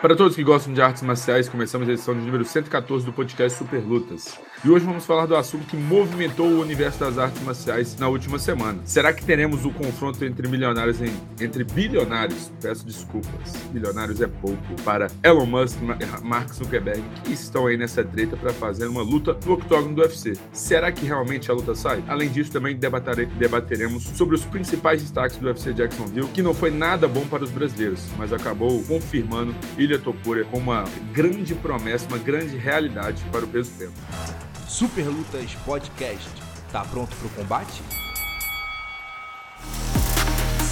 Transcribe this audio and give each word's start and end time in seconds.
Para 0.00 0.16
todos 0.16 0.34
que 0.34 0.42
gostam 0.42 0.72
de 0.72 0.80
artes 0.80 1.02
marciais, 1.02 1.46
começamos 1.46 1.86
a 1.86 1.92
edição 1.92 2.14
de 2.14 2.22
número 2.22 2.42
114 2.42 3.04
do 3.04 3.12
podcast 3.12 3.58
Super 3.58 3.80
Lutas. 3.80 4.38
E 4.64 4.70
hoje 4.70 4.84
vamos 4.84 5.04
falar 5.04 5.26
do 5.26 5.36
assunto 5.36 5.66
que 5.66 5.76
movimentou 5.76 6.46
o 6.46 6.60
universo 6.60 7.00
das 7.00 7.18
artes 7.18 7.42
marciais 7.42 7.98
na 7.98 8.08
última 8.08 8.38
semana. 8.38 8.80
Será 8.86 9.12
que 9.12 9.22
teremos 9.22 9.66
o 9.66 9.70
confronto 9.70 10.24
entre 10.24 10.48
milionários 10.48 11.02
em, 11.02 11.12
entre 11.38 11.64
bilionários? 11.64 12.50
Peço 12.62 12.86
desculpas. 12.86 13.54
Bilionários 13.72 14.22
é 14.22 14.26
pouco 14.26 14.58
para 14.84 15.08
Elon 15.22 15.44
Musk 15.44 15.78
e 15.82 16.24
Mark 16.26 16.50
Zuckerberg 16.50 17.02
que 17.24 17.32
estão 17.32 17.66
aí 17.66 17.76
nessa 17.76 18.02
treta 18.02 18.38
para 18.38 18.54
fazer 18.54 18.86
uma 18.86 19.02
luta 19.02 19.36
no 19.44 19.52
octógono 19.52 19.94
do 19.94 20.00
UFC. 20.00 20.32
Será 20.50 20.90
que 20.90 21.04
realmente 21.04 21.50
a 21.50 21.54
luta 21.54 21.74
sai? 21.74 22.02
Além 22.08 22.30
disso, 22.30 22.50
também 22.50 22.74
debateremos 22.74 24.04
sobre 24.14 24.34
os 24.34 24.46
principais 24.46 25.02
destaques 25.02 25.36
do 25.36 25.46
UFC 25.46 25.74
Jacksonville, 25.74 26.28
que 26.28 26.42
não 26.42 26.54
foi 26.54 26.70
nada 26.70 27.06
bom 27.06 27.26
para 27.26 27.44
os 27.44 27.50
brasileiros, 27.50 28.06
mas 28.16 28.32
acabou 28.32 28.82
confirmando 28.84 29.54
Ilha 29.90 29.98
Topura 29.98 30.44
como 30.44 30.70
uma 30.70 30.84
grande 31.12 31.52
promessa, 31.52 32.06
uma 32.06 32.18
grande 32.18 32.56
realidade 32.56 33.24
para 33.32 33.44
o 33.44 33.48
peso 33.48 33.72
tempo. 33.76 33.92
Super 34.68 35.04
Lutas 35.08 35.52
Podcast. 35.66 36.30
Tá 36.70 36.84
pronto 36.84 37.16
para 37.16 37.26
o 37.26 37.30
combate? 37.30 37.82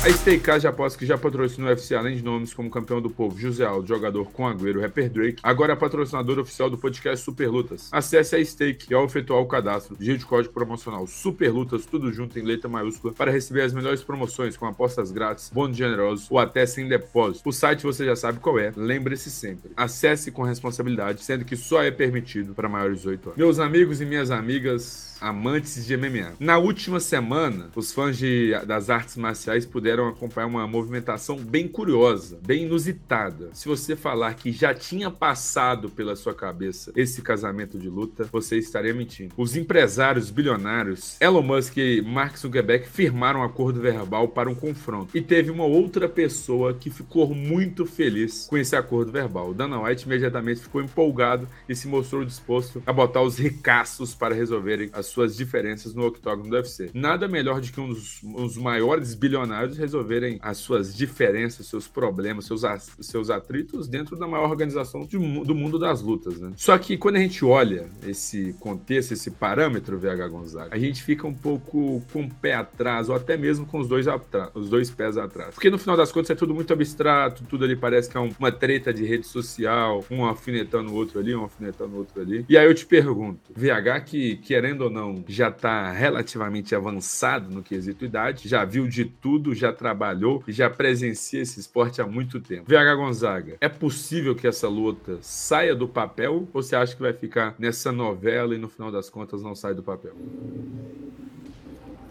A 0.00 0.12
Steakhouse 0.12 0.62
já 0.62 0.68
aposta 0.68 0.96
que 0.96 1.04
já 1.04 1.18
patrocinou 1.18 1.68
o 1.68 1.72
UFC 1.72 1.92
além 1.92 2.16
de 2.16 2.22
nomes 2.22 2.54
como 2.54 2.70
campeão 2.70 3.02
do 3.02 3.10
povo 3.10 3.36
José 3.36 3.64
Aldo, 3.64 3.88
jogador 3.88 4.30
com 4.30 4.46
Agüero, 4.46 4.80
rapper 4.80 5.10
Drake, 5.10 5.40
agora 5.42 5.72
é 5.72 5.76
patrocinador 5.76 6.38
oficial 6.38 6.70
do 6.70 6.78
podcast 6.78 7.24
Super 7.24 7.48
Lutas. 7.48 7.88
Acesse 7.90 8.36
a 8.36 8.44
Stake 8.44 8.86
e 8.88 8.94
ao 8.94 9.04
efetuar 9.04 9.40
o 9.40 9.46
cadastro, 9.46 9.96
digite 9.96 10.24
o 10.24 10.28
código 10.28 10.54
promocional 10.54 11.04
Super 11.08 11.50
Lutas, 11.50 11.84
tudo 11.84 12.12
junto 12.12 12.38
em 12.38 12.42
letra 12.42 12.68
maiúscula, 12.68 13.12
para 13.12 13.32
receber 13.32 13.62
as 13.62 13.72
melhores 13.72 14.00
promoções 14.00 14.56
com 14.56 14.66
apostas 14.66 15.10
grátis, 15.10 15.50
bônus 15.52 15.76
generosos 15.76 16.28
ou 16.30 16.38
até 16.38 16.64
sem 16.64 16.86
depósito. 16.86 17.48
O 17.48 17.52
site 17.52 17.82
você 17.82 18.04
já 18.04 18.14
sabe 18.14 18.38
qual 18.38 18.56
é, 18.56 18.72
lembre-se 18.76 19.32
sempre. 19.32 19.72
Acesse 19.76 20.30
com 20.30 20.42
responsabilidade, 20.42 21.24
sendo 21.24 21.44
que 21.44 21.56
só 21.56 21.82
é 21.82 21.90
permitido 21.90 22.54
para 22.54 22.68
maiores 22.68 22.98
de 22.98 23.02
18 23.02 23.26
anos. 23.30 23.36
Meus 23.36 23.58
amigos 23.58 24.00
e 24.00 24.06
minhas 24.06 24.30
amigas, 24.30 25.17
amantes 25.20 25.86
de 25.86 25.96
MMA. 25.96 26.34
Na 26.38 26.58
última 26.58 27.00
semana, 27.00 27.70
os 27.74 27.92
fãs 27.92 28.16
de, 28.16 28.52
das 28.66 28.90
artes 28.90 29.16
marciais 29.16 29.66
puderam 29.66 30.08
acompanhar 30.08 30.46
uma 30.46 30.66
movimentação 30.66 31.36
bem 31.36 31.66
curiosa, 31.68 32.38
bem 32.44 32.64
inusitada. 32.64 33.50
Se 33.52 33.68
você 33.68 33.96
falar 33.96 34.34
que 34.34 34.52
já 34.52 34.74
tinha 34.74 35.10
passado 35.10 35.88
pela 35.90 36.16
sua 36.16 36.34
cabeça 36.34 36.92
esse 36.96 37.22
casamento 37.22 37.78
de 37.78 37.88
luta, 37.88 38.28
você 38.30 38.56
estaria 38.58 38.94
mentindo. 38.94 39.34
Os 39.36 39.56
empresários 39.56 40.30
bilionários 40.30 41.16
Elon 41.20 41.42
Musk 41.42 41.76
e 41.76 42.02
Mark 42.02 42.36
Zuckerberg 42.36 42.86
firmaram 42.88 43.40
um 43.40 43.44
acordo 43.44 43.80
verbal 43.80 44.28
para 44.28 44.48
um 44.48 44.54
confronto. 44.54 45.16
E 45.16 45.20
teve 45.20 45.50
uma 45.50 45.64
outra 45.64 46.08
pessoa 46.08 46.74
que 46.74 46.90
ficou 46.90 47.34
muito 47.34 47.86
feliz 47.86 48.46
com 48.48 48.56
esse 48.56 48.76
acordo 48.76 49.12
verbal. 49.12 49.54
Dana 49.54 49.80
White 49.80 50.06
imediatamente 50.06 50.60
ficou 50.60 50.82
empolgado 50.82 51.48
e 51.68 51.74
se 51.74 51.88
mostrou 51.88 52.24
disposto 52.24 52.82
a 52.86 52.92
botar 52.92 53.22
os 53.22 53.38
ricaços 53.38 54.14
para 54.14 54.34
resolverem 54.34 54.90
as 54.92 55.07
suas 55.08 55.36
diferenças 55.36 55.94
no 55.94 56.06
octógono 56.06 56.48
do 56.48 56.56
UFC. 56.56 56.90
Nada 56.94 57.28
melhor 57.28 57.60
do 57.60 57.70
que 57.70 57.80
um 57.80 57.88
dos, 57.88 58.22
um 58.22 58.46
dos 58.46 58.56
maiores 58.56 59.14
bilionários 59.14 59.76
resolverem 59.76 60.38
as 60.42 60.58
suas 60.58 60.94
diferenças, 60.94 61.66
seus 61.66 61.86
problemas, 61.88 62.46
seus, 62.46 62.62
seus 63.00 63.30
atritos 63.30 63.88
dentro 63.88 64.16
da 64.16 64.26
maior 64.26 64.48
organização 64.50 65.06
de, 65.06 65.18
do 65.18 65.54
mundo 65.54 65.78
das 65.78 66.02
lutas, 66.02 66.38
né? 66.38 66.52
Só 66.56 66.76
que 66.78 66.96
quando 66.96 67.16
a 67.16 67.20
gente 67.20 67.44
olha 67.44 67.86
esse 68.06 68.54
contexto, 68.60 69.12
esse 69.12 69.30
parâmetro, 69.30 69.98
VH 69.98 70.28
Gonzaga, 70.28 70.74
a 70.74 70.78
gente 70.78 71.02
fica 71.02 71.26
um 71.26 71.34
pouco 71.34 72.02
com 72.12 72.22
o 72.22 72.30
pé 72.30 72.54
atrás, 72.54 73.08
ou 73.08 73.14
até 73.14 73.36
mesmo 73.36 73.66
com 73.66 73.78
os 73.78 73.88
dois, 73.88 74.06
os 74.54 74.68
dois 74.68 74.90
pés 74.90 75.16
atrás. 75.16 75.54
Porque 75.54 75.70
no 75.70 75.78
final 75.78 75.96
das 75.96 76.12
contas 76.12 76.30
é 76.30 76.34
tudo 76.34 76.54
muito 76.54 76.72
abstrato, 76.72 77.44
tudo 77.44 77.64
ali 77.64 77.76
parece 77.76 78.08
que 78.08 78.16
é 78.16 78.20
uma 78.20 78.52
treta 78.52 78.92
de 78.92 79.04
rede 79.04 79.26
social, 79.26 80.04
um 80.10 80.24
alfinetando 80.24 80.90
o 80.90 80.94
outro 80.94 81.18
ali, 81.18 81.34
um 81.34 81.42
alfinetando 81.42 81.94
o 81.94 81.98
outro 81.98 82.20
ali. 82.20 82.44
E 82.48 82.56
aí 82.56 82.66
eu 82.66 82.74
te 82.74 82.86
pergunto, 82.86 83.52
VH 83.54 84.04
que, 84.04 84.36
querendo 84.36 84.82
ou 84.82 84.90
não, 84.90 84.97
não 84.98 85.24
já 85.28 85.48
está 85.48 85.92
relativamente 85.92 86.74
avançado 86.74 87.54
no 87.54 87.62
quesito 87.62 88.04
idade, 88.04 88.48
já 88.48 88.64
viu 88.64 88.88
de 88.88 89.04
tudo, 89.04 89.54
já 89.54 89.72
trabalhou 89.72 90.42
e 90.46 90.52
já 90.52 90.68
presencia 90.68 91.40
esse 91.40 91.60
esporte 91.60 92.00
há 92.00 92.06
muito 92.06 92.40
tempo. 92.40 92.64
VH 92.66 92.94
Gonzaga, 92.96 93.56
é 93.60 93.68
possível 93.68 94.34
que 94.34 94.46
essa 94.46 94.68
luta 94.68 95.18
saia 95.22 95.74
do 95.74 95.88
papel 95.88 96.34
ou 96.52 96.62
você 96.62 96.74
acha 96.74 96.94
que 96.94 97.02
vai 97.02 97.12
ficar 97.12 97.54
nessa 97.58 97.92
novela 97.92 98.54
e 98.54 98.58
no 98.58 98.68
final 98.68 98.90
das 98.90 99.08
contas 99.08 99.42
não 99.42 99.54
sai 99.54 99.74
do 99.74 99.82
papel? 99.82 100.14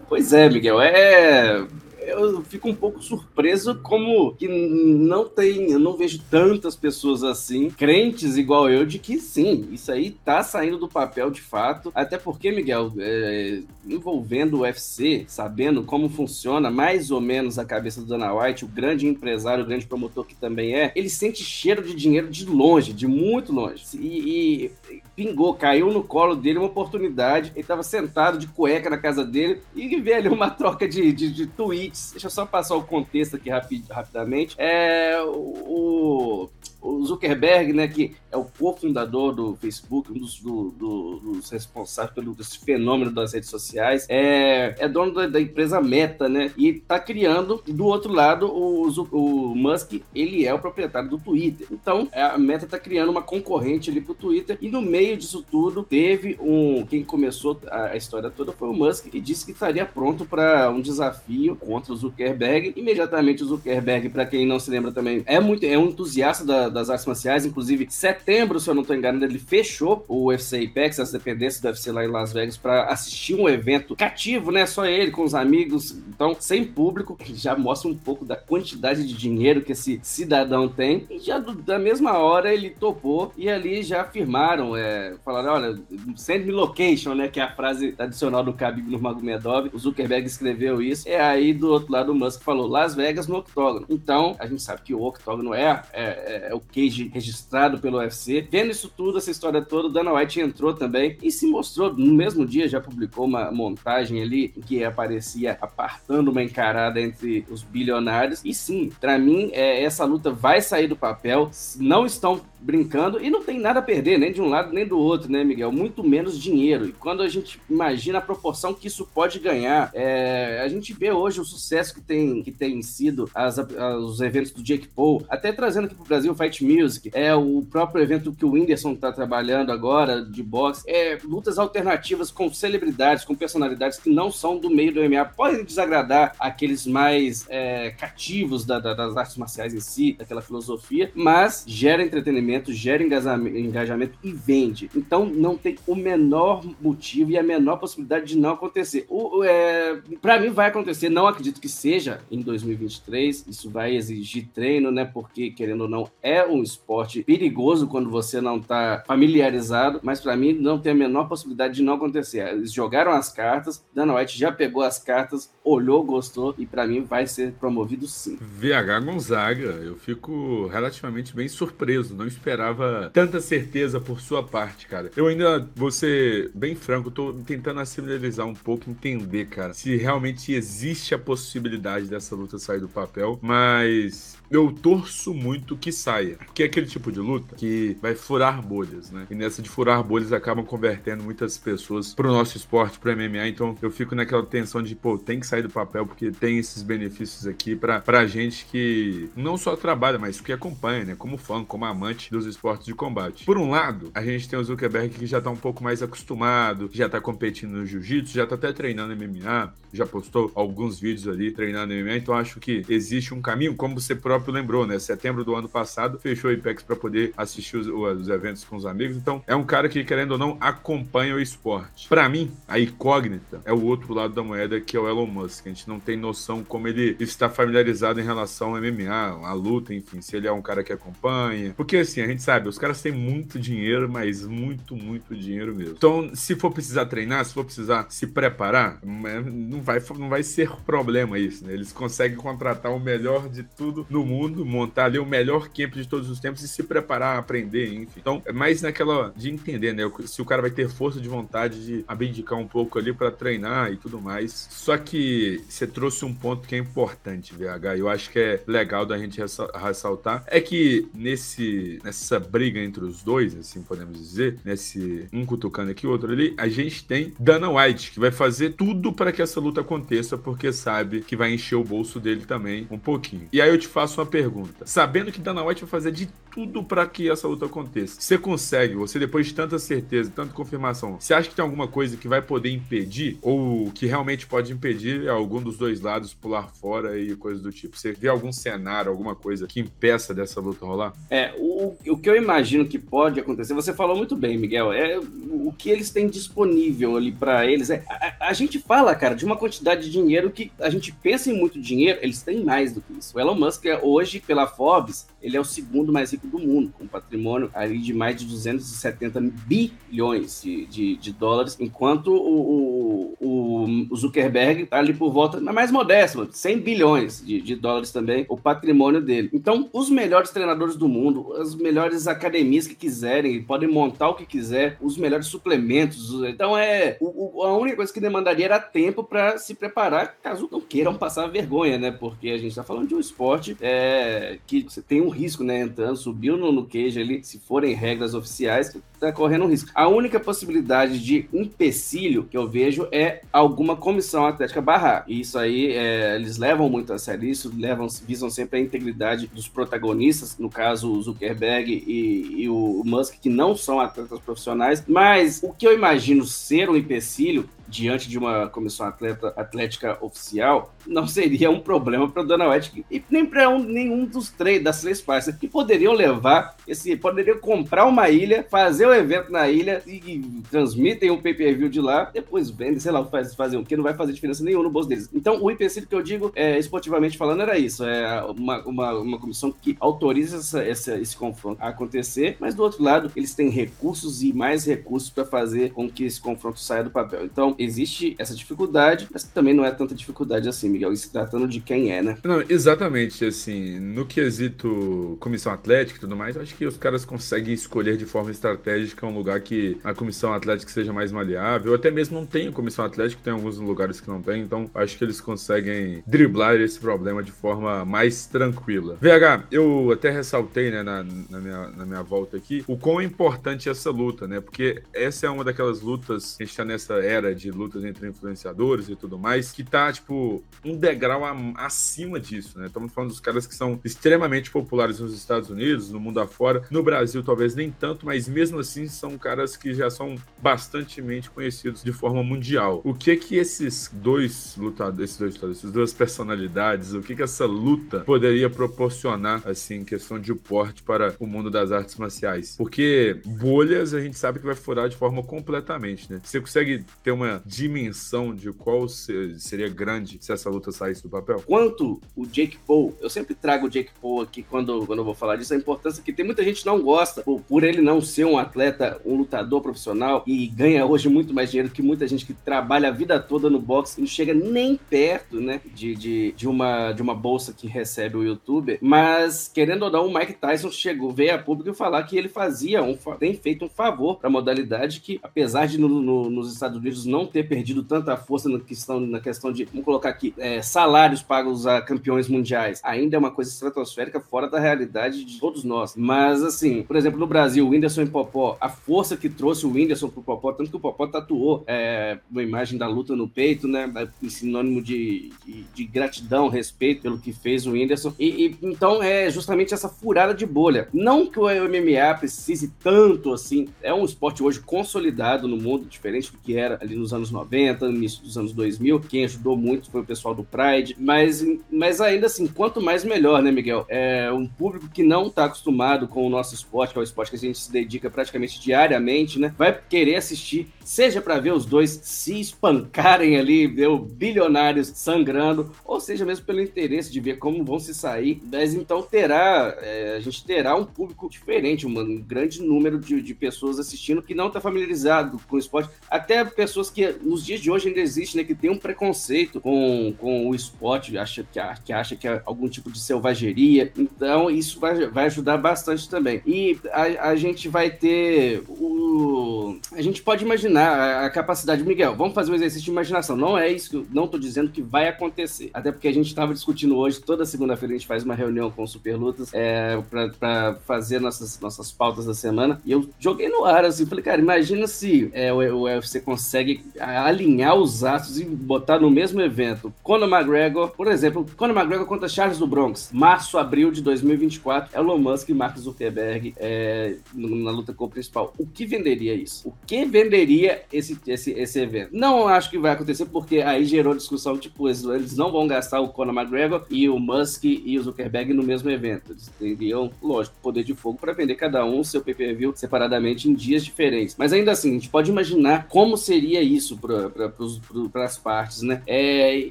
Pois 0.07 0.31
é, 0.31 0.49
Miguel, 0.49 0.79
é 0.79 1.67
eu 2.07 2.41
fico 2.41 2.69
um 2.69 2.75
pouco 2.75 3.01
surpreso 3.01 3.79
como 3.81 4.33
que 4.35 4.47
não 4.47 5.27
tem, 5.27 5.71
eu 5.71 5.79
não 5.79 5.97
vejo 5.97 6.21
tantas 6.29 6.75
pessoas 6.75 7.23
assim, 7.23 7.69
crentes 7.69 8.37
igual 8.37 8.69
eu, 8.69 8.85
de 8.85 8.97
que 8.97 9.19
sim, 9.19 9.67
isso 9.71 9.91
aí 9.91 10.11
tá 10.11 10.41
saindo 10.41 10.77
do 10.77 10.87
papel 10.87 11.29
de 11.29 11.41
fato. 11.41 11.91
Até 11.93 12.17
porque, 12.17 12.51
Miguel, 12.51 12.93
é, 12.97 13.61
envolvendo 13.85 14.57
o 14.57 14.61
UFC, 14.61 15.25
sabendo 15.27 15.83
como 15.83 16.09
funciona 16.09 16.71
mais 16.71 17.11
ou 17.11 17.19
menos 17.19 17.59
a 17.59 17.65
cabeça 17.65 18.01
do 18.01 18.07
Dana 18.07 18.33
White, 18.33 18.65
o 18.65 18.67
grande 18.67 19.07
empresário, 19.07 19.63
o 19.63 19.67
grande 19.67 19.85
promotor 19.85 20.25
que 20.25 20.35
também 20.35 20.75
é, 20.75 20.91
ele 20.95 21.09
sente 21.09 21.43
cheiro 21.43 21.83
de 21.83 21.93
dinheiro 21.93 22.29
de 22.29 22.45
longe, 22.45 22.93
de 22.93 23.07
muito 23.07 23.51
longe. 23.51 23.83
E, 23.93 24.71
e 24.89 25.01
pingou, 25.15 25.55
caiu 25.55 25.91
no 25.91 26.03
colo 26.03 26.35
dele 26.35 26.59
uma 26.59 26.67
oportunidade. 26.67 27.51
Ele 27.55 27.61
estava 27.61 27.81
sentado 27.81 28.37
de 28.37 28.47
cueca 28.47 28.87
na 28.89 28.97
casa 28.97 29.25
dele 29.25 29.61
e 29.75 29.99
vê 29.99 30.13
ali 30.13 30.29
uma 30.29 30.49
troca 30.49 30.87
de, 30.87 31.11
de, 31.11 31.31
de 31.31 31.47
tweets. 31.47 31.96
Deixa 32.11 32.27
eu 32.27 32.31
só 32.31 32.45
passar 32.45 32.75
o 32.75 32.83
contexto 32.83 33.35
aqui 33.35 33.49
rapid, 33.49 33.87
rapidamente. 33.89 34.55
É, 34.57 35.19
o, 35.23 36.49
o 36.81 37.05
Zuckerberg, 37.05 37.73
né, 37.73 37.87
que 37.87 38.15
é 38.31 38.37
o 38.37 38.45
cofundador 38.45 39.33
do 39.33 39.55
Facebook, 39.55 40.11
um 40.11 40.19
dos, 40.19 40.39
do, 40.39 40.71
do, 40.71 41.19
dos 41.19 41.49
responsáveis 41.49 42.13
pelo 42.13 42.35
esse 42.39 42.59
fenômeno 42.59 43.11
das 43.11 43.33
redes 43.33 43.49
sociais, 43.49 44.05
é, 44.09 44.75
é 44.77 44.87
dono 44.87 45.13
da, 45.13 45.27
da, 45.27 45.41
empresa 45.41 45.81
Meta, 45.81 46.29
né? 46.29 46.51
E 46.57 46.69
está 46.69 46.99
criando, 46.99 47.61
do 47.67 47.85
outro 47.85 48.11
lado, 48.11 48.47
o, 48.47 48.87
o, 49.11 49.55
Musk, 49.55 50.01
ele 50.13 50.45
é 50.45 50.53
o 50.53 50.59
proprietário 50.59 51.09
do 51.09 51.17
Twitter. 51.17 51.67
Então, 51.71 52.07
a 52.13 52.37
Meta 52.37 52.65
está 52.65 52.79
criando 52.79 53.09
uma 53.09 53.21
concorrente 53.21 53.89
ali 53.89 54.01
para 54.01 54.11
o 54.11 54.15
Twitter, 54.15 54.57
e 54.61 54.69
no 54.69 54.81
meio 54.81 55.17
disso 55.17 55.43
tudo, 55.49 55.83
teve 55.83 56.37
um. 56.39 56.85
Quem 56.85 57.03
começou 57.03 57.59
a, 57.67 57.87
a 57.87 57.97
história 57.97 58.29
toda 58.29 58.51
foi 58.51 58.69
o 58.69 58.73
Musk, 58.73 59.07
que 59.07 59.19
disse 59.19 59.45
que 59.45 59.51
estaria 59.51 59.85
pronto 59.85 60.25
para 60.25 60.69
um 60.69 60.81
desafio 60.81 61.55
contra 61.55 61.93
o 61.93 61.95
Zuckerberg. 61.95 62.73
Imediatamente, 62.75 63.43
o 63.43 63.47
Zuckerberg, 63.47 64.09
para 64.09 64.25
quem 64.25 64.45
não 64.45 64.59
se 64.59 64.69
lembra 64.69 64.91
também, 64.91 65.23
é 65.25 65.39
muito 65.39 65.65
é 65.65 65.77
um 65.77 65.87
entusiasta 65.87 66.45
da, 66.45 66.76
das 66.77 66.89
artes 66.89 67.05
marciais, 67.05 67.45
inclusive 67.45 67.87
setembro, 67.89 68.59
se 68.59 68.69
eu 68.69 68.75
não 68.75 68.81
estou 68.81 68.95
enganado, 68.95 69.25
ele 69.25 69.39
fechou 69.39 70.05
o 70.07 70.27
UFC 70.27 70.65
Apex, 70.65 70.99
as 70.99 71.11
dependências 71.11 71.61
do 71.61 71.67
UFC 71.67 71.91
lá 71.91 72.05
em 72.05 72.07
Las 72.07 72.33
Vegas, 72.33 72.57
para 72.57 72.85
assistir 72.85 73.35
um 73.35 73.49
evento 73.49 73.95
cativo, 73.95 74.51
né? 74.51 74.65
Só 74.65 74.85
ele, 74.85 75.11
com 75.11 75.23
os 75.23 75.33
amigos, 75.33 75.91
então 76.09 76.35
sem 76.39 76.63
público, 76.63 77.17
já 77.33 77.55
mostra 77.55 77.89
um 77.89 77.95
pouco 77.95 78.23
da 78.23 78.35
quantidade 78.35 79.05
de 79.05 79.13
dinheiro 79.13 79.61
que 79.61 79.71
esse 79.71 79.99
cidadão 80.03 80.67
tem. 80.69 81.05
E 81.09 81.19
já 81.19 81.39
do, 81.39 81.53
da 81.53 81.79
mesma 81.79 82.17
hora 82.17 82.53
ele 82.53 82.69
topou 82.69 83.33
e 83.35 83.49
ali 83.49 83.83
já 83.83 84.01
afirmaram, 84.01 84.75
é, 84.75 85.15
falaram: 85.23 85.53
olha, 85.53 85.79
send 86.15 86.45
me 86.45 86.51
location, 86.51 87.13
né? 87.13 87.27
Que 87.27 87.39
é 87.39 87.43
a 87.43 87.55
frase 87.55 87.91
tradicional 87.91 88.43
do 88.43 88.51
Khabib 88.51 88.89
no 88.89 88.99
Magomedov. 88.99 89.69
O 89.73 89.79
Zuckerberg 89.79 90.27
escreveu 90.27 90.81
isso. 90.81 91.07
E 91.07 91.15
aí 91.15 91.53
do 91.53 91.71
outro 91.71 91.91
lado 91.91 92.11
o 92.11 92.15
Musk 92.15 92.41
falou: 92.41 92.67
Las 92.67 92.95
Vegas 92.95 93.27
no 93.27 93.37
octógono. 93.37 93.85
Então 93.89 94.35
a 94.39 94.45
gente 94.45 94.61
sabe 94.61 94.81
que 94.83 94.93
o 94.93 95.03
octógono 95.03 95.53
é, 95.53 95.81
é, 95.93 96.03
é, 96.03 96.47
é 96.51 96.55
o 96.57 96.61
cage 96.61 97.09
registrado 97.13 97.79
pelo 97.79 97.97
UFC. 97.97 98.47
Vendo 98.49 98.71
isso 98.71 98.91
tudo, 98.95 99.17
essa 99.17 99.31
história 99.31 99.61
toda, 99.61 99.87
o 99.87 99.91
Dana 99.91 100.13
White 100.13 100.41
entrou 100.41 100.73
também 100.73 101.17
e 101.21 101.31
se 101.31 101.47
mostrou 101.47 101.93
no 101.93 102.13
mesmo 102.13 102.45
dia, 102.45 102.67
já 102.67 102.81
publicou 102.81 103.25
uma 103.25 103.51
montagem 103.51 104.21
ali 104.21 104.49
que 104.49 104.83
aparecia 104.83 105.57
apartando 105.61 106.31
uma 106.31 106.43
encarada 106.43 106.99
entre 106.99 107.45
os 107.49 107.63
bilionários. 107.63 108.41
E 108.43 108.53
sim, 108.53 108.91
para 108.99 109.17
mim, 109.17 109.49
é, 109.53 109.83
essa 109.83 110.05
luta 110.05 110.31
vai 110.31 110.61
sair 110.61 110.87
do 110.87 110.95
papel. 110.95 111.49
Não 111.77 112.05
estão 112.05 112.41
brincando 112.59 113.23
e 113.23 113.29
não 113.29 113.43
tem 113.43 113.59
nada 113.59 113.79
a 113.79 113.83
perder, 113.83 114.17
nem 114.17 114.31
de 114.31 114.41
um 114.41 114.49
lado 114.49 114.73
nem 114.73 114.85
do 114.85 114.97
outro, 114.97 115.31
né, 115.31 115.43
Miguel? 115.43 115.71
Muito 115.71 116.03
menos 116.03 116.39
dinheiro. 116.39 116.87
E 116.87 116.91
quando 116.91 117.21
a 117.21 117.29
gente 117.29 117.59
imagina 117.69 118.17
a 118.19 118.21
proporção 118.21 118.73
que 118.73 118.87
isso 118.87 119.07
pode 119.13 119.39
ganhar, 119.39 119.91
é, 119.93 120.61
a 120.63 120.67
gente 120.67 120.93
vê 120.93 121.11
hoje 121.11 121.39
o 121.39 121.45
sucesso 121.45 121.93
que 121.93 122.01
tem, 122.01 122.41
que 122.41 122.51
tem 122.51 122.81
sido 122.81 123.29
as, 123.33 123.59
as, 123.59 123.69
os 123.97 124.21
eventos 124.21 124.51
do 124.51 124.63
Jake 124.63 124.87
Paul, 124.87 125.23
até 125.29 125.51
trazendo 125.51 125.85
aqui 125.85 125.95
pro 125.95 126.05
Brasil 126.05 126.31
o 126.31 126.35
Fight 126.47 126.63
Music, 126.63 127.11
é 127.13 127.35
o 127.35 127.61
próprio 127.69 128.01
evento 128.01 128.31
que 128.31 128.45
o 128.45 128.51
Whindersson 128.51 128.95
tá 128.95 129.11
trabalhando 129.11 129.71
agora 129.71 130.21
de 130.21 130.41
boxe, 130.41 130.83
é 130.87 131.17
lutas 131.23 131.59
alternativas 131.59 132.31
com 132.31 132.51
celebridades, 132.51 133.25
com 133.25 133.35
personalidades 133.35 133.99
que 133.99 134.09
não 134.09 134.31
são 134.31 134.57
do 134.57 134.69
meio 134.69 134.93
do 134.93 135.01
MMA, 135.01 135.25
podem 135.25 135.63
desagradar 135.63 136.33
aqueles 136.39 136.85
mais 136.85 137.45
é, 137.49 137.91
cativos 137.91 138.65
da, 138.65 138.79
da, 138.79 138.93
das 138.93 139.17
artes 139.17 139.37
marciais 139.37 139.73
em 139.73 139.79
si, 139.79 140.13
daquela 140.13 140.41
filosofia, 140.41 141.11
mas 141.13 141.63
gera 141.67 142.03
entretenimento 142.03 142.71
gera 142.71 143.03
engajamento 143.03 144.17
e 144.23 144.31
vende. 144.31 144.89
Então 144.95 145.25
não 145.25 145.57
tem 145.57 145.77
o 145.85 145.95
menor 145.95 146.63
motivo 146.81 147.31
e 147.31 147.37
a 147.37 147.43
menor 147.43 147.77
possibilidade 147.77 148.25
de 148.25 148.37
não 148.37 148.51
acontecer. 148.51 149.05
O, 149.09 149.43
é, 149.43 149.99
para 150.21 150.39
mim 150.39 150.49
vai 150.49 150.67
acontecer, 150.67 151.09
não 151.09 151.27
acredito 151.27 151.59
que 151.59 151.69
seja 151.69 152.21
em 152.31 152.41
2023. 152.41 153.45
Isso 153.47 153.69
vai 153.69 153.95
exigir 153.95 154.47
treino, 154.53 154.91
né? 154.91 155.05
Porque 155.05 155.51
querendo 155.51 155.81
ou 155.81 155.89
não 155.89 156.09
é 156.21 156.36
é 156.37 156.47
um 156.47 156.61
esporte 156.61 157.23
perigoso 157.23 157.87
quando 157.87 158.09
você 158.09 158.39
não 158.39 158.59
tá 158.59 159.03
familiarizado, 159.05 159.99
mas 160.03 160.21
para 160.21 160.35
mim 160.35 160.53
não 160.53 160.79
tem 160.79 160.91
a 160.91 160.95
menor 160.95 161.27
possibilidade 161.27 161.75
de 161.75 161.83
não 161.83 161.93
acontecer. 161.93 162.47
Eles 162.47 162.71
jogaram 162.71 163.11
as 163.11 163.31
cartas, 163.31 163.83
Dana 163.93 164.15
White 164.15 164.37
já 164.37 164.51
pegou 164.51 164.83
as 164.83 164.99
cartas, 164.99 165.51
olhou, 165.67 166.03
gostou 166.03 166.55
e 166.57 166.65
para 166.65 166.87
mim 166.87 167.03
vai 167.03 167.27
ser 167.27 167.53
promovido 167.53 168.07
sim. 168.07 168.37
VH 168.39 169.05
Gonzaga, 169.05 169.65
eu 169.83 169.95
fico 169.95 170.67
relativamente 170.67 171.35
bem 171.35 171.47
surpreso, 171.47 172.15
não 172.15 172.25
esperava 172.25 173.09
tanta 173.13 173.39
certeza 173.41 173.99
por 173.99 174.19
sua 174.19 174.43
parte, 174.43 174.87
cara. 174.87 175.11
Eu 175.15 175.27
ainda 175.27 175.67
vou 175.75 175.91
ser 175.91 176.51
bem 176.53 176.75
franco, 176.75 177.11
tô 177.11 177.33
tentando 177.33 177.79
assimilar 177.79 178.07
um 178.47 178.53
pouco, 178.53 178.89
entender, 178.89 179.45
cara, 179.47 179.73
se 179.73 179.95
realmente 179.95 180.53
existe 180.53 181.13
a 181.13 181.19
possibilidade 181.19 182.07
dessa 182.07 182.35
luta 182.35 182.57
sair 182.57 182.79
do 182.79 182.87
papel, 182.87 183.39
mas 183.41 184.37
eu 184.49 184.71
torço 184.71 185.33
muito 185.33 185.75
que 185.75 185.91
saia. 185.91 186.37
Porque 186.37 186.63
é 186.63 186.65
aquele 186.65 186.85
tipo 186.85 187.11
de 187.11 187.19
luta 187.19 187.55
que 187.55 187.97
vai 188.01 188.15
furar 188.15 188.61
bolhas, 188.61 189.11
né? 189.11 189.27
E 189.29 189.35
nessa 189.35 189.61
de 189.61 189.69
furar 189.69 190.03
bolhas 190.03 190.31
acabam 190.31 190.65
convertendo 190.65 191.23
muitas 191.23 191.57
pessoas 191.57 192.13
pro 192.13 192.31
nosso 192.31 192.57
esporte, 192.57 192.99
pro 192.99 193.15
MMA. 193.15 193.47
Então 193.47 193.75
eu 193.81 193.91
fico 193.91 194.15
naquela 194.15 194.45
tensão 194.45 194.81
de, 194.81 194.95
pô, 194.95 195.17
tem 195.17 195.39
que 195.39 195.47
sair 195.47 195.56
do 195.61 195.69
papel 195.69 196.05
porque 196.05 196.31
tem 196.31 196.57
esses 196.57 196.81
benefícios 196.81 197.45
aqui 197.45 197.75
pra, 197.75 197.99
pra 197.99 198.25
gente 198.25 198.65
que 198.65 199.29
não 199.35 199.57
só 199.57 199.75
trabalha, 199.75 200.17
mas 200.17 200.41
que 200.41 200.51
acompanha, 200.51 201.05
né? 201.05 201.15
Como 201.17 201.37
fã, 201.37 201.63
como 201.63 201.85
amante 201.85 202.31
dos 202.31 202.45
esportes 202.45 202.85
de 202.85 202.93
combate. 202.93 203.45
Por 203.45 203.57
um 203.57 203.69
lado, 203.69 204.11
a 204.13 204.23
gente 204.23 204.49
tem 204.49 204.57
o 204.57 204.63
Zuckerberg 204.63 205.09
que 205.09 205.25
já 205.25 205.41
tá 205.41 205.49
um 205.49 205.55
pouco 205.55 205.83
mais 205.83 206.01
acostumado, 206.01 206.89
já 206.91 207.07
tá 207.07 207.21
competindo 207.21 207.71
no 207.71 207.85
jiu-jitsu, 207.85 208.33
já 208.33 208.45
tá 208.45 208.55
até 208.55 208.71
treinando 208.73 209.15
MMA, 209.15 209.73
já 209.93 210.05
postou 210.05 210.51
alguns 210.55 210.99
vídeos 210.99 211.27
ali 211.27 211.51
treinando 211.51 211.93
MMA. 211.93 212.17
Então 212.17 212.33
acho 212.33 212.59
que 212.59 212.83
existe 212.89 213.33
um 213.33 213.41
caminho, 213.41 213.75
como 213.75 213.99
você 213.99 214.15
próprio 214.15 214.37
próprio 214.37 214.53
lembrou, 214.53 214.87
né? 214.87 214.99
Setembro 214.99 215.43
do 215.43 215.55
ano 215.55 215.67
passado, 215.67 216.19
fechou 216.19 216.49
o 216.51 216.53
Apex 216.53 216.83
para 216.83 216.95
poder 216.95 217.33
assistir 217.35 217.77
os, 217.77 217.87
os, 217.87 218.29
eventos 218.29 218.63
com 218.63 218.75
os 218.75 218.85
amigos. 218.85 219.17
Então, 219.17 219.43
é 219.45 219.55
um 219.55 219.63
cara 219.63 219.89
que, 219.89 220.03
querendo 220.03 220.31
ou 220.31 220.37
não, 220.37 220.57
acompanha 220.59 221.35
o 221.35 221.39
esporte. 221.39 222.07
Para 222.07 222.27
mim, 222.29 222.51
a 222.67 222.79
incógnita 222.79 223.61
é 223.65 223.73
o 223.73 223.83
outro 223.83 224.13
lado 224.13 224.33
da 224.33 224.43
moeda, 224.43 224.79
que 224.79 224.95
é 224.95 224.99
o 224.99 225.07
Elon 225.07 225.25
Musk. 225.25 225.46
A 225.47 225.69
gente 225.69 225.87
não 225.87 225.99
tem 225.99 226.17
noção 226.17 226.63
como 226.63 226.87
ele 226.87 227.15
está 227.19 227.49
familiarizado 227.49 228.19
em 228.19 228.23
relação 228.23 228.75
ao 228.75 228.81
MMA, 228.81 229.47
a 229.47 229.53
luta, 229.53 229.93
enfim, 229.93 230.21
se 230.21 230.35
ele 230.35 230.47
é 230.47 230.51
um 230.51 230.61
cara 230.61 230.83
que 230.83 230.93
acompanha. 230.93 231.73
Porque, 231.75 231.97
assim, 231.97 232.21
a 232.21 232.27
gente 232.27 232.41
sabe, 232.41 232.67
os 232.67 232.77
caras 232.77 233.01
têm 233.01 233.11
muito 233.11 233.59
dinheiro, 233.59 234.09
mas 234.09 234.45
muito, 234.45 234.95
muito 234.95 235.35
dinheiro 235.35 235.75
mesmo. 235.75 235.95
Então, 235.97 236.31
se 236.33 236.55
for 236.55 236.71
precisar 236.71 237.05
treinar, 237.05 237.45
se 237.45 237.53
for 237.53 237.63
precisar 237.63 238.07
se 238.09 238.27
preparar, 238.27 238.99
é, 239.03 239.39
não 239.41 239.81
vai, 239.81 240.01
não 240.17 240.29
vai 240.29 240.43
ser 240.43 240.69
problema 240.85 241.39
isso, 241.39 241.65
né? 241.65 241.73
Eles 241.73 241.91
conseguem 241.91 242.37
contratar 242.37 242.91
o 242.93 242.99
melhor 242.99 243.49
de 243.49 243.63
tudo 243.63 244.05
no 244.09 244.25
mundo, 244.25 244.65
montar 244.65 245.05
ali 245.05 245.19
o 245.19 245.25
melhor 245.25 245.69
camp 245.69 245.93
de 245.93 246.07
todos 246.07 246.29
os 246.29 246.39
tempos 246.39 246.63
e 246.63 246.67
se 246.67 246.83
preparar, 246.83 247.37
aprender, 247.37 247.93
enfim. 247.93 248.19
Então, 248.19 248.41
é 248.45 248.51
mais 248.51 248.81
naquela 248.81 249.33
de 249.35 249.49
entender, 249.49 249.93
né? 249.93 250.03
Se 250.25 250.41
o 250.41 250.45
cara 250.45 250.61
vai 250.61 250.71
ter 250.71 250.89
força 250.89 251.19
de 251.19 251.27
vontade 251.27 251.85
de 251.85 252.05
abdicar 252.07 252.57
um 252.57 252.67
pouco 252.67 252.97
ali 252.97 253.13
para 253.13 253.31
treinar 253.31 253.91
e 253.91 253.97
tudo 253.97 254.19
mais. 254.21 254.67
Só 254.71 254.97
que 254.97 255.36
você 255.67 255.87
trouxe 255.87 256.25
um 256.25 256.33
ponto 256.33 256.67
que 256.67 256.75
é 256.75 256.77
importante, 256.77 257.53
VH, 257.53 257.97
eu 257.97 258.09
acho 258.09 258.29
que 258.29 258.39
é 258.39 258.61
legal 258.67 259.05
da 259.05 259.17
gente 259.17 259.39
ressaltar, 259.75 260.43
é 260.47 260.59
que 260.59 261.07
nesse, 261.13 261.99
nessa 262.03 262.39
briga 262.39 262.79
entre 262.79 263.03
os 263.03 263.23
dois, 263.23 263.55
assim 263.55 263.81
podemos 263.81 264.17
dizer, 264.17 264.59
nesse 264.63 265.27
um 265.31 265.45
cutucando 265.45 265.91
aqui, 265.91 266.07
outro 266.07 266.31
ali, 266.31 266.53
a 266.57 266.67
gente 266.67 267.05
tem 267.05 267.33
Dana 267.39 267.69
White, 267.69 268.11
que 268.11 268.19
vai 268.19 268.31
fazer 268.31 268.71
tudo 268.71 269.13
para 269.13 269.31
que 269.31 269.41
essa 269.41 269.59
luta 269.59 269.81
aconteça, 269.81 270.37
porque 270.37 270.71
sabe 270.71 271.21
que 271.21 271.35
vai 271.35 271.53
encher 271.53 271.75
o 271.75 271.83
bolso 271.83 272.19
dele 272.19 272.45
também 272.45 272.87
um 272.89 272.97
pouquinho. 272.97 273.47
E 273.51 273.61
aí 273.61 273.69
eu 273.69 273.77
te 273.77 273.87
faço 273.87 274.19
uma 274.19 274.27
pergunta. 274.27 274.85
Sabendo 274.85 275.31
que 275.31 275.39
Dana 275.39 275.63
White 275.63 275.81
vai 275.81 275.89
fazer 275.89 276.11
de 276.11 276.29
tudo 276.51 276.83
para 276.83 277.05
que 277.05 277.29
essa 277.29 277.47
luta 277.47 277.65
aconteça, 277.65 278.19
você 278.19 278.37
consegue, 278.37 278.95
você 278.95 279.19
depois 279.19 279.45
de 279.45 279.53
tanta 279.53 279.77
certeza, 279.77 280.31
tanta 280.35 280.53
confirmação, 280.53 281.19
você 281.19 281.33
acha 281.33 281.49
que 281.49 281.55
tem 281.55 281.63
alguma 281.63 281.87
coisa 281.87 282.17
que 282.17 282.27
vai 282.27 282.41
poder 282.41 282.71
impedir 282.71 283.37
ou 283.41 283.91
que 283.91 284.07
realmente 284.07 284.47
pode 284.47 284.71
impedir 284.73 285.16
algum 285.27 285.61
dos 285.61 285.77
dois 285.77 286.01
lados 286.01 286.33
pular 286.33 286.69
fora 286.69 287.19
e 287.19 287.35
coisas 287.35 287.61
do 287.61 287.71
tipo? 287.71 287.97
Você 287.97 288.13
vê 288.13 288.27
algum 288.27 288.51
cenário, 288.51 289.11
alguma 289.11 289.35
coisa 289.35 289.67
que 289.67 289.79
impeça 289.79 290.33
dessa 290.33 290.59
luta 290.59 290.85
rolar? 290.85 291.13
É, 291.29 291.53
o, 291.57 291.95
o 292.07 292.17
que 292.17 292.29
eu 292.29 292.35
imagino 292.35 292.87
que 292.87 292.99
pode 292.99 293.39
acontecer, 293.39 293.73
você 293.73 293.93
falou 293.93 294.15
muito 294.15 294.35
bem, 294.35 294.57
Miguel, 294.57 294.91
é 294.91 295.19
o 295.19 295.71
que 295.71 295.89
eles 295.89 296.09
têm 296.09 296.27
disponível 296.27 297.15
ali 297.15 297.31
para 297.31 297.65
eles. 297.65 297.89
É, 297.89 298.03
a, 298.09 298.49
a, 298.49 298.53
gente 298.53 298.79
fala, 298.79 299.15
cara, 299.15 299.35
de 299.35 299.45
uma 299.45 299.55
quantidade 299.55 300.03
de 300.03 300.11
dinheiro 300.11 300.51
que 300.51 300.71
a 300.79 300.89
gente 300.89 301.11
pensa 301.11 301.51
em 301.51 301.57
muito 301.57 301.79
dinheiro, 301.79 302.19
eles 302.21 302.41
têm 302.41 302.63
mais 302.63 302.93
do 302.93 303.01
que 303.01 303.13
isso. 303.13 303.37
O 303.37 303.39
Elon 303.39 303.55
Musk 303.55 303.85
é 303.85 303.99
hoje 304.01 304.39
pela 304.39 304.67
Forbes, 304.67 305.27
ele 305.41 305.55
é 305.55 305.59
o 305.59 305.65
segundo 305.65 306.11
mais 306.11 306.31
rico 306.31 306.47
do 306.47 306.59
mundo, 306.59 306.91
com 306.97 307.03
um 307.03 307.07
patrimônio 307.07 307.69
ali 307.73 307.99
de 307.99 308.13
mais 308.13 308.35
de 308.37 308.45
270 308.45 309.39
bilhões 309.41 310.61
de, 310.61 310.85
de, 310.87 311.15
de 311.17 311.31
dólares, 311.33 311.77
enquanto 311.79 312.33
o, 312.33 313.35
o, 313.39 314.07
o 314.09 314.15
Zuckerberg 314.15 314.83
está 314.83 315.01
ali 315.07 315.17
por 315.17 315.31
volta, 315.31 315.59
mais 315.59 315.91
modesto, 315.91 316.47
100 316.51 316.79
bilhões 316.79 317.43
de, 317.45 317.61
de 317.61 317.75
dólares 317.75 318.11
também, 318.11 318.45
o 318.49 318.57
patrimônio 318.57 319.21
dele. 319.21 319.49
Então, 319.53 319.89
os 319.91 320.09
melhores 320.09 320.51
treinadores 320.51 320.95
do 320.95 321.07
mundo, 321.07 321.53
as 321.53 321.73
melhores 321.75 322.27
academias 322.27 322.87
que 322.87 322.95
quiserem, 322.95 323.61
podem 323.63 323.89
montar 323.89 324.29
o 324.29 324.35
que 324.35 324.45
quiser, 324.45 324.97
os 325.01 325.17
melhores 325.17 325.47
suplementos. 325.47 326.43
Então, 326.43 326.77
é 326.77 327.17
o, 327.19 327.63
a 327.63 327.77
única 327.77 327.97
coisa 327.97 328.13
que 328.13 328.19
demandaria 328.19 328.65
era 328.65 328.79
tempo 328.79 329.23
para 329.23 329.57
se 329.57 329.73
preparar, 329.73 330.35
caso 330.41 330.67
não 330.71 330.81
queiram 330.81 331.15
passar 331.15 331.47
vergonha, 331.47 331.97
né? 331.97 332.11
Porque 332.11 332.49
a 332.49 332.57
gente 332.57 332.69
está 332.69 332.83
falando 332.83 333.07
de 333.07 333.15
um 333.15 333.19
esporte 333.19 333.77
é, 333.81 334.59
que 334.67 334.83
você 334.83 335.01
tem 335.01 335.21
um 335.21 335.29
risco, 335.29 335.63
né? 335.63 335.81
Entrando, 335.81 336.17
subiu 336.17 336.57
no, 336.57 336.71
no 336.71 336.85
queijo 336.85 337.19
ali, 337.19 337.43
se 337.43 337.59
forem 337.59 337.93
regras 337.93 338.33
oficiais, 338.33 338.95
está 339.13 339.31
correndo 339.31 339.65
um 339.65 339.69
risco. 339.69 339.89
A 339.93 340.07
única 340.07 340.39
possibilidade 340.39 341.19
de 341.19 341.47
empecilho 341.53 342.43
que 342.43 342.57
eu 342.57 342.67
vejo 342.67 343.07
é 343.11 343.41
alguma 343.51 343.95
comissão 343.95 344.45
atlética 344.45 344.81
barrar. 344.97 345.23
E 345.27 345.39
isso 345.41 345.57
aí, 345.57 345.91
é, 345.93 346.35
eles 346.35 346.57
levam 346.57 346.89
muito 346.89 347.13
a 347.13 347.19
sério 347.19 347.47
isso, 347.47 347.71
levam, 347.77 348.07
visam 348.25 348.49
sempre 348.49 348.79
a 348.79 348.81
integridade 348.81 349.47
dos 349.47 349.67
protagonistas, 349.67 350.57
no 350.57 350.69
caso 350.69 351.11
o 351.11 351.21
Zuckerberg 351.21 352.03
e, 352.05 352.63
e 352.63 352.69
o 352.69 353.03
Musk, 353.05 353.35
que 353.41 353.49
não 353.49 353.75
são 353.75 353.99
atletas 353.99 354.39
profissionais. 354.39 355.03
Mas 355.07 355.61
o 355.63 355.71
que 355.71 355.87
eu 355.87 355.93
imagino 355.93 356.45
ser 356.45 356.89
um 356.89 356.95
empecilho 356.95 357.69
diante 357.87 358.29
de 358.29 358.37
uma 358.37 358.67
comissão 358.67 359.05
atleta, 359.07 359.53
atlética 359.55 360.17
oficial, 360.21 360.93
não 361.05 361.27
seria 361.27 361.69
um 361.69 361.79
problema 361.79 362.29
para 362.29 362.43
o 362.43 362.45
Dana 362.45 362.69
White 362.69 363.05
e 363.09 363.23
nem 363.29 363.45
para 363.45 363.69
um, 363.69 363.79
nenhum 363.79 364.25
dos 364.25 364.49
três 364.49 364.83
das 364.83 365.01
três 365.01 365.21
partes 365.21 365.55
que 365.55 365.67
poderiam 365.67 366.13
levar 366.13 366.75
esse, 366.87 367.15
poderiam 367.15 367.57
comprar 367.59 368.05
uma 368.05 368.29
ilha, 368.29 368.65
fazer 368.69 369.05
o 369.05 369.13
evento 369.13 369.51
na 369.51 369.69
ilha 369.69 370.01
e, 370.05 370.15
e 370.15 370.61
transmitem 370.69 371.31
um 371.31 371.41
pay-per-view 371.41 371.89
de 371.89 372.01
lá, 372.01 372.25
depois 372.25 372.69
vendem, 372.69 372.99
sei 372.99 373.11
lá, 373.11 373.23
faz, 373.25 373.55
fazer 373.55 373.77
o 373.77 373.83
que 373.83 373.95
não 373.95 374.03
vai 374.03 374.13
fazer 374.13 374.33
diferença 374.33 374.63
nenhuma 374.63 374.83
no 374.83 374.89
bolso 374.89 375.09
deles. 375.09 375.29
Então, 375.33 375.61
o 375.61 375.71
empecilho 375.71 376.07
que 376.07 376.15
eu 376.15 376.21
digo, 376.21 376.51
é, 376.55 376.77
esportivamente 376.77 377.37
falando, 377.37 377.61
era 377.61 377.77
isso, 377.77 378.03
é 378.03 378.43
uma, 378.43 378.81
uma, 378.83 379.13
uma 379.13 379.39
comissão 379.39 379.71
que 379.71 379.95
autoriza 379.99 380.57
essa, 380.57 380.83
essa, 380.83 381.17
esse 381.17 381.35
confronto 381.35 381.81
a 381.81 381.89
acontecer, 381.89 382.57
mas 382.59 382.75
do 382.75 382.83
outro 382.83 383.03
lado, 383.03 383.31
eles 383.35 383.53
têm 383.53 383.69
recursos 383.69 384.43
e 384.43 384.53
mais 384.53 384.85
recursos 384.85 385.29
para 385.29 385.45
fazer 385.45 385.91
com 385.91 386.09
que 386.09 386.25
esse 386.25 386.39
confronto 386.39 386.79
saia 386.79 387.03
do 387.03 387.09
papel. 387.09 387.45
Então, 387.45 387.75
existe 387.77 388.35
essa 388.37 388.55
dificuldade, 388.55 389.27
mas 389.31 389.43
também 389.43 389.73
não 389.73 389.85
é 389.85 389.91
tanta 389.91 390.15
dificuldade 390.15 390.67
assim, 390.67 390.89
Miguel, 390.89 391.15
se 391.15 391.31
tratando 391.31 391.67
de 391.67 391.79
quem 391.79 392.11
é, 392.11 392.21
né? 392.21 392.37
Não, 392.43 392.63
exatamente, 392.67 393.45
assim, 393.45 393.99
no 393.99 394.25
quesito 394.25 395.37
comissão 395.39 395.71
atlética 395.71 396.17
e 396.17 396.21
tudo 396.21 396.35
mais, 396.35 396.57
acho 396.57 396.75
que 396.75 396.85
os 396.85 396.97
caras 396.97 397.25
conseguem 397.25 397.73
escolher 397.73 398.17
de 398.17 398.25
forma 398.25 398.51
estratégica 398.51 399.25
um 399.25 399.35
lugar 399.35 399.59
que 399.61 399.97
a 400.03 400.13
comissão 400.13 400.53
atlética 400.53 400.91
seja 400.91 401.13
mais 401.13 401.31
maleável, 401.31 401.93
até 401.93 402.11
mesmo 402.11 402.37
não 402.37 402.45
tem 402.45 402.71
comissão 402.71 403.05
atlética, 403.05 403.41
tem 403.43 403.53
alguns 403.53 403.77
lugares 403.77 404.19
que 404.19 404.27
não 404.27 404.41
tem, 404.41 404.61
então 404.61 404.89
acho 404.93 405.17
que 405.17 405.23
eles 405.23 405.41
conseguem 405.41 406.23
driblar 406.25 406.75
esse 406.75 406.99
problema 406.99 407.43
de 407.43 407.51
forma 407.51 408.05
mais 408.05 408.45
tranquila. 408.45 409.17
VH, 409.21 409.67
eu 409.71 410.11
até 410.11 410.29
ressaltei, 410.29 410.91
né, 410.91 411.03
na, 411.03 411.23
na, 411.23 411.59
minha, 411.59 411.87
na 411.89 412.05
minha 412.05 412.23
volta 412.23 412.57
aqui, 412.57 412.83
o 412.87 412.97
quão 412.97 413.21
importante 413.21 413.89
é 413.89 413.91
essa 413.91 414.09
luta, 414.09 414.47
né, 414.47 414.61
porque 414.61 415.01
essa 415.13 415.47
é 415.47 415.49
uma 415.49 415.63
daquelas 415.63 416.01
lutas, 416.01 416.57
a 416.59 416.63
gente 416.63 416.75
tá 416.75 416.85
nessa 416.85 417.15
era 417.15 417.53
de 417.53 417.66
de 417.71 417.77
lutas 417.77 418.03
entre 418.03 418.27
influenciadores 418.27 419.09
e 419.09 419.15
tudo 419.15 419.37
mais, 419.37 419.71
que 419.71 419.83
tá, 419.83 420.11
tipo, 420.11 420.63
um 420.83 420.95
degrau 420.95 421.43
acima 421.75 422.39
disso, 422.39 422.79
né? 422.79 422.87
Estamos 422.87 423.13
falando 423.13 423.31
dos 423.31 423.39
caras 423.39 423.67
que 423.67 423.75
são 423.75 423.99
extremamente 424.03 424.71
populares 424.71 425.19
nos 425.19 425.33
Estados 425.33 425.69
Unidos, 425.69 426.09
no 426.09 426.19
mundo 426.19 426.39
afora. 426.39 426.83
No 426.89 427.03
Brasil, 427.03 427.43
talvez 427.43 427.75
nem 427.75 427.91
tanto, 427.91 428.25
mas 428.25 428.47
mesmo 428.47 428.79
assim 428.79 429.07
são 429.07 429.37
caras 429.37 429.75
que 429.75 429.93
já 429.93 430.09
são 430.09 430.35
bastantemente 430.61 431.49
conhecidos 431.49 432.03
de 432.03 432.11
forma 432.11 432.43
mundial. 432.43 433.01
O 433.03 433.13
que 433.13 433.35
que 433.35 433.55
esses 433.55 434.09
dois 434.13 434.75
lutadores, 434.77 435.31
esses 435.31 435.37
dois 435.37 435.53
lutadores, 435.55 435.77
essas 435.79 435.91
duas 435.91 436.13
personalidades, 436.13 437.13
o 437.13 437.21
que 437.21 437.35
que 437.35 437.43
essa 437.43 437.65
luta 437.65 438.21
poderia 438.21 438.69
proporcionar, 438.69 439.61
assim, 439.65 439.95
em 439.95 440.05
questão 440.05 440.39
de 440.39 440.53
porte 440.53 441.03
para 441.03 441.35
o 441.39 441.45
mundo 441.45 441.69
das 441.69 441.91
artes 441.91 442.15
marciais? 442.15 442.75
Porque 442.77 443.39
bolhas 443.45 444.13
a 444.13 444.21
gente 444.21 444.37
sabe 444.37 444.59
que 444.59 444.65
vai 444.65 444.75
furar 444.75 445.09
de 445.09 445.15
forma 445.15 445.43
completamente, 445.43 446.31
né? 446.31 446.39
Você 446.43 446.59
consegue 446.59 447.03
ter 447.23 447.31
uma 447.31 447.56
dimensão 447.65 448.53
de 448.53 448.71
qual 448.71 449.07
seria 449.07 449.89
grande 449.89 450.37
se 450.41 450.51
essa 450.51 450.69
luta 450.69 450.91
saísse 450.91 451.23
do 451.23 451.29
papel? 451.29 451.61
Quanto 451.65 452.19
o 452.35 452.45
Jake 452.45 452.77
Paul, 452.85 453.15
eu 453.19 453.29
sempre 453.29 453.55
trago 453.55 453.87
o 453.87 453.89
Jake 453.89 454.11
Paul 454.21 454.41
aqui 454.41 454.63
quando, 454.63 455.05
quando 455.05 455.19
eu 455.19 455.25
vou 455.25 455.35
falar 455.35 455.55
disso, 455.55 455.73
a 455.73 455.77
importância 455.77 456.23
que 456.23 456.33
tem 456.33 456.45
muita 456.45 456.63
gente 456.63 456.85
não 456.85 457.01
gosta 457.01 457.41
por, 457.41 457.61
por 457.61 457.83
ele 457.83 458.01
não 458.01 458.21
ser 458.21 458.45
um 458.45 458.57
atleta, 458.57 459.19
um 459.25 459.35
lutador 459.37 459.81
profissional 459.81 460.43
e 460.45 460.67
ganha 460.67 461.05
hoje 461.05 461.29
muito 461.29 461.53
mais 461.53 461.71
dinheiro 461.71 461.89
que 461.89 462.01
muita 462.01 462.27
gente 462.27 462.45
que 462.45 462.53
trabalha 462.53 463.09
a 463.09 463.11
vida 463.11 463.39
toda 463.39 463.69
no 463.69 463.79
boxe, 463.79 464.19
não 464.19 464.27
chega 464.27 464.53
nem 464.53 464.97
perto, 464.97 465.59
né, 465.59 465.81
de, 465.93 466.15
de, 466.15 466.51
de, 466.53 466.67
uma, 466.67 467.11
de 467.11 467.21
uma 467.21 467.35
bolsa 467.35 467.73
que 467.73 467.87
recebe 467.87 468.37
o 468.37 468.43
youtuber, 468.43 468.97
mas 469.01 469.67
querendo 469.73 470.03
ou 470.03 470.11
não, 470.11 470.27
o 470.27 470.33
Mike 470.33 470.53
Tyson 470.53 470.91
chegou, 470.91 471.31
veio 471.31 471.55
a 471.55 471.57
público 471.57 471.93
falar 471.93 472.23
que 472.23 472.37
ele 472.37 472.49
fazia 472.49 473.01
um, 473.01 473.17
tem 473.39 473.53
feito 473.55 473.85
um 473.85 473.89
favor 473.89 474.37
para 474.37 474.47
a 474.47 474.51
modalidade 474.51 475.19
que, 475.21 475.39
apesar 475.41 475.87
de 475.87 475.97
no, 475.97 476.07
no, 476.07 476.49
nos 476.49 476.71
Estados 476.71 476.97
Unidos 476.97 477.25
não 477.25 477.46
ter 477.47 477.63
perdido 477.63 478.03
tanta 478.03 478.35
força 478.37 478.69
na 478.69 478.79
questão, 478.79 479.19
na 479.19 479.39
questão 479.39 479.71
de, 479.71 479.85
vamos 479.85 480.05
colocar 480.05 480.29
aqui, 480.29 480.53
é, 480.57 480.81
salários 480.81 481.41
pagos 481.41 481.87
a 481.87 482.01
campeões 482.01 482.47
mundiais, 482.47 483.01
ainda 483.03 483.35
é 483.35 483.39
uma 483.39 483.51
coisa 483.51 483.71
estratosférica 483.71 484.39
fora 484.39 484.69
da 484.69 484.79
realidade 484.79 485.43
de 485.43 485.59
todos 485.59 485.83
nós. 485.83 486.15
Mas, 486.15 486.63
assim, 486.63 487.03
por 487.03 487.15
exemplo, 487.15 487.39
no 487.39 487.47
Brasil, 487.47 487.85
o 487.85 487.89
Whindersson 487.89 488.23
e 488.23 488.27
Popó, 488.27 488.77
a 488.79 488.89
força 488.89 489.37
que 489.37 489.49
trouxe 489.49 489.85
o 489.85 489.91
Whindersson 489.91 490.29
pro 490.29 490.41
Popó, 490.41 490.71
tanto 490.71 490.89
que 490.89 490.97
o 490.97 490.99
Popó 490.99 491.27
tatuou 491.27 491.83
é, 491.87 492.39
uma 492.49 492.63
imagem 492.63 492.97
da 492.97 493.07
luta 493.07 493.35
no 493.35 493.47
peito, 493.47 493.87
né, 493.87 494.11
em 494.41 494.49
sinônimo 494.49 495.01
de, 495.01 495.51
de, 495.65 495.83
de 495.93 496.03
gratidão, 496.05 496.67
respeito 496.67 497.21
pelo 497.21 497.39
que 497.39 497.53
fez 497.53 497.85
o 497.85 497.91
Whindersson. 497.91 498.33
E, 498.39 498.65
e, 498.65 498.77
então 498.81 499.21
é 499.21 499.49
justamente 499.49 499.93
essa 499.93 500.09
furada 500.09 500.53
de 500.53 500.65
bolha. 500.65 501.07
Não 501.13 501.47
que 501.47 501.59
o 501.59 501.65
MMA 501.65 502.35
precise 502.39 502.93
tanto 503.01 503.53
assim, 503.53 503.87
é 504.01 504.13
um 504.13 504.25
esporte 504.25 504.63
hoje 504.63 504.79
consolidado 504.79 505.67
no 505.67 505.77
mundo, 505.77 506.05
diferente 506.05 506.51
do 506.51 506.57
que 506.57 506.75
era 506.75 506.97
ali 507.01 507.15
nos 507.15 507.33
anos 507.33 507.36
90, 507.51 508.07
no 508.07 508.15
início 508.15 508.43
dos 508.43 508.57
anos 508.57 508.73
2000. 508.73 509.19
Quem 509.21 509.45
ajudou 509.45 509.77
muito 509.77 510.09
foi 510.09 510.21
o 510.21 510.25
pessoal 510.25 510.53
do 510.53 510.63
Pride, 510.63 511.15
mas, 511.19 511.65
mas 511.91 512.19
ainda 512.21 512.47
assim, 512.47 512.67
quanto 512.67 513.01
mais 513.01 513.23
melhor, 513.23 513.61
né, 513.61 513.71
Miguel? 513.71 514.05
É 514.09 514.51
um 514.51 514.67
público 514.67 515.09
que 515.09 515.23
não 515.23 515.47
está 515.47 515.65
acostumado 515.65 516.27
com 516.27 516.45
o 516.45 516.49
nosso 516.49 516.73
esporte, 516.73 517.13
que 517.13 517.19
é 517.19 517.21
o 517.21 517.23
esporte 517.23 517.49
que 517.51 517.55
a 517.55 517.59
gente 517.59 517.79
se 517.79 517.91
dedica 517.91 518.29
praticamente 518.29 518.79
diariamente, 518.79 519.59
né? 519.59 519.73
Vai 519.77 519.97
querer 520.09 520.35
assistir, 520.35 520.87
seja 521.03 521.41
para 521.41 521.59
ver 521.59 521.73
os 521.73 521.85
dois 521.85 522.19
se 522.23 522.59
espancarem 522.59 523.57
ali, 523.57 523.87
ver 523.87 524.07
o 524.07 524.17
bilionários 524.17 525.07
sangrando, 525.15 525.91
ou 526.03 526.19
seja 526.19 526.45
mesmo 526.45 526.65
pelo 526.65 526.81
interesse 526.81 527.31
de 527.31 527.39
ver 527.39 527.57
como 527.57 527.83
vão 527.83 527.99
se 527.99 528.13
sair. 528.13 528.61
Mas 528.71 528.93
então 528.93 529.21
terá, 529.21 529.95
é, 530.01 530.35
a 530.37 530.39
gente 530.39 530.63
terá 530.65 530.95
um 530.95 531.05
público 531.05 531.49
diferente, 531.49 532.05
um 532.05 532.41
grande 532.41 532.81
número 532.81 533.19
de, 533.19 533.41
de 533.41 533.53
pessoas 533.53 533.99
assistindo 533.99 534.41
que 534.41 534.55
não 534.55 534.67
está 534.67 534.79
familiarizado 534.79 535.59
com 535.67 535.75
o 535.75 535.79
esporte, 535.79 536.09
até 536.29 536.63
pessoas 536.63 537.09
que 537.09 537.16
nos 537.41 537.65
dias 537.65 537.79
de 537.79 537.89
hoje 537.89 538.09
ainda 538.09 538.19
existem, 538.19 538.61
né, 538.61 538.67
que 538.67 538.75
tem 538.75 538.89
um 538.89 538.97
preconceito 538.97 539.79
com, 539.79 540.33
com 540.37 540.67
o 540.69 540.75
esporte, 540.75 541.37
acha 541.37 541.63
que, 541.63 541.79
que 542.03 542.13
acha 542.13 542.35
que 542.35 542.47
é 542.47 542.61
algum 542.65 542.87
tipo 542.87 543.11
de 543.11 543.19
selvageria. 543.19 544.11
Então 544.17 544.69
isso 544.69 544.99
vai, 544.99 545.27
vai 545.27 545.45
ajudar 545.45 545.77
bastante 545.77 546.29
também. 546.29 546.61
E 546.65 546.97
a, 547.11 547.49
a 547.49 547.55
gente 547.55 547.87
vai 547.87 548.09
ter 548.09 548.83
o. 548.87 549.97
A 550.13 550.21
gente 550.21 550.41
pode 550.41 550.63
imaginar 550.63 551.09
a, 551.09 551.45
a 551.45 551.49
capacidade. 551.49 552.03
Miguel, 552.03 552.35
vamos 552.35 552.53
fazer 552.53 552.71
um 552.71 552.75
exercício 552.75 553.05
de 553.05 553.11
imaginação. 553.11 553.55
Não 553.55 553.77
é 553.77 553.91
isso 553.91 554.09
que 554.09 554.15
eu 554.15 554.27
não 554.31 554.45
estou 554.45 554.59
dizendo 554.59 554.91
que 554.91 555.01
vai 555.01 555.27
acontecer. 555.27 555.89
Até 555.93 556.11
porque 556.11 556.27
a 556.27 556.33
gente 556.33 556.47
estava 556.47 556.73
discutindo 556.73 557.17
hoje, 557.17 557.39
toda 557.39 557.65
segunda-feira 557.65 558.13
a 558.13 558.17
gente 558.17 558.27
faz 558.27 558.43
uma 558.43 558.55
reunião 558.55 558.89
com 558.91 559.03
o 559.03 559.07
Super 559.07 559.35
Lutas 559.35 559.69
é, 559.73 560.21
para 560.59 560.95
fazer 561.05 561.39
nossas, 561.39 561.79
nossas 561.79 562.11
pautas 562.11 562.45
da 562.45 562.53
semana. 562.53 563.01
E 563.05 563.11
eu 563.11 563.29
joguei 563.39 563.69
no 563.69 563.85
ar 563.85 564.05
assim, 564.05 564.25
falei, 564.25 564.43
cara, 564.43 564.61
imagina 564.61 565.07
se 565.07 565.49
é, 565.53 565.71
o, 565.73 565.77
o 565.77 566.03
UFC 566.03 566.39
consegue 566.41 567.01
alinhar 567.19 567.95
os 567.95 568.23
astros 568.23 568.59
e 568.59 568.65
botar 568.65 569.19
no 569.19 569.29
mesmo 569.29 569.61
evento 569.61 570.13
Conor 570.23 570.49
McGregor, 570.49 571.09
por 571.11 571.27
exemplo, 571.27 571.65
Conor 571.75 571.95
McGregor 571.95 572.25
contra 572.25 572.47
Charles 572.47 572.77
do 572.77 572.87
Bronx, 572.87 573.29
março, 573.31 573.77
abril 573.77 574.11
de 574.11 574.21
2024, 574.21 575.17
Elon 575.17 575.37
Musk 575.37 575.69
e 575.69 575.73
Mark 575.73 575.97
Zuckerberg 575.97 576.73
é, 576.77 577.37
na 577.53 577.91
luta 577.91 578.13
com 578.13 578.25
o 578.25 578.29
principal. 578.29 578.73
O 578.77 578.85
que 578.85 579.05
venderia 579.05 579.53
isso? 579.53 579.87
O 579.87 579.93
que 580.05 580.25
venderia 580.25 581.03
esse, 581.11 581.37
esse, 581.47 581.71
esse 581.71 581.99
evento? 581.99 582.29
Não 582.31 582.67
acho 582.67 582.89
que 582.89 582.97
vai 582.97 583.11
acontecer, 583.11 583.45
porque 583.45 583.81
aí 583.81 584.05
gerou 584.05 584.35
discussão, 584.35 584.77
tipo, 584.77 585.07
eles 585.07 585.55
não 585.55 585.71
vão 585.71 585.87
gastar 585.87 586.19
o 586.19 586.29
Conor 586.29 586.55
McGregor 586.55 587.05
e 587.09 587.29
o 587.29 587.39
Musk 587.39 587.83
e 587.85 588.17
o 588.17 588.23
Zuckerberg 588.23 588.73
no 588.73 588.83
mesmo 588.83 589.09
evento. 589.09 589.51
Eles 589.51 589.71
teriam, 589.79 590.31
lógico, 590.41 590.75
poder 590.81 591.03
de 591.03 591.13
fogo 591.13 591.37
para 591.39 591.53
vender 591.53 591.75
cada 591.75 592.05
um 592.05 592.23
seu 592.23 592.41
pay-per-view 592.41 592.93
separadamente 592.95 593.69
em 593.69 593.73
dias 593.73 594.03
diferentes. 594.03 594.55
Mas 594.57 594.73
ainda 594.73 594.91
assim, 594.91 595.11
a 595.11 595.13
gente 595.13 595.29
pode 595.29 595.49
imaginar 595.49 596.07
como 596.07 596.35
seria 596.37 596.81
isso 596.81 597.06
para 597.15 598.43
as 598.43 598.57
partes, 598.57 599.01
né? 599.01 599.21
É, 599.27 599.89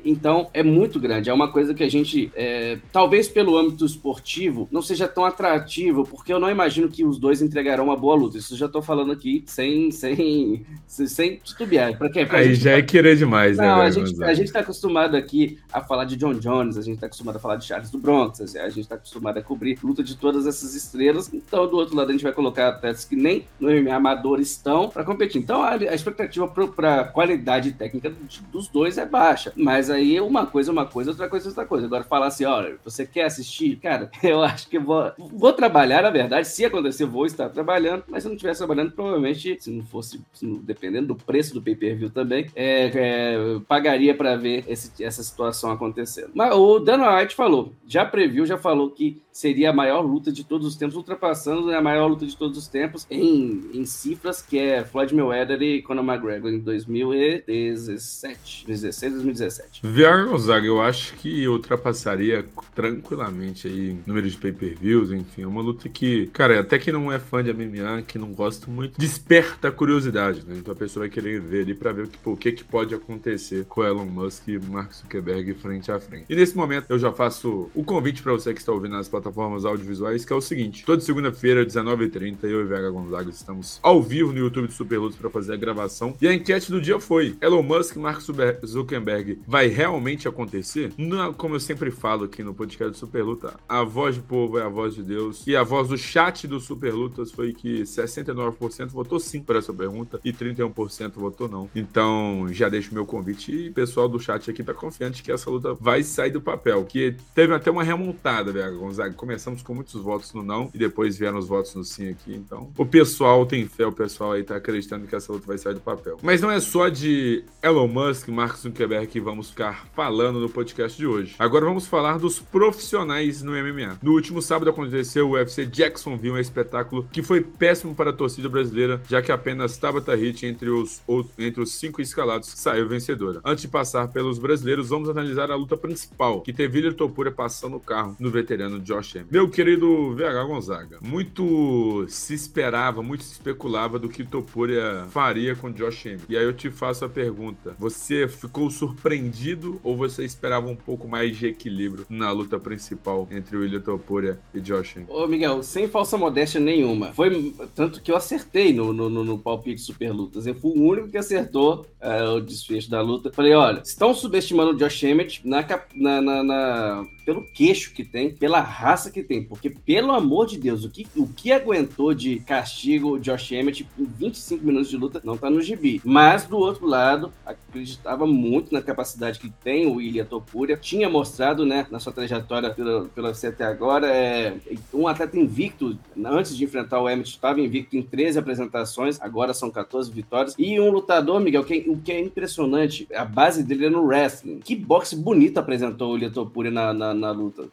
então, 0.05 0.49
é 0.53 0.63
muito 0.63 0.99
grande. 0.99 1.31
É 1.31 1.33
uma 1.33 1.51
coisa 1.51 1.75
que 1.75 1.83
a 1.83 1.89
gente, 1.89 2.31
é, 2.35 2.79
talvez 2.93 3.29
pelo 3.29 3.57
âmbito 3.57 3.87
esportivo, 3.87 4.69
não 4.71 4.83
seja 4.83 5.07
tão 5.07 5.25
atrativo, 5.25 6.05
porque 6.05 6.33
eu 6.33 6.41
não 6.41 6.51
imagino 6.51 6.89
que 6.89 7.05
os 7.05 7.19
dois 7.19 7.41
entregarão 7.41 7.85
uma 7.85 7.97
boa 7.97 8.15
luta. 8.17 8.39
Isso 8.39 8.55
eu 8.55 8.59
já 8.59 8.69
tô 8.69 8.83
falando 8.83 9.13
aqui 9.13 9.45
sem, 9.47 9.91
sem, 9.91 10.67
sem 10.87 11.37
titubear. 11.37 11.97
Pra 11.97 12.11
quê? 12.11 12.27
Pra 12.27 12.39
Aí 12.39 12.55
já 12.55 12.73
é 12.73 12.83
querer 12.83 13.17
demais, 13.17 13.57
né, 13.57 13.67
não, 13.67 13.79
né? 13.79 13.85
A 13.85 13.91
gente, 13.91 14.25
a 14.25 14.35
gente 14.35 14.53
tá 14.53 14.61
acostumado 14.61 15.17
aqui 15.17 15.59
a 15.73 15.81
falar 15.81 16.05
de 16.05 16.17
John 16.17 16.35
Jones, 16.35 16.77
a 16.77 16.83
gente 16.83 16.99
tá 16.99 17.07
acostumado 17.07 17.37
a 17.37 17.39
falar 17.39 17.57
de 17.57 17.65
Charles 17.65 17.91
do 17.91 17.99
Bronx, 17.99 18.41
a 18.57 18.69
gente 18.69 18.89
tá 18.89 18.97
acostumado 18.97 19.39
a 19.39 19.43
cobrir 19.43 19.79
luta 19.83 20.03
de 20.03 20.17
todas 20.17 20.47
essas 20.47 20.75
estrelas. 20.75 21.33
Então, 21.33 21.69
do 21.69 21.77
outro 21.77 21.97
lado, 21.97 22.09
a 22.09 22.13
gente 22.13 22.23
vai 22.23 22.33
colocar 22.33 22.69
atletas 22.69 23.05
que 23.05 23.17
nem 23.17 23.47
no 23.59 23.71
MMA 23.71 23.95
amador 23.95 24.41
estão 24.41 24.89
para 24.89 25.05
competir. 25.05 25.41
Então, 25.41 25.63
a, 25.63 25.71
a 25.71 25.95
expectativa 25.95 26.49
para 26.49 27.05
qualidade 27.07 27.73
técnica 27.73 28.13
dos 28.53 28.69
dois 28.69 28.99
é 28.99 29.07
baixa. 29.07 29.53
Mas 29.57 29.91
aí, 29.91 30.21
uma 30.21 30.47
coisa 30.47 30.71
é 30.71 30.73
uma 30.73 30.87
coisa, 30.87 31.11
outra 31.11 31.29
coisa 31.29 31.47
é 31.47 31.49
outra 31.49 31.65
coisa. 31.65 31.87
Agora, 31.87 32.05
falar 32.05 32.27
assim, 32.27 32.45
olha, 32.45 32.77
você 32.85 33.07
quer 33.07 33.25
assistir? 33.25 33.77
Cara, 33.77 34.11
eu 34.23 34.43
acho 34.43 34.69
que 34.69 34.79
vou, 34.79 35.13
vou 35.19 35.53
trabalhar, 35.53 36.03
na 36.03 36.11
verdade. 36.11 36.49
Se 36.49 36.65
acontecer, 36.65 37.05
vou 37.05 37.27
estar 37.27 37.49
trabalhando. 37.49 38.05
Mas 38.09 38.23
se 38.23 38.29
não 38.29 38.37
estivesse 38.37 38.59
trabalhando, 38.59 38.93
provavelmente, 38.93 39.57
se 39.61 39.71
não 39.71 39.85
fosse, 39.85 40.21
se 40.33 40.47
não, 40.47 40.59
dependendo 40.59 41.09
do 41.09 41.15
preço 41.15 41.55
do 41.55 41.63
pay-per-view 41.63 42.11
também, 42.11 42.47
é, 42.55 42.91
é, 42.95 43.61
pagaria 43.67 44.15
para 44.15 44.37
ver 44.37 44.65
esse, 44.69 45.03
essa 45.03 45.23
situação 45.23 45.71
acontecendo. 45.71 46.31
Mas 46.35 46.55
o 46.55 46.79
Dana 46.79 47.17
White 47.17 47.35
falou, 47.35 47.73
já 47.87 48.05
previu, 48.05 48.47
já 48.47 48.59
falou 48.59 48.91
que 48.91 49.21
seria 49.37 49.69
a 49.69 49.73
maior 49.73 50.01
luta 50.01 50.33
de 50.33 50.43
todos 50.43 50.67
os 50.67 50.77
tempos, 50.77 50.97
ultrapassando 50.97 51.71
a 51.71 51.83
maior 51.83 52.07
luta 52.07 52.25
de 52.25 52.35
todos 52.35 52.57
os 52.57 52.69
tempos 52.69 53.07
em, 53.11 53.71
em 53.75 53.85
cifras, 53.85 54.41
que 54.41 54.59
é 54.59 54.83
Floyd 54.83 55.15
Mayweather 55.15 55.61
e 55.61 55.83
Conor 55.83 56.05
McGregor 56.05 56.51
em 56.51 56.59
2017, 57.05 58.67
2016, 58.67 59.13
2017. 59.13 59.81
Viar 59.83 60.27
Gonzaga, 60.27 60.67
eu 60.67 60.81
acho 60.81 61.15
que 61.15 61.47
ultrapassaria 61.49 62.47
tranquilamente 62.75 63.67
aí 63.67 63.97
número 64.07 64.29
de 64.29 64.37
pay-per-views, 64.37 65.11
enfim, 65.11 65.43
é 65.43 65.47
uma 65.47 65.63
luta 65.63 65.89
que, 65.89 66.27
cara, 66.29 66.61
até 66.61 66.79
que 66.79 66.93
não 66.93 67.11
é 67.11 67.19
fã 67.19 67.43
de 67.43 67.53
MMA, 67.53 68.03
que 68.07 68.19
não 68.19 68.33
gosta 68.33 68.71
muito, 68.71 68.99
desperta 68.99 69.69
a 69.69 69.73
curiosidade, 69.73 70.45
né? 70.47 70.57
Então 70.59 70.73
a 70.73 70.77
pessoa 70.77 71.03
vai 71.05 71.11
querer 71.11 71.41
ver 71.41 71.63
ali 71.63 71.75
para 71.75 71.93
ver 71.93 72.05
o 72.05 72.09
que, 72.09 72.19
o 72.25 72.37
que, 72.37 72.53
que 72.53 72.65
pode 72.65 72.95
acontecer 72.95 73.65
com 73.67 73.85
Elon 73.85 74.07
Musk 74.07 74.49
e 74.49 74.59
Mark 74.59 74.93
Zuckerberg 74.93 75.55
frente 75.55 75.91
a 75.91 75.99
frente. 75.99 76.27
E 76.29 76.37
nesse 76.37 76.57
momento 76.57 76.87
eu 76.89 76.99
já 76.99 77.13
faço 77.13 77.71
o 77.75 77.85
convite 77.85 78.23
para 78.23 78.33
você 78.33 78.53
que 78.53 78.61
está 78.61 78.73
ouvindo 78.73 78.93
nas 78.93 79.09
plataformas 79.09 79.65
audiovisuais, 79.65 80.25
que 80.25 80.33
é 80.33 80.37
o 80.37 80.41
seguinte: 80.41 80.85
toda 80.85 81.01
segunda-feira, 81.01 81.65
19h30, 81.65 82.45
eu 82.45 82.63
e 82.63 82.65
Vega 82.65 82.91
Gonzaga 82.91 83.31
estamos 83.31 83.79
ao 83.83 84.03
vivo 84.03 84.33
no 84.33 84.39
YouTube 84.39 84.67
do 84.67 84.73
Superlutos 84.73 85.17
para 85.17 85.31
fazer 85.31 85.55
a 85.55 85.57
gravação. 85.57 86.17
E 86.21 86.29
a 86.29 86.35
enquete 86.35 86.71
do 86.71 86.81
dia 86.87 87.01
foi: 87.01 87.37
Elon 87.41 87.63
Musk 87.63 87.97
Mark 87.97 88.21
Zuckerberg 88.65 89.41
vai 89.47 89.67
realmente 89.67 90.29
acontecer? 90.29 90.93
Não, 90.97 91.33
como 91.33 91.57
eu 91.57 91.61
sempre 91.61 91.91
falo 91.91 92.25
aqui 92.25 92.43
no 92.43 92.55
podcast 92.55 92.93
do 92.93 92.97
Superluta, 92.97 93.55
a 93.69 93.83
voz 93.83 94.17
do 94.17 94.23
povo 94.23 94.59
é 94.59 94.63
a 94.63 94.69
voz 94.69 94.95
de 94.95 95.03
Deus. 95.03 95.45
E 95.47 95.57
a 95.57 95.65
voz 95.65 95.89
do 95.89 95.99
chat 95.99 96.47
do 96.47 96.61
Superlutas 96.61 97.33
foi 97.33 97.53
que 97.53 97.83
69% 97.83 98.89
votou 98.89 99.19
sim 99.19 99.43
para 99.43 99.59
essa 99.59 99.73
pergunta 99.73 100.21
e 100.25 100.33
31% 100.33 101.13
votou 101.15 101.49
não. 101.49 101.69
Então, 101.75 102.47
já 102.51 102.69
deixo 102.69 102.95
meu 102.95 103.05
convite 103.05 103.53
e 103.53 103.69
o 103.69 103.73
pessoal 103.73 104.09
do 104.09 104.21
chat 104.21 104.49
aqui 104.49 104.63
tá 104.63 104.73
confiante 104.73 105.23
que 105.23 105.33
essa 105.33 105.51
luta 105.51 105.75
vai 105.75 106.03
sair 106.03 106.31
do 106.31 106.41
papel. 106.41 106.85
Que 106.85 107.17
teve 107.35 107.53
até 107.53 107.71
uma 107.71 107.83
remontada, 107.83 108.53
Vega 108.53 108.71
Gonzaga 108.71 109.15
começamos 109.15 109.63
com 109.63 109.75
muitos 109.75 110.01
votos 110.01 110.33
no 110.33 110.43
não 110.43 110.71
e 110.73 110.79
depois 110.79 111.19
vieram 111.19 111.39
os 111.39 111.49
votos 111.49 111.75
no 111.75 111.83
sim 111.83 112.11
aqui. 112.11 112.33
Então, 112.35 112.71
o 112.79 112.87
pessoal 112.87 113.45
tem 113.45 113.67
fé, 113.67 113.87
o 113.87 113.93
pessoal 113.93 114.33
aí 114.33 114.45
tá 114.45 114.55
acreditando 114.57 115.07
que 115.07 115.17
essa 115.17 115.33
luta 115.33 115.47
vai 115.47 115.59
sair 115.59 115.75
do 115.75 115.81
papel. 115.81 116.19
Mas 116.23 116.41
não 116.41 116.51
é 116.51 116.61
só 116.67 116.89
de 116.89 117.45
Elon 117.63 117.89
Musk, 117.89 118.29
Mark 118.29 118.57
Zuckerberg 118.57 119.07
que 119.07 119.21
vamos 119.21 119.51
ficar 119.51 119.87
falando 119.95 120.41
no 120.41 120.49
podcast 120.49 120.99
de 120.99 121.07
hoje. 121.07 121.35
Agora 121.39 121.65
vamos 121.65 121.87
falar 121.87 122.19
dos 122.19 122.39
profissionais 122.39 123.43
no 123.43 123.53
MMA. 123.53 123.99
No 124.03 124.13
último 124.13 124.43
sábado 124.43 124.71
aconteceu 124.71 125.29
o 125.29 125.33
UFC 125.33 125.67
Jacksonville, 125.67 126.35
um 126.35 126.39
espetáculo 126.39 127.09
que 127.13 127.23
foi 127.23 127.41
péssimo 127.41 127.95
para 127.95 128.11
a 128.11 128.13
torcida 128.13 128.49
brasileira, 128.49 129.01
já 129.09 129.23
que 129.23 129.33
apenas 129.33 129.79
Tabata 129.79 130.15
Hit 130.15 130.45
entre 130.45 130.69
os, 130.69 131.03
entre 131.39 131.63
os 131.63 131.73
cinco 131.73 132.03
escalados 132.03 132.49
saiu 132.49 132.89
vencedora. 132.89 133.41
Antes 133.45 133.63
de 133.63 133.69
passar 133.69 134.09
pelos 134.09 134.39
brasileiros, 134.39 134.89
vamos 134.89 135.09
analisar 135.09 135.51
a 135.51 135.57
luta 135.57 135.77
principal, 135.77 136.41
que 136.43 136.53
teve 136.53 136.81
Ilha 136.81 136.93
Topura 136.93 137.31
passando 137.31 137.77
o 137.77 137.81
carro 137.81 138.17
no 138.19 138.31
veterano 138.31 138.81
Josh 138.81 139.17
Emmett. 139.17 139.33
Meu 139.33 139.49
querido 139.49 140.15
VH 140.15 140.47
Gonzaga, 140.47 140.99
muito 141.01 142.07
se 142.09 142.35
esperava, 142.35 143.03
muito 143.03 143.23
se 143.25 143.33
especulava 143.33 143.99
do 143.99 144.09
que 144.09 144.25
Topuria 144.25 145.07
faria 145.11 145.55
com 145.55 145.71
Josh 145.71 146.07
Emmett. 146.07 146.27
E 146.29 146.37
aí 146.37 146.45
eu 146.45 146.56
te 146.57 146.71
faço 146.71 147.05
a 147.05 147.09
pergunta, 147.09 147.77
você 147.79 148.27
ficou 148.27 148.71
surpreendido 148.71 149.81
ou 149.85 149.97
você 149.97 150.25
esperava 150.25 150.69
um 150.69 150.75
pouco 150.75 151.07
mais 151.07 151.37
de 151.37 151.47
equilíbrio 151.47 152.07
na 152.09 152.33
luta 152.33 152.59
principal 152.59 153.29
entre 153.31 153.57
o 153.57 153.65
Ilha 153.65 153.81
Topuria 153.81 154.41
e 154.53 154.61
Josh? 154.61 154.97
Ô 155.09 155.27
Miguel, 155.27 155.63
sem 155.63 155.87
falsa 155.87 156.17
modéstia 156.17 156.61
nenhuma, 156.61 157.13
foi 157.13 157.55
tanto 157.75 158.01
que 158.01 158.11
eu 158.11 158.17
acertei 158.17 158.73
no, 158.73 158.93
no, 158.93 159.09
no, 159.09 159.23
no 159.23 159.39
palpite 159.39 159.81
Super 159.81 160.11
Lutas, 160.11 160.47
eu 160.47 160.55
fui 160.55 160.73
o 160.73 160.83
único 160.83 161.09
que 161.09 161.19
acertou 161.19 161.87
é, 162.01 162.23
o 162.29 162.41
desfecho 162.41 162.89
da 162.89 163.01
luta. 163.01 163.33
Falei, 163.33 163.53
olha, 163.53 163.83
estão 163.85 164.15
subestimando 164.15 164.71
o 164.71 164.77
Josh 164.77 165.03
Emmett 165.03 165.47
na, 165.47 165.67
na, 165.95 166.23
na, 166.23 166.43
na 166.43 167.07
pelo 167.25 167.43
queixo 167.43 167.93
que 167.93 168.05
tem, 168.05 168.31
pela 168.31 168.61
raça 168.61 169.11
que 169.11 169.23
tem. 169.23 169.43
Porque, 169.43 169.69
pelo 169.69 170.13
amor 170.13 170.47
de 170.47 170.57
Deus, 170.57 170.85
o 170.85 170.91
que, 170.91 171.07
o 171.17 171.27
que 171.27 171.51
aguentou 171.51 172.15
de 172.15 172.39
castigo 172.41 173.15
o 173.15 173.19
Josh 173.19 173.51
Emmett 173.53 173.87
em 173.99 174.05
25 174.05 174.65
minutos 174.65 174.89
de 174.89 174.97
luta 174.97 175.21
não 175.25 175.37
tá 175.37 175.51
no 175.51 175.61
gibi. 175.61 176.01
Mas, 176.05 176.46
do 176.49 176.57
outro 176.57 176.87
lado, 176.87 177.33
acreditava 177.45 178.27
muito 178.27 178.73
na 178.73 178.81
capacidade 178.81 179.39
que 179.39 179.51
tem 179.51 179.87
o 179.87 180.01
Ilya 180.01 180.25
Topuria. 180.25 180.77
Tinha 180.77 181.11
mostrado, 181.11 181.67
né, 181.67 181.87
na 181.91 181.99
sua 181.99 182.13
trajetória 182.13 182.71
pela, 182.71 183.07
pela 183.07 183.29
UFC 183.29 183.49
até 183.49 183.65
agora, 183.65 184.07
é, 184.07 184.57
um 184.95 185.09
atleta 185.09 185.39
invicto, 185.39 185.99
antes 186.25 186.57
de 186.57 186.65
enfrentar 186.65 187.01
o 187.01 187.11
Emmett, 187.11 187.31
estava 187.31 187.61
invicto 187.61 187.97
em 187.97 188.03
13 188.03 188.39
apresentações, 188.39 189.21
agora 189.21 189.53
são 189.53 189.71
14 189.71 190.11
vitórias. 190.11 190.55
E 190.59 190.79
um 190.79 190.91
lutador, 190.91 191.41
Miguel, 191.41 191.65
que, 191.65 191.85
o 191.89 191.99
que 191.99 192.13
é 192.13 192.21
impressionante, 192.21 193.07
a 193.15 193.25
base 193.25 193.63
dele 193.63 193.87
é 193.87 193.91
no 193.91 194.05
wrestling. 194.05 194.61
Que 194.61 194.77
boxe 194.77 195.17
bonito 195.17 195.59
apresentou 195.59 196.13
o 196.13 196.17
Ilya 196.17 196.31
Topuria 196.31 196.71
na, 196.71 196.93
na 196.93 197.27
na 197.27 197.31
luta. 197.33 197.69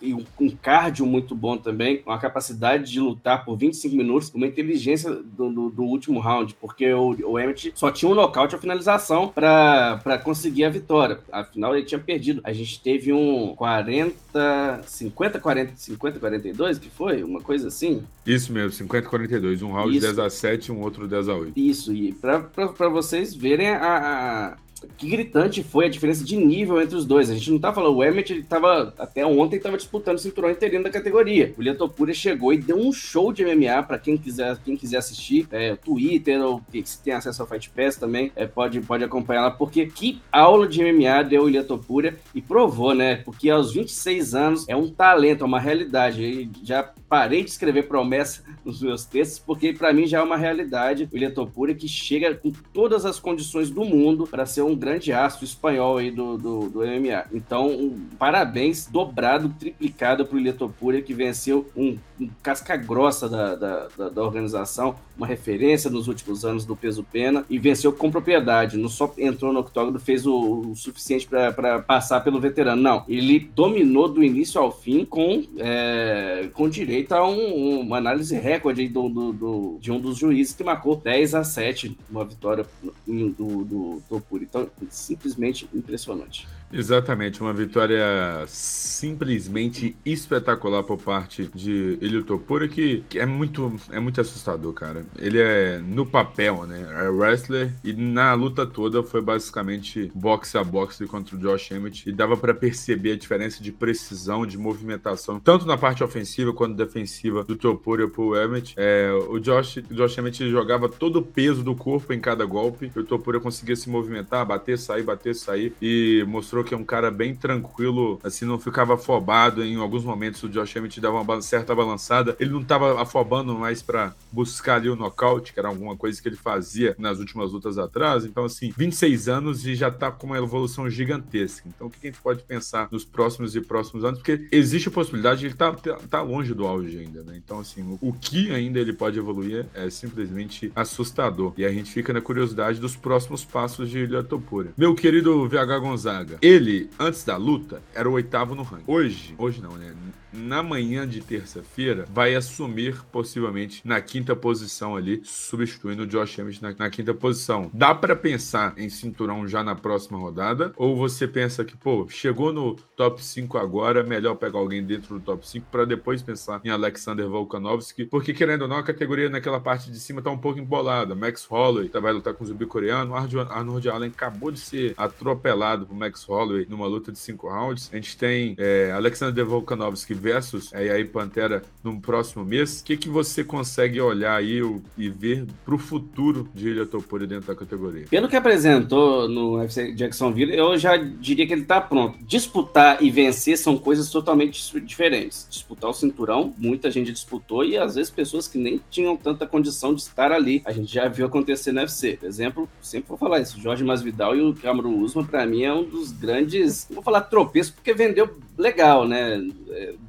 E 0.00 0.14
um, 0.14 0.24
cardio 0.62 1.04
muito 1.04 1.34
bom 1.34 1.56
também, 1.56 2.02
uma 2.06 2.18
capacidade 2.18 2.90
de 2.90 3.00
lutar 3.00 3.44
por 3.44 3.56
25 3.56 3.96
minutos, 3.96 4.32
uma 4.32 4.46
inteligência 4.46 5.10
do, 5.10 5.50
do, 5.50 5.70
do 5.70 5.82
último 5.82 6.20
round, 6.20 6.54
porque 6.60 6.92
o, 6.92 7.16
o 7.24 7.38
Emmett 7.38 7.72
só 7.74 7.90
tinha 7.90 8.10
um 8.10 8.14
nocaute 8.14 8.54
a 8.54 8.58
finalização 8.58 9.28
para 9.28 10.20
conseguir 10.22 10.64
a 10.64 10.70
vitória. 10.70 11.18
Afinal, 11.32 11.74
ele 11.76 11.84
tinha 11.84 11.98
perdido. 11.98 12.40
A 12.44 12.52
gente 12.52 12.80
teve 12.80 13.12
um 13.12 13.54
40, 13.56 14.82
50, 14.86 15.40
40, 15.40 15.72
50, 15.76 16.20
42, 16.20 16.78
que 16.78 16.88
foi? 16.88 17.24
Uma 17.24 17.40
coisa 17.40 17.66
assim? 17.66 18.04
Isso 18.24 18.52
mesmo, 18.52 18.72
50, 18.72 19.08
42. 19.08 19.62
Um 19.62 19.72
round 19.72 19.96
Isso. 19.96 20.06
10 20.06 20.18
a 20.20 20.30
7 20.30 20.70
um 20.70 20.80
outro 20.82 21.08
10 21.08 21.28
a 21.28 21.34
8. 21.34 21.52
Isso, 21.58 21.92
e 21.92 22.12
para 22.12 22.88
vocês 22.88 23.34
verem 23.34 23.70
a, 23.70 24.52
a 24.52 24.63
que 24.96 25.08
gritante 25.08 25.62
foi 25.62 25.86
a 25.86 25.88
diferença 25.88 26.24
de 26.24 26.36
nível 26.36 26.80
entre 26.80 26.96
os 26.96 27.04
dois. 27.04 27.30
A 27.30 27.34
gente 27.34 27.50
não 27.50 27.58
tá 27.58 27.72
falando, 27.72 27.96
o 27.96 28.04
Emmett, 28.04 28.32
ele 28.32 28.42
tava, 28.42 28.94
até 28.98 29.24
ontem, 29.24 29.58
tava 29.58 29.76
disputando 29.76 30.16
o 30.16 30.20
cinturão 30.20 30.50
interino 30.50 30.84
da 30.84 30.90
categoria. 30.90 31.54
O 31.56 31.62
Lia 31.62 31.74
Topuria 31.74 32.14
chegou 32.14 32.52
e 32.52 32.58
deu 32.58 32.76
um 32.76 32.92
show 32.92 33.32
de 33.32 33.44
MMA 33.44 33.82
para 33.82 33.98
quem 33.98 34.16
quiser, 34.16 34.56
quem 34.64 34.76
quiser 34.76 34.98
assistir, 34.98 35.46
é, 35.50 35.76
Twitter, 35.76 36.40
ou 36.40 36.62
se 36.84 37.02
tem 37.02 37.14
acesso 37.14 37.42
ao 37.42 37.48
Fight 37.48 37.70
Pass 37.70 37.96
também, 37.96 38.32
é, 38.36 38.46
pode, 38.46 38.80
pode 38.80 39.04
acompanhar 39.04 39.42
lá, 39.42 39.50
porque 39.50 39.86
que 39.86 40.20
aula 40.30 40.66
de 40.66 40.82
MMA 40.82 41.22
deu 41.24 41.44
o 41.44 41.48
Lia 41.48 41.64
Topuria 41.64 42.16
e 42.34 42.42
provou, 42.42 42.94
né? 42.94 43.16
Porque 43.16 43.50
aos 43.50 43.72
26 43.72 44.34
anos 44.34 44.68
é 44.68 44.76
um 44.76 44.90
talento, 44.90 45.42
é 45.42 45.46
uma 45.46 45.60
realidade. 45.60 46.22
E 46.22 46.50
já 46.62 46.82
parei 47.14 47.44
de 47.44 47.50
escrever 47.50 47.86
promessa 47.86 48.42
nos 48.64 48.82
meus 48.82 49.04
textos, 49.04 49.38
porque 49.38 49.72
para 49.72 49.92
mim 49.92 50.04
já 50.04 50.18
é 50.18 50.22
uma 50.22 50.36
realidade 50.36 51.08
o 51.12 51.16
Lia 51.16 51.30
Topuria 51.30 51.72
que 51.72 51.86
chega 51.86 52.34
com 52.34 52.50
todas 52.72 53.06
as 53.06 53.20
condições 53.20 53.70
do 53.70 53.84
mundo 53.84 54.26
para 54.26 54.44
ser 54.46 54.62
um 54.62 54.74
grande 54.74 55.12
astro 55.12 55.44
espanhol 55.44 55.98
aí 55.98 56.10
do, 56.10 56.36
do, 56.36 56.68
do 56.70 56.78
MMA. 56.80 57.26
Então, 57.32 57.68
um, 57.68 58.08
parabéns 58.18 58.86
dobrado, 58.86 59.54
triplicado 59.60 60.26
para 60.26 60.36
o 60.36 61.02
que 61.02 61.14
venceu 61.14 61.70
um, 61.76 61.96
um 62.20 62.28
casca 62.42 62.76
grossa 62.76 63.28
da, 63.28 63.54
da, 63.54 63.88
da, 63.96 64.08
da, 64.08 64.22
organização, 64.22 64.96
uma 65.16 65.26
referência 65.26 65.90
nos 65.90 66.08
últimos 66.08 66.44
anos 66.44 66.64
do 66.64 66.74
peso 66.74 67.04
pena, 67.04 67.44
e 67.48 67.58
venceu 67.58 67.92
com 67.92 68.10
propriedade. 68.10 68.76
Não 68.76 68.88
só 68.88 69.12
entrou 69.18 69.52
no 69.52 69.60
octógono, 69.60 69.98
fez 69.98 70.26
o, 70.26 70.70
o 70.70 70.76
suficiente 70.76 71.26
para 71.28 71.80
passar 71.80 72.20
pelo 72.20 72.40
veterano. 72.40 72.80
Não, 72.80 73.04
ele 73.08 73.38
dominou 73.54 74.08
do 74.08 74.22
início 74.22 74.60
ao 74.60 74.72
fim 74.72 75.04
com, 75.04 75.44
é, 75.58 76.48
com 76.54 76.68
direito 76.68 77.03
a 77.12 77.26
um, 77.26 77.80
uma 77.80 77.98
análise 77.98 78.34
recorde 78.36 78.88
do, 78.88 79.08
do, 79.08 79.32
do, 79.32 79.78
de 79.80 79.92
um 79.92 80.00
dos 80.00 80.18
juízes 80.18 80.54
que 80.54 80.64
marcou 80.64 80.96
10 80.96 81.34
a 81.34 81.44
7, 81.44 81.96
uma 82.10 82.24
vitória 82.24 82.66
do, 83.06 83.30
do, 83.30 83.64
do 83.64 84.02
Topuri. 84.08 84.44
Então, 84.48 84.68
simplesmente 84.88 85.68
impressionante. 85.74 86.46
Exatamente, 86.72 87.40
uma 87.40 87.52
vitória 87.52 88.04
simplesmente 88.46 89.96
espetacular 90.04 90.82
por 90.82 90.98
parte 90.98 91.48
de 91.54 91.98
Elio 92.00 92.24
Topura, 92.24 92.66
que, 92.66 93.04
é 93.14 93.24
muito 93.24 93.72
é 93.90 94.00
muito 94.00 94.20
assustador, 94.20 94.72
cara. 94.72 95.06
Ele 95.18 95.38
é 95.38 95.78
no 95.78 96.04
papel, 96.04 96.66
né? 96.66 96.86
É 97.04 97.08
wrestler 97.08 97.72
e 97.84 97.92
na 97.92 98.34
luta 98.34 98.66
toda 98.66 99.02
foi 99.02 99.20
basicamente 99.20 100.10
boxe 100.14 100.58
a 100.58 100.64
boxe 100.64 101.06
contra 101.06 101.36
o 101.36 101.38
Josh 101.38 101.70
Emmett 101.70 102.08
e 102.08 102.12
dava 102.12 102.36
para 102.36 102.52
perceber 102.52 103.12
a 103.12 103.16
diferença 103.16 103.62
de 103.62 103.70
precisão, 103.70 104.44
de 104.44 104.58
movimentação, 104.58 105.38
tanto 105.38 105.66
na 105.66 105.78
parte 105.78 106.02
ofensiva 106.02 106.52
quanto 106.52 106.74
defensiva 106.74 107.44
do 107.44 107.56
Topura 107.56 108.08
pro 108.08 108.36
Emmett. 108.36 108.74
É, 108.76 109.12
o 109.28 109.38
Josh, 109.38 109.78
Josh 109.90 110.18
Emmett 110.18 110.50
jogava 110.50 110.88
todo 110.88 111.20
o 111.20 111.22
peso 111.22 111.62
do 111.62 111.74
corpo 111.74 112.12
em 112.12 112.20
cada 112.20 112.44
golpe 112.44 112.90
e 112.94 112.98
o 112.98 113.04
Topura 113.04 113.38
conseguia 113.38 113.76
se 113.76 113.88
movimentar, 113.88 114.44
bater, 114.44 114.76
sair, 114.78 115.02
bater, 115.02 115.34
sair 115.34 115.72
e 115.80 116.24
mostrou 116.26 116.63
que 116.64 116.74
é 116.74 116.76
um 116.76 116.84
cara 116.84 117.10
bem 117.10 117.34
tranquilo, 117.34 118.18
assim, 118.22 118.44
não 118.44 118.58
ficava 118.58 118.94
afobado. 118.94 119.62
Em 119.62 119.76
alguns 119.76 120.04
momentos 120.04 120.42
o 120.42 120.48
Josh 120.48 120.76
Emmett 120.76 121.00
dava 121.00 121.20
uma 121.20 121.42
certa 121.42 121.74
balançada. 121.74 122.36
Ele 122.40 122.50
não 122.50 122.62
estava 122.62 123.00
afobando 123.00 123.56
mais 123.56 123.82
para 123.82 124.14
buscar 124.32 124.76
ali 124.76 124.88
o 124.88 124.96
nocaute, 124.96 125.52
que 125.52 125.58
era 125.58 125.68
alguma 125.68 125.96
coisa 125.96 126.20
que 126.20 126.28
ele 126.28 126.36
fazia 126.36 126.94
nas 126.98 127.18
últimas 127.18 127.52
lutas 127.52 127.78
atrás. 127.78 128.24
Então, 128.24 128.44
assim, 128.44 128.72
26 128.76 129.28
anos 129.28 129.66
e 129.66 129.74
já 129.74 129.90
tá 129.90 130.10
com 130.10 130.26
uma 130.26 130.38
evolução 130.38 130.90
gigantesca. 130.90 131.68
Então, 131.68 131.86
o 131.86 131.90
que 131.90 131.98
a 132.02 132.10
gente 132.10 132.20
pode 132.20 132.42
pensar 132.42 132.88
nos 132.90 133.04
próximos 133.04 133.54
e 133.54 133.60
próximos 133.60 134.04
anos? 134.04 134.18
Porque 134.18 134.48
existe 134.50 134.88
a 134.88 134.92
possibilidade 134.92 135.40
de 135.40 135.46
ele 135.46 135.54
tá, 135.54 135.72
tá, 135.72 135.98
tá 136.08 136.22
longe 136.22 136.52
do 136.54 136.66
auge 136.66 136.98
ainda, 136.98 137.22
né? 137.22 137.34
Então, 137.36 137.60
assim, 137.60 137.98
o 138.00 138.12
que 138.12 138.50
ainda 138.50 138.78
ele 138.78 138.92
pode 138.92 139.18
evoluir 139.18 139.66
é 139.74 139.88
simplesmente 139.90 140.72
assustador. 140.74 141.52
E 141.56 141.64
a 141.64 141.70
gente 141.70 141.90
fica 141.90 142.12
na 142.12 142.20
curiosidade 142.20 142.80
dos 142.80 142.96
próximos 142.96 143.44
passos 143.44 143.88
de 143.88 144.00
Ilha 144.00 144.22
Topura. 144.22 144.72
Meu 144.76 144.94
querido 144.94 145.48
VH 145.48 145.78
Gonzaga, 145.80 146.38
ele, 146.44 146.90
antes 146.98 147.24
da 147.24 147.38
luta, 147.38 147.82
era 147.94 148.08
o 148.08 148.12
oitavo 148.12 148.54
no 148.54 148.62
ranking. 148.62 148.84
Hoje, 148.86 149.34
hoje 149.38 149.62
não, 149.62 149.72
né? 149.76 149.94
Na 150.34 150.62
manhã 150.62 151.06
de 151.06 151.20
terça-feira, 151.20 152.04
vai 152.12 152.34
assumir 152.34 153.00
possivelmente 153.12 153.80
na 153.84 154.00
quinta 154.00 154.34
posição 154.34 154.96
ali, 154.96 155.20
substituindo 155.24 156.02
o 156.02 156.06
Josh 156.06 156.38
Emmett 156.38 156.62
na, 156.62 156.74
na 156.76 156.90
quinta 156.90 157.14
posição. 157.14 157.70
Dá 157.72 157.94
para 157.94 158.16
pensar 158.16 158.74
em 158.76 158.88
cinturão 158.88 159.46
já 159.46 159.62
na 159.62 159.74
próxima 159.74 160.18
rodada? 160.18 160.72
Ou 160.76 160.96
você 160.96 161.28
pensa 161.28 161.64
que, 161.64 161.76
pô, 161.76 162.06
chegou 162.08 162.52
no 162.52 162.74
top 162.96 163.22
5 163.22 163.56
agora, 163.58 164.02
melhor 164.02 164.34
pegar 164.34 164.58
alguém 164.58 164.82
dentro 164.82 165.18
do 165.18 165.24
top 165.24 165.46
5 165.46 165.66
para 165.70 165.84
depois 165.84 166.22
pensar 166.22 166.60
em 166.64 166.70
Alexander 166.70 167.28
Volkanovski? 167.28 168.06
Porque, 168.06 168.34
querendo 168.34 168.62
ou 168.62 168.68
não, 168.68 168.78
a 168.78 168.82
categoria 168.82 169.28
naquela 169.28 169.60
parte 169.60 169.90
de 169.90 169.98
cima 169.98 170.20
tá 170.20 170.30
um 170.30 170.38
pouco 170.38 170.58
embolada. 170.58 171.14
Max 171.14 171.44
Holloway 171.44 171.88
vai 171.88 172.12
lutar 172.12 172.34
com 172.34 172.44
o 172.44 172.46
zumbi 172.46 172.66
coreano. 172.66 173.14
Arnold 173.14 173.88
Allen 173.88 174.10
acabou 174.10 174.50
de 174.50 174.58
ser 174.58 174.94
atropelado 174.96 175.86
por 175.86 175.94
Max 175.94 176.24
Holloway 176.24 176.66
numa 176.68 176.86
luta 176.86 177.12
de 177.12 177.18
5 177.18 177.48
rounds. 177.48 177.90
A 177.92 177.96
gente 177.96 178.16
tem 178.16 178.54
é, 178.58 178.92
Alexander 178.92 179.44
Volkanovski 179.44 180.14
versus 180.24 180.72
é, 180.72 180.90
aí 180.90 181.04
Pantera 181.04 181.62
no 181.82 182.00
próximo 182.00 182.42
mês, 182.42 182.80
o 182.80 182.84
que, 182.84 182.96
que 182.96 183.10
você 183.10 183.44
consegue 183.44 184.00
olhar 184.00 184.34
aí 184.34 184.62
e 184.96 185.10
ver 185.10 185.44
para 185.66 185.74
o 185.74 185.78
futuro 185.78 186.48
de 186.54 186.70
Ilha 186.70 186.86
Topori 186.86 187.26
dentro 187.26 187.48
da 187.48 187.54
categoria? 187.54 188.06
Pelo 188.08 188.26
que 188.26 188.34
apresentou 188.34 189.28
no 189.28 189.58
UFC 189.58 189.92
Jacksonville, 189.92 190.56
eu 190.56 190.78
já 190.78 190.96
diria 190.96 191.46
que 191.46 191.52
ele 191.52 191.62
está 191.62 191.78
pronto. 191.78 192.16
Disputar 192.24 193.02
e 193.02 193.10
vencer 193.10 193.58
são 193.58 193.76
coisas 193.76 194.08
totalmente 194.08 194.80
diferentes. 194.80 195.46
Disputar 195.50 195.90
o 195.90 195.92
cinturão, 195.94 196.54
muita 196.56 196.90
gente 196.90 197.12
disputou 197.12 197.62
e 197.62 197.76
às 197.76 197.94
vezes 197.94 198.10
pessoas 198.10 198.48
que 198.48 198.56
nem 198.56 198.80
tinham 198.90 199.18
tanta 199.18 199.46
condição 199.46 199.94
de 199.94 200.00
estar 200.00 200.32
ali. 200.32 200.62
A 200.64 200.72
gente 200.72 200.92
já 200.92 201.06
viu 201.06 201.26
acontecer 201.26 201.70
no 201.70 201.80
UFC. 201.80 202.16
Por 202.16 202.26
exemplo, 202.26 202.68
sempre 202.80 203.10
vou 203.10 203.18
falar 203.18 203.40
isso, 203.40 203.60
Jorge 203.60 203.84
Masvidal 203.84 204.34
e 204.34 204.40
o 204.40 204.54
Cameron 204.54 205.00
Usman, 205.00 205.26
para 205.26 205.44
mim, 205.44 205.64
é 205.64 205.72
um 205.72 205.84
dos 205.84 206.12
grandes, 206.12 206.88
vou 206.90 207.02
falar 207.02 207.20
tropeço, 207.22 207.74
porque 207.74 207.92
vendeu 207.92 208.38
legal, 208.56 209.06
né? 209.06 209.44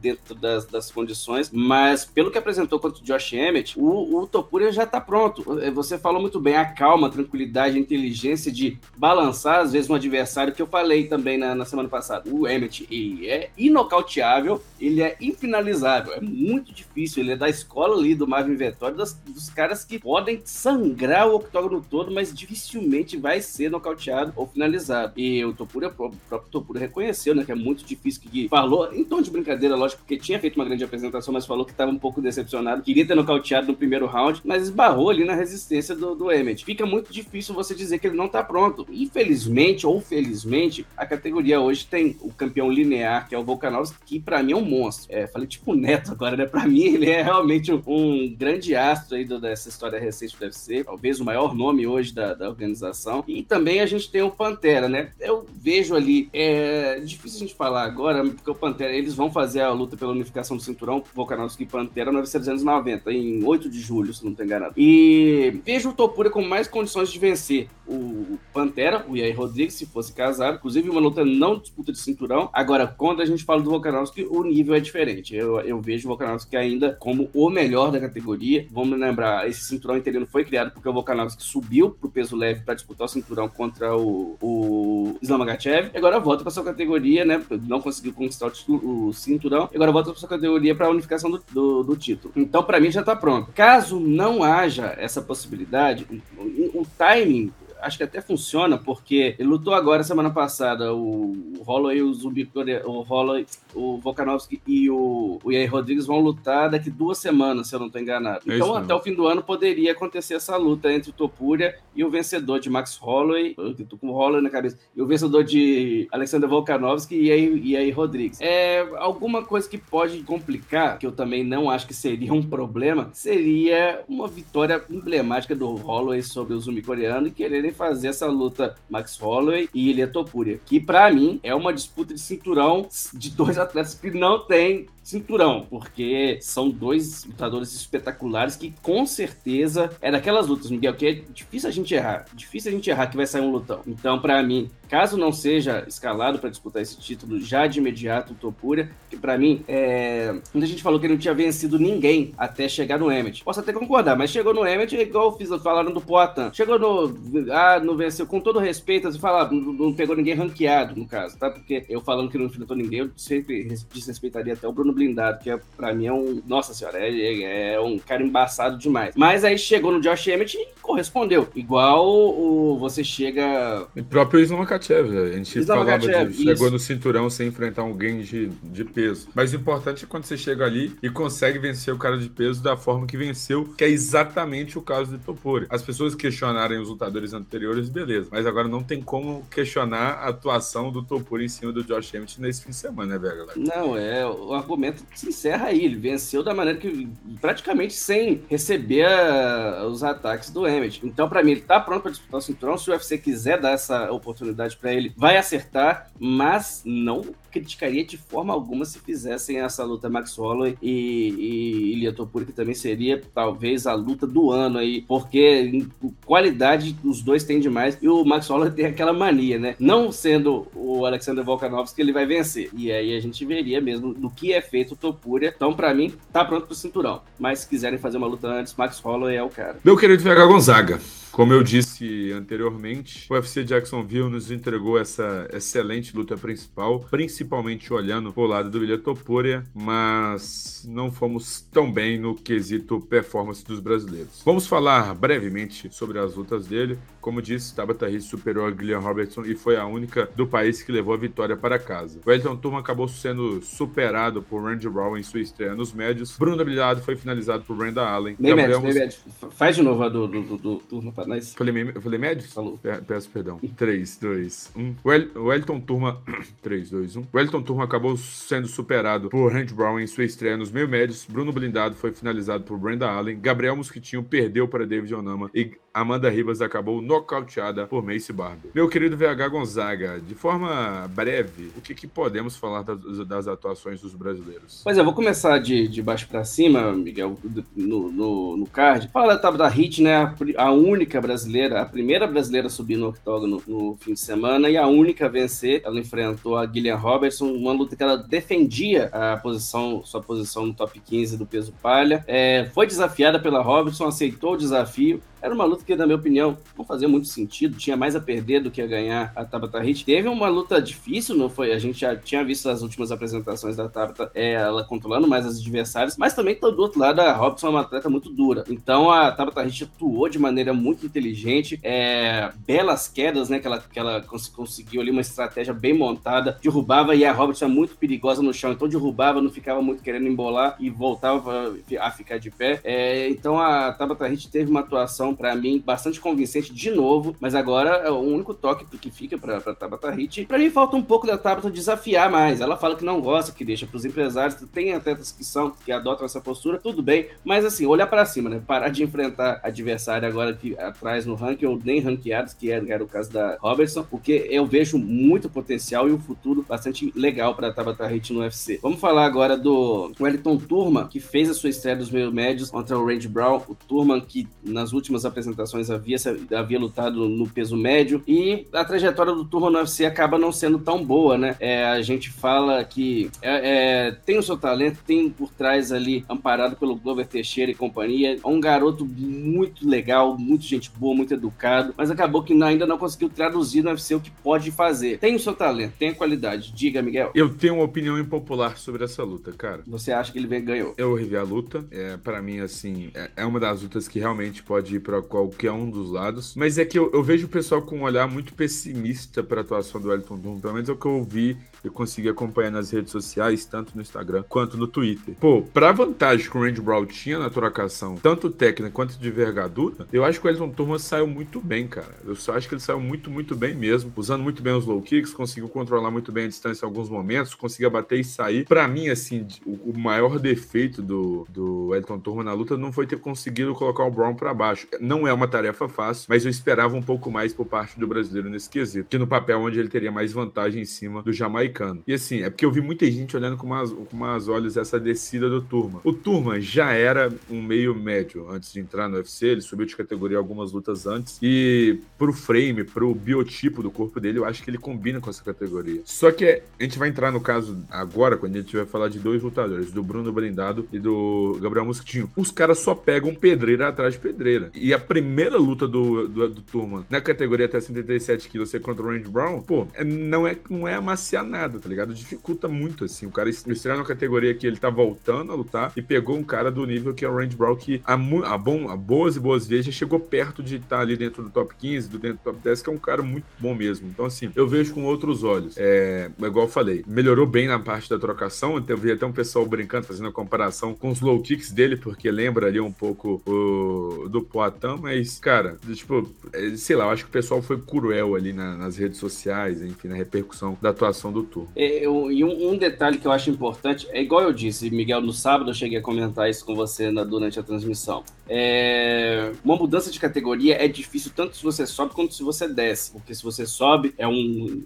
Dentro 0.06 0.36
das, 0.36 0.66
das 0.66 0.92
condições, 0.92 1.50
mas 1.52 2.06
pelo 2.06 2.30
que 2.30 2.38
apresentou 2.38 2.80
contra 2.80 3.02
o 3.02 3.04
Josh 3.04 3.34
Emmett, 3.34 3.80
o, 3.80 4.20
o 4.20 4.28
Topuria 4.28 4.72
já 4.72 4.86
tá 4.86 5.02
pronto. 5.02 5.60
É, 5.60 5.72
você 5.72 5.98
falou 5.98 6.22
muito 6.22 6.40
bem, 6.40 6.56
a 6.56 6.66
calma, 6.66 7.08
a 7.08 7.10
tranquilidade, 7.10 7.76
a 7.76 7.80
inteligência 7.80 8.52
de 8.52 8.78
balançar, 8.96 9.62
às 9.62 9.72
vezes, 9.72 9.90
um 9.90 9.96
adversário, 9.96 10.54
que 10.54 10.62
eu 10.62 10.68
falei 10.68 11.08
também 11.08 11.40
na, 11.40 11.56
na 11.56 11.66
semana 11.66 11.90
passada. 11.90 12.30
O 12.30 12.48
Emmett, 12.48 12.88
ele 12.92 13.28
é 13.28 13.50
inocauteável, 13.58 14.62
ele 14.80 15.02
é 15.02 15.18
infinalizável. 15.20 16.14
É 16.14 16.22
muito 16.22 16.72
difícil. 16.72 17.24
Ele 17.24 17.32
é 17.32 17.36
da 17.36 17.50
escola 17.50 17.98
ali 17.98 18.14
do 18.14 18.28
Marvin 18.28 18.56
Vettori, 18.56 18.96
dos, 18.96 19.16
caras 19.56 19.84
que 19.84 19.98
podem 19.98 20.42
sangrar 20.46 21.28
o 21.28 21.36
octógono 21.36 21.84
todo, 21.90 22.12
mas 22.12 22.32
dificilmente 22.32 23.18
vai 23.18 23.42
ser 23.42 23.72
nocauteado 23.72 24.34
ou 24.36 24.46
finalizado. 24.46 25.14
E 25.18 25.44
o 25.44 25.54
Topura, 25.54 25.88
o 25.88 26.12
próprio 26.12 26.52
Topura 26.52 26.80
reconheceu, 26.80 27.34
né, 27.34 27.44
que 27.44 27.52
é 27.52 27.56
muito 27.56 27.84
difícil, 27.84 28.22
que 28.22 28.48
falou, 28.50 28.94
em 28.94 29.04
tom 29.04 29.22
de 29.22 29.32
brincadeira, 29.32 29.76
lógico, 29.86 30.02
porque 30.02 30.18
tinha 30.18 30.40
feito 30.40 30.56
uma 30.56 30.66
grande 30.66 30.84
apresentação, 30.84 31.34
mas 31.34 31.46
falou 31.46 31.66
que 31.66 31.72
estava 31.72 31.92
um 31.92 31.98
pouco 31.98 32.22
decepcionado, 32.22 32.82
queria 32.82 33.06
ter 33.06 33.16
nocauteado 33.16 33.68
no 33.68 33.76
primeiro 33.76 34.08
round, 34.08 34.42
mas 34.44 34.64
esbarrou 34.64 35.10
ali 35.10 35.24
na 35.24 35.36
resistência 35.36 35.96
do, 35.96 36.16
do 36.16 36.32
Emmett. 36.32 36.66
Fica 36.66 36.86
muito 36.86 37.14
difícil 37.14 37.54
você 37.54 37.74
dizer 37.76 38.00
que 38.00 38.08
ele 38.08 38.18
não 38.18 38.28
tá 38.28 38.44
pronto. 38.44 38.86
Infelizmente 38.92 39.86
ou 39.86 40.02
felizmente, 40.02 40.86
a 40.98 41.06
categoria 41.06 41.62
hoje 41.62 41.86
tem 41.86 42.18
o 42.22 42.32
campeão 42.32 42.70
linear, 42.70 43.28
que 43.28 43.36
é 43.36 43.38
o 43.38 43.44
Volkanovski, 43.44 43.98
que 44.06 44.20
para 44.20 44.42
mim 44.42 44.54
é 44.54 44.56
um 44.56 44.66
monstro. 44.66 45.08
É, 45.10 45.28
falei 45.28 45.48
tipo 45.48 45.74
neto 45.76 46.12
agora, 46.12 46.36
né? 46.36 46.46
Para 46.46 46.68
mim 46.68 46.84
ele 46.84 47.10
é 47.10 47.22
realmente 47.22 47.72
um, 47.72 47.82
um 47.86 48.36
grande 48.36 48.76
astro 48.76 49.16
aí 49.16 49.26
do, 49.26 49.40
dessa 49.40 49.70
história 49.70 50.00
recente 50.00 50.36
do 50.38 50.44
UFC, 50.44 50.84
talvez 50.84 51.20
o 51.20 51.26
maior 51.26 51.54
nome 51.54 51.86
hoje 51.86 52.14
da, 52.14 52.34
da 52.34 52.50
organização. 52.50 53.24
E 53.28 53.44
também 53.44 53.82
a 53.82 53.86
gente 53.86 54.10
tem 54.10 54.22
o 54.22 54.32
Pantera, 54.32 54.90
né? 54.90 55.12
Eu 55.20 55.46
vejo 55.54 55.96
ali, 55.96 56.30
é 56.34 57.00
difícil 57.00 57.38
a 57.38 57.40
gente 57.42 57.56
falar 57.56 57.84
agora, 57.84 58.24
porque 58.24 58.50
o 58.50 58.56
Pantera, 58.56 58.94
eles 58.94 59.14
vão 59.14 59.32
fazer 59.32 59.62
a 59.62 59.74
luta 59.76 59.96
pela 59.96 60.12
unificação 60.12 60.58
do 60.58 60.64
cinturão, 60.64 61.04
Volkanovski 61.14 61.64
e 61.64 61.68
Pantera, 61.68 62.12
no 62.12 62.20
UFC 62.20 62.38
290, 62.40 63.12
em 63.12 63.44
8 63.44 63.70
de 63.70 63.80
julho, 63.80 64.14
se 64.14 64.24
não 64.24 64.32
estou 64.32 64.46
enganado. 64.46 64.74
E 64.78 65.62
vejo 65.66 65.90
o 65.90 65.94
Topura 65.94 66.30
com 66.30 66.42
mais 66.42 66.68
condições 66.68 67.12
de 67.12 67.20
vencer 67.20 67.68
o 67.88 68.38
Pantera, 68.52 69.06
o 69.08 69.16
Yair 69.16 69.38
Rodrigues, 69.38 69.76
se 69.76 69.86
fosse 69.86 70.12
casado. 70.14 70.56
Inclusive, 70.56 70.90
uma 70.90 71.00
luta 71.00 71.24
não 71.24 71.60
disputa 71.60 71.92
de 71.92 72.00
cinturão. 72.00 72.50
Agora, 72.52 72.88
quando 72.88 73.22
a 73.22 73.26
gente 73.26 73.44
fala 73.44 73.62
do 73.62 73.70
Volkanovski, 73.70 74.26
o 74.30 74.44
nível 74.44 74.76
é 74.76 74.80
diferente. 74.80 75.36
Eu, 75.36 75.60
eu 75.62 75.80
vejo 75.80 76.08
o 76.08 76.10
Volkanovski 76.10 76.58
ainda 76.58 76.98
como 77.00 77.30
o 77.34 77.50
melhor 77.50 77.92
da 77.92 78.00
categoria. 78.00 78.66
Vamos 78.72 78.98
lembrar, 78.98 79.48
esse 79.48 79.62
cinturão 79.62 79.98
interino 79.98 80.26
foi 80.26 80.44
criado 80.44 80.72
porque 80.72 80.90
o 80.90 80.94
Volkanovski 80.94 81.44
subiu 81.44 81.92
pro 81.92 82.10
peso 82.10 82.36
leve 82.36 82.62
para 82.62 82.74
disputar 82.74 83.06
o 83.06 83.10
cinturão 83.10 83.48
contra 83.48 83.96
o, 83.96 84.38
o 84.42 85.18
Islam 85.22 85.46
agora 85.94 86.20
volta 86.20 86.44
para 86.44 86.52
sua 86.52 86.64
categoria, 86.64 87.26
né? 87.26 87.42
Não 87.68 87.82
conseguiu 87.82 88.14
conquistar 88.14 88.52
o, 88.68 89.08
o 89.08 89.14
cinturão. 89.14 89.65
E 89.72 89.76
agora 89.76 89.92
volta 89.92 90.12
para 90.12 90.20
sua 90.20 90.30
categoria 90.30 90.76
para 90.76 90.88
a 90.88 90.90
unificação 90.90 91.30
do, 91.32 91.44
do, 91.52 91.84
do 91.84 91.96
título. 91.96 92.34
Então, 92.36 92.64
para 92.64 92.80
mim, 92.80 92.92
já 92.92 93.04
tá 93.04 93.16
pronto. 93.16 93.52
Caso 93.54 94.00
não 94.00 94.44
haja 94.44 94.96
essa 94.98 95.22
possibilidade, 95.22 96.06
o, 96.38 96.82
o 96.82 96.88
timing 96.98 97.52
acho 97.86 97.98
que 97.98 98.04
até 98.04 98.20
funciona, 98.20 98.78
porque 98.78 99.36
ele 99.38 99.48
lutou 99.48 99.74
agora 99.74 100.04
semana 100.04 100.32
passada 100.32 100.94
o, 100.94 101.34
Holloway, 101.66 102.02
o 102.02 102.14
Zumbi, 102.14 102.50
o 102.86 103.02
Holloway, 103.02 103.46
o 103.74 103.98
Volkanovski 103.98 104.62
e 104.66 104.90
o, 104.90 105.40
o 105.44 105.52
Yair 105.52 105.72
Rodrigues 105.72 106.06
vão 106.06 106.20
lutar 106.20 106.70
daqui 106.70 106.90
duas 106.90 107.18
semanas, 107.20 107.68
se 107.68 107.76
eu 107.76 107.80
não 107.80 107.88
estou 107.88 108.02
enganado. 108.02 108.52
É 108.52 108.56
então, 108.56 108.76
até 108.76 108.94
o 108.94 109.00
fim 109.00 109.14
do 109.14 109.28
ano 109.28 109.44
poderia 109.44 109.92
acontecer 109.92 110.34
essa 110.34 110.58
luta 110.58 110.92
entre 110.92 111.12
o 111.12 111.14
Topuria 111.14 111.76
e 111.96 112.04
o 112.04 112.10
vencedor 112.10 112.60
de 112.60 112.70
Max 112.70 112.98
Holloway, 112.98 113.56
eu 113.58 113.76
tô 113.86 113.98
com 113.98 114.08
o 114.08 114.14
Holloway 114.14 114.42
na 114.42 114.50
cabeça, 114.50 114.78
e 114.96 115.02
o 115.02 115.06
vencedor 115.06 115.44
de 115.44 116.08
Alexander 116.12 116.50
Volkanovski 116.50 117.16
e 117.16 117.28
Yair, 117.28 117.68
Yair 117.68 117.96
Rodrigues. 117.96 118.40
É 118.42 118.86
alguma 118.98 119.44
coisa 119.44 119.70
que 119.70 119.78
pode 119.78 120.24
complicar, 120.24 120.98
que 120.98 121.06
eu 121.06 121.12
também 121.12 121.44
não 121.44 121.70
acho 121.70 121.86
que 121.86 121.94
seria 121.94 122.34
um 122.34 122.42
problema, 122.42 123.10
seria 123.14 124.04
uma 124.08 124.28
vitória 124.28 124.84
emblemática 124.90 125.56
do 125.56 125.76
Holloway 125.76 126.24
sobre 126.24 126.54
o 126.54 126.60
zumbi 126.60 126.82
coreano 126.82 127.28
e 127.28 127.32
quererem 127.32 127.72
fazer 127.76 128.08
essa 128.08 128.28
luta 128.28 128.76
Max 128.90 129.18
Holloway 129.20 129.70
e 129.74 129.90
Ilya 129.90 130.08
Topuria, 130.08 130.60
que 130.66 130.80
para 130.80 131.12
mim 131.12 131.40
é 131.44 131.54
uma 131.54 131.74
disputa 131.74 132.14
de 132.14 132.20
cinturão 132.20 132.88
de 133.14 133.30
dois 133.30 133.58
atletas 133.58 133.94
que 133.94 134.12
não 134.12 134.40
tem 134.40 134.88
cinturão, 135.04 135.68
porque 135.70 136.40
são 136.42 136.68
dois 136.70 137.26
lutadores 137.26 137.74
espetaculares 137.76 138.56
que 138.56 138.74
com 138.82 139.06
certeza 139.06 139.92
é 140.02 140.12
daquelas 140.12 140.48
lutas, 140.48 140.72
Miguel, 140.72 140.96
que 140.96 141.06
é 141.06 141.14
difícil 141.32 141.70
a 141.70 141.72
gente 141.72 141.94
errar, 141.94 142.26
difícil 142.34 142.72
a 142.72 142.76
gente 142.76 142.90
errar 142.90 143.08
que 143.08 143.16
vai 143.16 143.28
sair 143.28 143.44
um 143.44 143.52
lutão. 143.52 143.82
Então, 143.86 144.20
para 144.20 144.42
mim, 144.42 144.70
caso 144.90 145.18
não 145.18 145.32
seja 145.32 145.84
escalado 145.88 146.40
para 146.40 146.50
disputar 146.50 146.82
esse 146.82 146.98
título 147.00 147.40
já 147.40 147.68
de 147.68 147.80
imediato 147.80 148.34
o 148.34 148.36
Topuria, 148.36 148.90
que 149.10 149.18
para 149.18 149.38
mim, 149.38 149.64
é... 149.68 150.36
quando 150.52 150.64
a 150.64 150.68
gente 150.68 150.84
falou 150.84 151.00
que 151.00 151.06
ele 151.06 151.14
não 151.14 151.20
tinha 151.20 151.34
vencido 151.34 151.78
ninguém 151.78 152.34
até 152.38 152.68
chegar 152.68 152.98
no 152.98 153.12
Emmet, 153.12 153.44
posso 153.44 153.60
até 153.60 153.74
concordar, 153.74 154.16
mas 154.16 154.30
chegou 154.30 154.54
no 154.54 154.68
Emmet 154.68 154.96
é 154.96 155.02
igual 155.02 155.38
fiz, 155.38 155.50
falaram 155.62 155.92
do 155.92 156.02
Poatan, 156.02 156.52
chegou 156.54 156.80
no, 156.80 157.16
ah, 157.52 157.80
não 157.80 157.96
venceu, 157.96 158.26
com 158.26 158.40
todo 158.40 158.60
respeito, 158.60 159.12
você 159.12 159.20
fala, 159.20 159.50
não, 159.52 159.74
não 159.74 159.94
pegou 159.94 160.16
ninguém 160.16 160.36
ranqueado, 160.36 160.96
no 160.96 161.08
caso, 161.08 161.38
tá? 161.38 161.50
Porque 161.50 161.86
eu 161.90 162.02
falando 162.02 162.30
que 162.30 162.38
não 162.38 162.46
enfrentou 162.46 162.76
ninguém, 162.76 163.00
eu 163.00 163.12
sempre 163.16 163.64
desrespeitaria 163.94 164.54
até 164.54 164.68
o 164.68 164.72
Bruno 164.72 164.94
blindado, 164.94 165.40
que 165.40 165.50
é, 165.50 165.60
pra 165.76 165.94
mim 165.94 166.06
é 166.06 166.14
um. 166.14 166.42
Nossa 166.46 166.74
senhora, 166.74 167.00
é, 167.00 167.74
é 167.74 167.80
um 167.80 167.98
cara 167.98 168.24
embaçado 168.24 168.78
demais. 168.78 169.16
Mas 169.16 169.44
aí 169.44 169.58
chegou 169.58 169.92
no 169.92 170.02
Josh 170.02 170.28
Emmett 170.28 170.58
e 170.58 170.68
correspondeu. 170.82 171.48
Igual 171.56 172.08
o, 172.08 172.78
você 172.78 173.04
chega. 173.04 173.88
O 173.96 174.04
próprio 174.04 174.40
Islam 174.40 174.66
Makachev, 174.76 175.18
a 175.18 175.32
gente 175.32 175.66
falava 175.66 176.00
disso. 176.00 176.44
Chegou 176.44 176.72
no 176.72 176.80
cinturão 176.80 177.30
sem 177.30 177.48
enfrentar 177.48 177.82
alguém 177.82 178.22
de, 178.22 178.48
de 178.64 178.86
peso. 178.86 179.28
Mas 179.34 179.54
o 179.54 179.56
importante 179.58 180.06
é 180.06 180.08
quando 180.08 180.26
você 180.26 180.38
chega 180.38 180.66
ali 180.66 180.96
e 181.02 181.10
consegue 181.10 181.60
vencer 181.60 181.94
o 181.94 181.98
cara 181.98 182.18
de 182.18 182.30
peso 182.30 182.64
da 182.64 182.78
forma 182.78 183.06
que 183.06 183.18
venceu, 183.18 183.66
que 183.78 183.84
é 183.84 183.90
exatamente 183.90 184.78
o 184.78 184.82
caso 184.82 185.18
de 185.18 185.24
Topori. 185.24 185.66
As 185.70 185.82
pessoas 185.82 186.16
questionarem 186.16 186.80
os 186.80 186.90
lutadores 186.90 187.34
anteriores, 187.34 187.90
beleza. 187.90 188.30
Mas 188.32 188.46
agora 188.46 188.68
não 188.68 188.84
tem 188.84 189.02
como 189.02 189.46
questionar 189.52 190.14
a 190.14 190.30
atuação 190.30 190.92
do 190.92 191.04
Topori 191.04 191.46
em 191.46 191.50
cima 191.50 191.72
do 191.72 191.84
Josh 191.84 192.14
Emmett 192.14 192.40
nesse 192.40 192.64
fim 192.64 192.70
de 192.70 192.76
semana, 192.76 193.18
né, 193.18 193.20
velho? 193.20 193.48
Não, 193.56 193.98
é. 193.98 194.26
O 194.26 194.54
argumento 194.54 194.86
argumento 194.86 195.04
se 195.16 195.30
encerra 195.30 195.68
aí. 195.68 195.84
Ele 195.84 195.96
venceu 195.96 196.44
da 196.44 196.54
maneira 196.54 196.80
que 196.80 197.08
praticamente 197.42 197.94
sem 197.94 198.44
receber 198.50 199.06
a, 199.06 199.86
os 199.88 200.04
ataques 200.04 200.50
do 200.50 200.68
Emmett. 200.68 201.02
Então, 201.04 201.28
para 201.28 201.44
mim, 201.44 201.52
ele 201.52 201.62
tá 201.62 201.80
pronto 201.80 202.04
para 202.04 202.12
disputar 202.12 202.40
o 202.40 202.42
cinturão. 202.42 202.78
Se 202.78 202.90
o 202.90 202.94
UFC 202.94 203.18
quiser 203.18 203.60
dar 203.60 203.72
essa 203.72 204.12
oportunidade 204.12 204.65
para 204.74 204.94
ele, 204.94 205.14
vai 205.16 205.38
acertar, 205.38 206.10
mas 206.20 206.82
não 206.86 207.24
criticaria 207.52 208.04
de 208.04 208.18
forma 208.18 208.54
alguma 208.54 208.84
se 208.84 209.00
fizessem 209.00 209.60
essa 209.60 209.84
luta 209.84 210.10
Max 210.10 210.36
Holloway 210.38 210.78
e, 210.82 211.94
e 212.04 212.12
Topuri, 212.12 212.46
que 212.46 212.52
também 212.52 212.76
seria 212.76 213.22
talvez 213.34 213.88
a 213.88 213.94
luta 213.94 214.26
do 214.26 214.52
ano 214.52 214.80
aí, 214.80 215.02
porque 215.02 215.86
qualidade 216.26 216.96
os 217.04 217.22
dois 217.22 217.44
têm 217.44 217.60
demais 217.60 217.98
e 218.02 218.08
o 218.08 218.24
Max 218.26 218.48
Holloway 218.48 218.72
tem 218.72 218.86
aquela 218.86 219.14
mania, 219.14 219.60
né? 219.60 219.76
Não 219.80 220.12
sendo 220.12 220.68
o 220.74 221.06
Alexander 221.06 221.44
Volkanovski, 221.44 222.02
ele 222.02 222.14
vai 222.14 222.26
vencer. 222.26 222.70
E 222.74 222.92
aí 222.92 223.16
a 223.16 223.20
gente 223.20 223.44
veria 223.46 223.82
mesmo 223.82 224.14
do 224.14 224.30
que 224.30 224.54
é 224.54 224.62
feito 224.62 224.94
o 224.94 224.98
Topuria. 224.98 225.54
Então, 225.56 225.74
para 225.74 225.94
mim, 225.94 226.14
tá 226.32 226.44
pronto 226.44 226.68
pro 226.68 226.76
cinturão. 226.76 227.22
Mas 227.38 227.60
se 227.60 227.70
quiserem 227.70 228.00
fazer 228.00 228.18
uma 228.18 228.28
luta 228.28 228.48
antes, 228.48 228.74
Max 228.76 229.00
Holloway 229.00 229.36
é 229.36 229.44
o 229.44 229.50
cara. 229.50 229.78
Meu 229.84 229.98
querido 229.98 230.24
VH 230.24 230.46
Gonzaga. 230.46 231.00
Como 231.36 231.52
eu 231.52 231.62
disse 231.62 232.32
anteriormente, 232.32 233.28
o 233.30 233.34
UFC 233.34 233.66
Jacksonville 233.66 234.30
nos 234.30 234.50
entregou 234.52 234.98
essa 234.98 235.50
excelente 235.52 236.16
luta 236.16 236.38
principal, 236.38 237.02
principalmente 237.12 237.92
olhando 237.92 238.32
o 238.34 238.46
lado 238.46 238.70
do 238.70 238.80
William 238.80 239.00
Topuria, 239.00 239.62
mas 239.74 240.86
não 240.88 241.12
fomos 241.12 241.60
tão 241.60 241.92
bem 241.92 242.18
no 242.18 242.36
quesito 242.36 243.02
performance 243.02 243.66
dos 243.66 243.82
brasileiros. 243.82 244.42
Vamos 244.46 244.66
falar 244.66 245.14
brevemente 245.14 245.90
sobre 245.92 246.20
as 246.20 246.36
lutas 246.36 246.68
dele. 246.68 246.98
Como 247.20 247.42
disse, 247.42 247.76
Tabata 247.76 248.08
Rich 248.08 248.30
superou 248.30 248.66
a 248.66 248.72
Gillian 248.72 249.00
Robertson 249.00 249.42
e 249.42 249.56
foi 249.56 249.76
a 249.76 249.86
única 249.86 250.30
do 250.38 250.48
país 250.48 250.84
que 250.84 250.92
levou 250.92 251.14
a 251.14 251.18
vitória 251.18 251.58
para 251.58 251.78
casa. 251.78 252.20
O 252.26 252.32
Elton 252.32 252.56
Turma 252.56 252.80
acabou 252.80 253.10
sendo 253.10 253.62
superado 253.62 254.42
por 254.42 254.64
Randy 254.64 254.88
Brown 254.88 255.18
em 255.18 255.24
sua 255.24 255.42
estreia 255.42 255.76
nos 255.76 255.92
médios. 255.92 256.38
Bruno 256.38 256.62
Habilidado 256.62 257.02
foi 257.02 257.18
finalizado 257.18 257.66
por 257.66 257.76
Brenda 257.76 258.08
Allen. 258.08 258.38
Meio 258.40 258.56
médio, 258.56 258.80
meio 258.80 258.94
médio. 258.94 259.18
Faz 259.50 259.76
de 259.76 259.82
novo 259.82 260.02
a 260.04 260.08
do, 260.08 260.28
do, 260.28 260.44
do, 260.44 260.58
do 260.58 260.76
Turma 260.78 261.12
nós. 261.28 261.54
Falei, 261.54 261.92
falei 261.94 262.20
médio? 262.20 262.48
Falou. 262.48 262.80
Peço 263.08 263.30
perdão. 263.30 263.60
3, 263.76 264.18
2, 264.18 264.72
1. 264.76 264.96
O, 265.04 265.12
El, 265.12 265.30
o 265.36 265.54
Elton 265.54 265.80
Turma. 265.80 266.22
3, 266.62 266.90
2, 266.90 267.16
1. 267.18 267.26
O 267.32 267.40
Elton 267.40 267.62
Turma 267.62 267.84
acabou 267.84 268.16
sendo 268.18 268.68
superado 268.68 269.30
por 269.30 269.52
Randy 269.52 269.74
Brown 269.74 270.00
em 270.00 270.08
sua 270.08 270.24
estreia 270.24 270.58
nos 270.58 270.72
meio 270.72 270.88
médios. 270.88 271.26
Bruno 271.30 271.52
Blindado 271.52 271.96
foi 271.96 272.12
finalizado 272.12 272.64
por 272.64 272.78
Brenda 272.78 273.10
Allen. 273.10 273.40
Gabriel 273.40 273.76
Mosquitinho 273.76 274.24
perdeu 274.24 274.68
para 274.68 274.86
David 274.86 275.14
Onama. 275.14 275.50
E 275.54 275.72
Amanda 275.96 276.30
Ribas 276.30 276.62
acabou 276.62 277.02
nocauteada 277.02 277.88
por 277.88 278.04
Mace 278.04 278.34
Barber. 278.34 278.70
Meu 278.76 278.90
querido 278.90 279.16
VH 279.16 279.48
Gonzaga, 279.50 280.20
de 280.20 280.36
forma 280.36 281.10
breve, 281.16 281.72
o 281.78 281.80
que, 281.80 281.96
que 281.96 282.06
podemos 282.06 282.58
falar 282.58 282.82
das, 282.82 283.26
das, 283.26 283.48
atuações 283.48 284.02
dos 284.02 284.14
brasileiros? 284.14 284.82
Pois 284.84 284.98
é, 284.98 285.04
vou 285.04 285.14
começar 285.14 285.58
de, 285.58 285.88
de 285.88 286.02
baixo 286.02 286.28
para 286.28 286.44
cima, 286.44 286.92
Miguel, 286.92 287.38
no, 287.74 288.12
no, 288.12 288.58
no 288.58 288.68
card. 288.68 289.08
Fala 289.08 289.38
da 289.38 289.52
da 289.52 289.70
Hit, 289.70 290.02
né? 290.02 290.36
A, 290.58 290.64
a 290.66 290.72
única 290.74 291.22
brasileira, 291.22 291.82
a 291.82 291.86
primeira 291.86 292.28
brasileira 292.28 292.68
a 292.68 292.70
subir 292.70 292.98
no 292.98 293.08
octógono 293.08 293.64
no 293.66 293.96
fim 293.98 294.16
de 294.16 294.20
semana 294.20 294.70
e 294.70 294.76
a 294.76 294.88
única 294.88 295.28
a 295.28 295.30
vencer. 295.30 295.82
Ela 295.86 295.98
enfrentou 295.98 296.58
a 296.58 296.68
Gillian 296.68 296.98
Robertson, 296.98 297.46
uma 297.46 297.72
luta 297.72 297.96
que 297.96 298.04
ela 298.04 298.18
defendia 298.18 299.06
a 299.14 299.38
posição, 299.38 300.04
sua 300.04 300.22
posição 300.22 300.66
no 300.66 300.74
top 300.74 301.00
15 301.00 301.38
do 301.38 301.46
peso 301.46 301.74
palha. 301.82 302.22
É, 302.28 302.70
foi 302.74 302.86
desafiada 302.86 303.40
pela 303.40 303.62
Robertson, 303.62 304.08
aceitou 304.08 304.56
o 304.56 304.58
desafio 304.58 305.22
Era 305.46 305.54
uma 305.54 305.64
luta 305.64 305.86
que, 305.86 305.96
na 305.96 306.08
minha 306.08 306.16
opinião, 306.16 306.58
não 306.76 306.84
fazia 306.84 307.08
muito 307.08 307.28
sentido, 307.28 307.78
tinha 307.78 307.96
mais 307.96 308.16
a 308.16 308.20
perder 308.20 308.62
do 308.62 308.72
que 308.72 308.82
a 308.82 308.88
ganhar 308.88 309.32
a 309.36 309.46
Tabata 309.46 309.80
Hit. 309.80 310.04
Teve 310.04 310.28
uma 310.28 310.48
luta 310.48 310.82
difícil, 310.82 311.36
não 311.36 311.52
foi? 311.52 311.72
A 311.72 311.78
gente 311.78 312.00
já 312.00 312.16
tinha 312.16 312.44
visto 312.44 312.68
as 312.68 312.82
últimas 312.82 313.12
apresentações 313.12 313.76
da 313.76 313.88
Tabata, 313.88 314.32
é, 314.34 314.54
ela 314.54 314.84
controlando 314.84 315.28
mais 315.28 315.46
as 315.46 315.60
adversárias, 315.60 316.18
mas 316.18 316.34
também 316.34 316.58
do 316.60 316.80
outro 316.80 317.00
lado, 317.00 317.20
a 317.20 317.32
Robson 317.32 317.68
é 317.68 317.70
uma 317.70 317.82
atleta 317.82 318.10
muito 318.10 318.32
dura. 318.32 318.64
Então 318.68 319.12
a 319.12 319.32
Tabata 319.32 319.62
Hit 319.62 319.84
atuou 319.84 320.28
de 320.28 320.40
maneira 320.40 320.74
muito 320.74 321.06
inteligente, 321.06 321.80
é, 321.84 322.52
belas 322.66 323.08
quedas, 323.08 323.48
né? 323.48 323.60
Que 323.60 323.68
ela, 323.68 323.80
que 323.80 324.00
ela 324.00 324.22
cons 324.22 324.48
conseguiu 324.48 325.00
ali 325.00 325.12
uma 325.12 325.22
estratégia 325.22 325.76
bem 325.76 325.94
montada, 325.94 326.58
derrubava 326.60 327.14
e 327.14 327.24
a 327.24 327.32
Robson 327.32 327.66
é 327.66 327.68
muito 327.68 327.96
perigosa 327.98 328.42
no 328.42 328.52
chão, 328.52 328.72
então 328.72 328.88
derrubava, 328.88 329.40
não 329.40 329.52
ficava 329.52 329.80
muito 329.80 330.02
querendo 330.02 330.28
embolar 330.28 330.76
e 330.80 330.90
voltava 330.90 331.76
a 332.00 332.10
ficar 332.10 332.40
de 332.40 332.50
pé. 332.50 332.80
É, 332.84 333.30
então 333.30 333.60
a 333.60 333.94
Tabata 333.94 334.26
Hit 334.26 334.50
teve 334.50 334.72
uma 334.72 334.80
atuação, 334.80 335.35
para 335.36 335.56
mim, 335.56 335.82
bastante 335.84 336.20
convincente 336.20 336.74
de 336.74 336.92
novo, 336.92 337.36
mas 337.40 337.56
agora 337.56 337.90
é 337.98 338.10
o 338.10 338.20
único 338.20 338.54
toque 338.54 338.86
que 338.98 339.12
fica 339.12 339.38
pra 339.38 339.60
Tabata 339.60 340.12
Hit. 340.12 340.46
Pra 340.46 340.58
mim 340.58 340.70
falta 340.70 340.96
um 340.96 341.04
pouco 341.04 341.28
da 341.28 341.38
Tabata 341.38 341.70
desafiar 341.70 342.30
mais. 342.30 342.62
Ela 342.62 342.78
fala 342.78 342.96
que 342.96 343.06
não 343.06 343.22
gosta, 343.22 343.52
que 343.52 343.66
deixa 343.66 343.86
pros 343.86 344.06
empresários, 344.06 344.56
tem 344.74 344.94
atletas 344.94 345.32
que 345.32 345.44
são, 345.44 345.72
que 345.72 345.92
adotam 345.92 346.26
essa 346.26 346.42
postura, 346.42 346.80
tudo 346.80 347.02
bem, 347.02 347.28
mas 347.44 347.66
assim, 347.66 347.86
olhar 347.86 348.08
para 348.08 348.26
cima, 348.26 348.50
né? 348.50 348.62
Parar 348.66 348.90
de 348.90 349.04
enfrentar 349.04 349.60
adversário 349.64 350.28
agora 350.28 350.54
que 350.54 350.78
atrás 350.78 351.26
no 351.26 351.36
ranking, 351.36 351.66
ou 351.66 351.80
nem 351.84 352.00
ranqueados, 352.00 352.54
que 352.54 352.72
era, 352.72 353.04
o 353.04 353.08
caso 353.08 353.32
da 353.32 353.58
Robertson, 353.60 354.04
porque 354.04 354.48
eu 354.50 354.66
vejo 354.66 354.98
muito 354.98 355.50
potencial 355.50 356.08
e 356.10 356.12
um 356.12 356.20
futuro 356.20 356.66
bastante 356.68 357.12
legal 357.16 357.56
para 357.56 357.72
Tabata 357.72 358.08
Hit 358.08 358.34
no 358.34 358.42
UFC. 358.42 358.80
Vamos 358.82 359.00
falar 359.00 359.26
agora 359.26 359.58
do 359.58 360.12
Wellington 360.20 360.58
Turma, 360.58 361.08
que 361.08 361.20
fez 361.20 361.50
a 361.50 361.54
sua 361.54 361.70
estreia 361.70 361.96
dos 361.96 362.10
meio 362.10 362.32
médios 362.32 362.70
contra 362.70 362.98
o 362.98 363.06
Range 363.06 363.28
Brown. 363.28 363.62
O 363.68 363.76
Turman, 363.76 364.22
que 364.22 364.48
nas 364.64 364.94
últimas 364.94 365.15
apresentações 365.24 365.90
havia, 365.90 366.18
havia 366.56 366.80
lutado 366.80 367.30
no 367.30 367.48
peso 367.48 367.78
médio, 367.78 368.24
e 368.28 368.68
a 368.74 368.84
trajetória 368.84 369.34
do 369.34 369.46
Turma 369.46 369.70
no 369.70 369.78
UFC 369.78 370.06
acaba 370.06 370.38
não 370.38 370.52
sendo 370.52 370.80
tão 370.80 371.04
boa, 371.04 371.38
né? 371.38 371.56
É, 371.60 371.86
a 371.86 372.02
gente 372.02 372.30
fala 372.30 372.84
que 372.84 373.30
é, 373.42 374.08
é, 374.08 374.12
tem 374.12 374.38
o 374.38 374.44
seu 374.44 374.58
talento, 374.58 375.00
tem 375.06 375.30
por 375.30 375.52
trás 375.52 375.92
ali, 375.92 376.26
amparado 376.28 376.76
pelo 376.76 376.96
Glover 376.96 377.28
Teixeira 377.28 377.72
e 377.72 377.76
companhia, 377.76 378.40
é 378.44 378.48
um 378.48 378.60
garoto 378.60 379.06
muito 379.06 379.88
legal, 379.88 380.38
muito 380.38 380.66
gente 380.66 380.92
boa, 380.98 381.16
muito 381.16 381.34
educado, 381.34 381.94
mas 381.96 382.10
acabou 382.10 382.44
que 382.44 382.54
ainda 382.64 382.88
não 382.88 382.98
conseguiu 382.98 383.30
traduzir 383.30 383.84
no 383.84 383.90
UFC 383.90 384.16
o 384.16 384.20
que 384.20 384.32
pode 384.32 384.72
fazer. 384.72 385.20
Tem 385.20 385.36
o 385.36 385.40
seu 385.40 385.54
talento, 385.54 385.94
tem 386.00 386.10
a 386.10 386.16
qualidade. 386.16 386.72
Diga, 386.74 387.02
Miguel. 387.02 387.32
Eu 387.36 387.54
tenho 387.54 387.76
uma 387.76 387.84
opinião 387.84 388.18
impopular 388.18 388.78
sobre 388.78 389.04
essa 389.04 389.24
luta, 389.24 389.52
cara. 389.52 389.84
Você 389.86 390.12
acha 390.12 390.32
que 390.32 390.40
ele 390.40 390.48
ganhou? 390.62 390.94
Eu 390.98 391.14
revi 391.14 391.36
a 391.36 391.44
luta. 391.44 391.86
É, 391.92 392.18
para 392.18 392.42
mim, 392.42 392.60
assim, 392.60 393.12
é, 393.14 393.30
é, 393.36 393.46
uma 393.46 393.60
das 393.60 393.82
lutas 393.82 394.08
que 394.08 394.20
realmente 394.20 394.64
pode 394.64 394.96
ir 394.96 395.00
para 395.06 395.22
qualquer 395.22 395.72
um 395.72 395.88
dos 395.88 396.10
lados. 396.10 396.56
Mas 396.56 396.80
é 396.80 396.84
que 396.84 396.98
eu, 396.98 397.12
eu, 397.14 397.22
vejo 397.22 397.46
o 397.46 397.50
pessoal 397.50 397.82
com 397.84 398.00
um 398.00 398.04
olhar 398.04 398.28
muito 398.28 398.54
pessimista 398.54 399.44
para 399.44 399.62
a 399.62 399.64
atuação 399.64 400.02
do 400.02 400.12
Elton 400.12 400.38
Doom. 400.38 400.60
Pelo 400.60 400.74
menos 400.74 400.90
é 400.90 400.92
o 400.92 400.98
que 400.98 401.06
eu 401.06 401.12
ouvi 401.12 401.56
e 401.84 401.90
consegui 401.90 402.28
acompanhar 402.28 402.72
nas 402.72 402.90
redes 402.90 403.12
sociais, 403.12 403.66
tanto 403.66 403.96
no 403.96 404.02
Instagram 404.02 404.44
quanto 404.50 404.76
no 404.76 404.88
Twitter. 404.88 405.36
Pô, 405.40 405.62
pra 405.62 405.92
vantagem 405.92 406.50
que 406.50 406.58
o 406.58 406.62
Randy 406.62 406.82
Brown 406.82 407.06
tinha 407.06 407.38
na 407.38 407.50
trocação, 407.50 408.16
tanto 408.16 408.50
técnica 408.50 408.92
quanto 408.92 409.20
de 409.20 409.28
envergadura, 409.28 410.08
eu 410.12 410.26
acho 410.26 410.42
que 410.42 410.48
o 410.48 410.50
Elton 410.50 410.70
Turma 410.70 410.98
saiu 410.98 411.28
muito 411.28 411.62
bem, 411.62 411.88
cara. 411.88 412.16
Eu 412.26 412.36
só 412.36 412.54
acho 412.56 412.68
que 412.68 412.74
ele 412.74 412.82
saiu 412.82 413.00
muito, 413.00 413.30
muito 413.30 413.56
bem 413.56 413.76
mesmo, 413.76 414.12
usando 414.16 414.42
muito 414.42 414.64
bem 414.64 414.74
os 414.74 414.86
low 414.86 415.02
kicks, 415.02 415.34
conseguiu 415.34 415.70
controlar 415.70 416.10
muito 416.10 416.32
bem 416.32 416.46
a 416.46 416.48
distância 416.48 416.86
em 416.86 416.90
alguns 416.90 417.10
momentos, 417.10 417.54
conseguia 417.54 417.90
bater 417.90 418.20
e 418.20 418.24
sair. 418.24 418.66
Para 418.66 418.88
mim, 418.88 419.10
assim, 419.10 419.46
o, 419.66 419.92
o, 419.92 419.98
maior 419.98 420.40
defeito 420.40 421.02
do, 421.02 421.46
do 421.50 421.94
Elton 421.94 422.20
Turma 422.20 422.44
na 422.44 422.54
luta 422.54 422.76
não 422.76 422.92
foi 422.92 423.06
ter 423.06 423.20
conseguido 423.20 423.76
colocar 423.76 424.04
o 424.04 424.12
Brown 424.12 424.34
para 424.34 424.54
baixo. 424.54 424.88
Não 425.00 425.28
é 425.28 425.34
uma 425.34 425.48
tarefa 425.48 425.88
fácil, 425.88 426.26
mas 426.30 426.46
eu 426.46 426.52
esperava 426.52 426.96
um 426.96 427.02
pouco 427.02 427.32
mais 427.32 427.54
por 427.54 427.66
parte 427.66 428.00
do 428.00 428.08
brasileiro 428.08 428.50
nesse 428.50 428.70
quesito, 428.70 429.08
que 429.10 429.18
no 429.18 429.28
papel 429.28 429.60
onde 429.60 429.80
ele 429.80 429.90
teria 429.90 430.12
mais 430.12 430.34
vantagem 430.34 430.82
em 430.82 430.86
cima 430.86 431.22
do 431.22 431.32
jamaicano. 431.32 432.04
E 432.08 432.14
assim, 432.14 432.42
é 432.42 432.50
porque 432.50 432.66
eu 432.66 432.72
vi 432.72 432.82
muita 432.82 433.10
gente 433.10 433.36
olhando 433.36 433.58
com 433.58 433.68
umas, 433.68 433.92
com 433.92 434.08
umas 434.12 434.48
olhos 434.48 434.78
essa 434.78 435.00
descida 435.00 435.50
do 435.50 435.62
Turma. 435.62 436.02
O 436.04 436.14
Turma 436.14 436.60
já 436.60 436.92
era 436.92 437.32
um 437.50 437.62
meio 437.62 437.96
médio 437.96 438.50
antes 438.50 438.72
de 438.72 438.80
entrar 438.80 439.08
no 439.08 439.18
UFC, 439.18 439.48
ele 439.48 439.62
subiu 439.62 439.86
de 439.86 439.96
categoria 439.96 440.38
algumas 440.38 440.72
lutas 440.72 441.06
antes, 441.06 441.40
e 441.42 442.00
pro 442.18 442.34
frame, 442.34 442.84
pro 442.84 443.14
biotipo 443.14 443.82
do 443.82 443.92
corpo 443.92 444.20
dele, 444.20 444.40
eu 444.40 444.46
acho 444.46 444.64
que 444.64 444.70
ele 444.70 444.78
combina 444.78 445.20
com 445.20 445.30
essa 445.30 445.44
categoria. 445.44 446.02
Só 446.06 446.32
que 446.32 446.62
a 446.80 446.84
gente 446.84 446.98
vai 446.98 447.10
entrar 447.10 447.32
no 447.32 447.42
caso 447.42 447.84
agora, 447.90 448.38
quando 448.38 448.56
a 448.56 448.62
gente 448.62 448.76
vai 448.76 448.86
falar 448.86 449.10
de 449.10 449.20
dois 449.20 449.42
lutadores, 449.42 449.92
do 449.92 450.04
Bruno 450.04 450.32
Blindado 450.32 450.88
e 450.92 451.00
do 451.00 451.58
Gabriel 451.62 451.86
Mosquitinho. 451.86 452.30
Os 452.36 452.52
caras 452.52 452.80
só 452.80 452.94
pegam 452.94 453.34
pedreira 453.34 453.88
atrás 453.88 454.14
de 454.14 454.20
pedreira. 454.20 454.72
A 454.94 455.00
primeira 455.00 455.58
luta 455.58 455.88
do, 455.88 456.28
do, 456.28 456.50
do 456.50 457.06
na 457.10 457.22
categoria 457.22 457.66
até 457.66 457.80
77 457.80 458.50
quilos 458.50 458.70
ser 458.70 458.82
contra 458.82 459.04
o 459.04 459.10
Randy 459.10 459.30
Brown, 459.30 459.62
pô, 459.62 459.88
é, 459.94 460.04
não 460.04 460.48
é, 460.48 460.58
não 460.70 460.88
é 460.88 460.96
amaciar 460.96 461.44
nada, 461.44 461.80
tá 461.80 461.88
ligado? 461.88 462.14
Dificulta 462.14 462.68
muito, 462.68 463.06
assim. 463.06 463.26
O 463.26 463.32
cara 463.32 463.50
estreia 463.50 463.98
na 463.98 464.04
categoria 464.04 464.54
que 464.54 464.68
ele 464.68 464.78
tá 464.78 464.90
voltando 464.90 465.52
a 465.52 465.56
lutar 465.56 465.92
e 465.96 466.02
pegou 466.02 466.38
um 466.38 466.44
cara 466.44 466.72
do 466.72 466.86
nível 466.86 467.14
que 467.14 467.26
é 467.26 467.30
o 467.30 467.36
Randy 467.36 467.56
Brown, 467.56 467.76
que 467.76 468.02
a, 468.06 468.18
bom, 468.58 468.90
a 468.90 468.98
boas 468.98 469.36
e 469.36 469.40
boas 469.40 469.68
vezes 469.68 469.88
já 469.88 469.92
chegou 469.92 470.20
perto 470.20 470.62
de 470.62 470.76
estar 470.76 470.98
tá 470.98 471.02
ali 471.02 471.16
dentro 471.16 471.44
do 471.44 471.50
top 471.50 471.74
15, 471.76 472.10
do 472.10 472.20
dentro 472.20 472.38
do 472.38 472.44
top 472.44 472.60
10, 472.64 472.82
que 472.82 472.90
é 472.90 472.94
um 472.94 472.98
cara 472.98 473.22
muito 473.22 473.46
bom 473.60 473.74
mesmo. 473.74 474.08
Então, 474.08 474.26
assim, 474.26 474.52
eu 474.56 474.68
vejo 474.68 474.94
com 474.94 475.04
outros 475.04 475.44
olhos. 475.44 475.76
É, 475.78 476.30
igual 476.40 476.66
eu 476.66 476.72
falei, 476.72 477.04
melhorou 477.08 477.46
bem 477.46 477.68
na 477.68 477.80
parte 477.80 478.10
da 478.10 478.18
trocação. 478.18 478.84
Eu 478.88 478.98
vi 478.98 479.12
até 479.12 479.26
um 479.26 479.32
pessoal 479.32 479.66
brincando, 479.66 480.06
fazendo 480.06 480.30
a 480.30 480.32
comparação 480.32 480.94
com 480.94 481.10
os 481.10 481.22
low 481.22 481.42
kicks 481.42 481.72
dele, 481.72 481.98
porque 481.98 482.30
lembra 482.30 482.68
ali 482.68 482.80
um 482.80 482.92
pouco 482.92 483.42
o, 483.46 484.28
do 484.30 484.42
Poitin, 484.80 485.02
mas, 485.02 485.40
cara, 485.40 485.78
tipo, 485.94 486.30
é, 486.54 486.76
sei 486.76 486.96
lá, 486.96 487.06
eu 487.06 487.10
acho 487.12 487.24
que 487.24 487.30
o 487.30 487.34
pessoal 487.34 487.62
foi 487.62 487.80
cruel 487.80 488.36
ali 488.36 488.54
na, 488.54 488.76
nas 488.76 488.98
redes 488.98 489.20
sociais, 489.20 489.82
enfim, 489.82 490.08
na 490.08 490.16
repercussão 490.16 490.78
da 490.82 490.90
atuação 490.90 491.32
do 491.32 491.44
Tour. 491.44 491.68
É, 491.76 492.04
e 492.04 492.44
um, 492.44 492.72
um, 492.72 492.78
detalhe 492.78 493.18
que 493.18 493.28
eu 493.28 493.32
acho 493.32 493.50
importante, 493.50 494.08
é 494.12 494.22
igual 494.22 494.42
eu 494.44 494.54
disse, 494.54 494.90
Miguel, 494.90 495.22
no 495.22 495.34
sábado 495.34 495.70
eu 495.72 495.74
cheguei 495.74 495.98
a 495.98 496.02
comentar 496.02 496.50
isso 496.50 496.66
com 496.66 496.76
você 496.76 497.12
na, 497.12 497.24
durante 497.24 497.60
a 497.60 497.64
transmissão. 497.64 498.24
É, 498.48 499.52
uma 499.64 499.76
mudança 499.76 500.12
de 500.12 500.20
categoria 500.20 500.84
é 500.84 500.88
difícil 500.88 501.32
tanto 501.36 501.58
se 501.58 501.64
você 501.64 501.86
sobe 501.88 502.14
quanto 502.14 502.34
se 502.36 502.44
você 502.44 502.68
desce, 502.68 503.12
porque 503.12 503.34
se 503.34 503.44
você 503.44 503.66
sobe 503.66 504.14
é 504.18 504.28
um, 504.28 504.32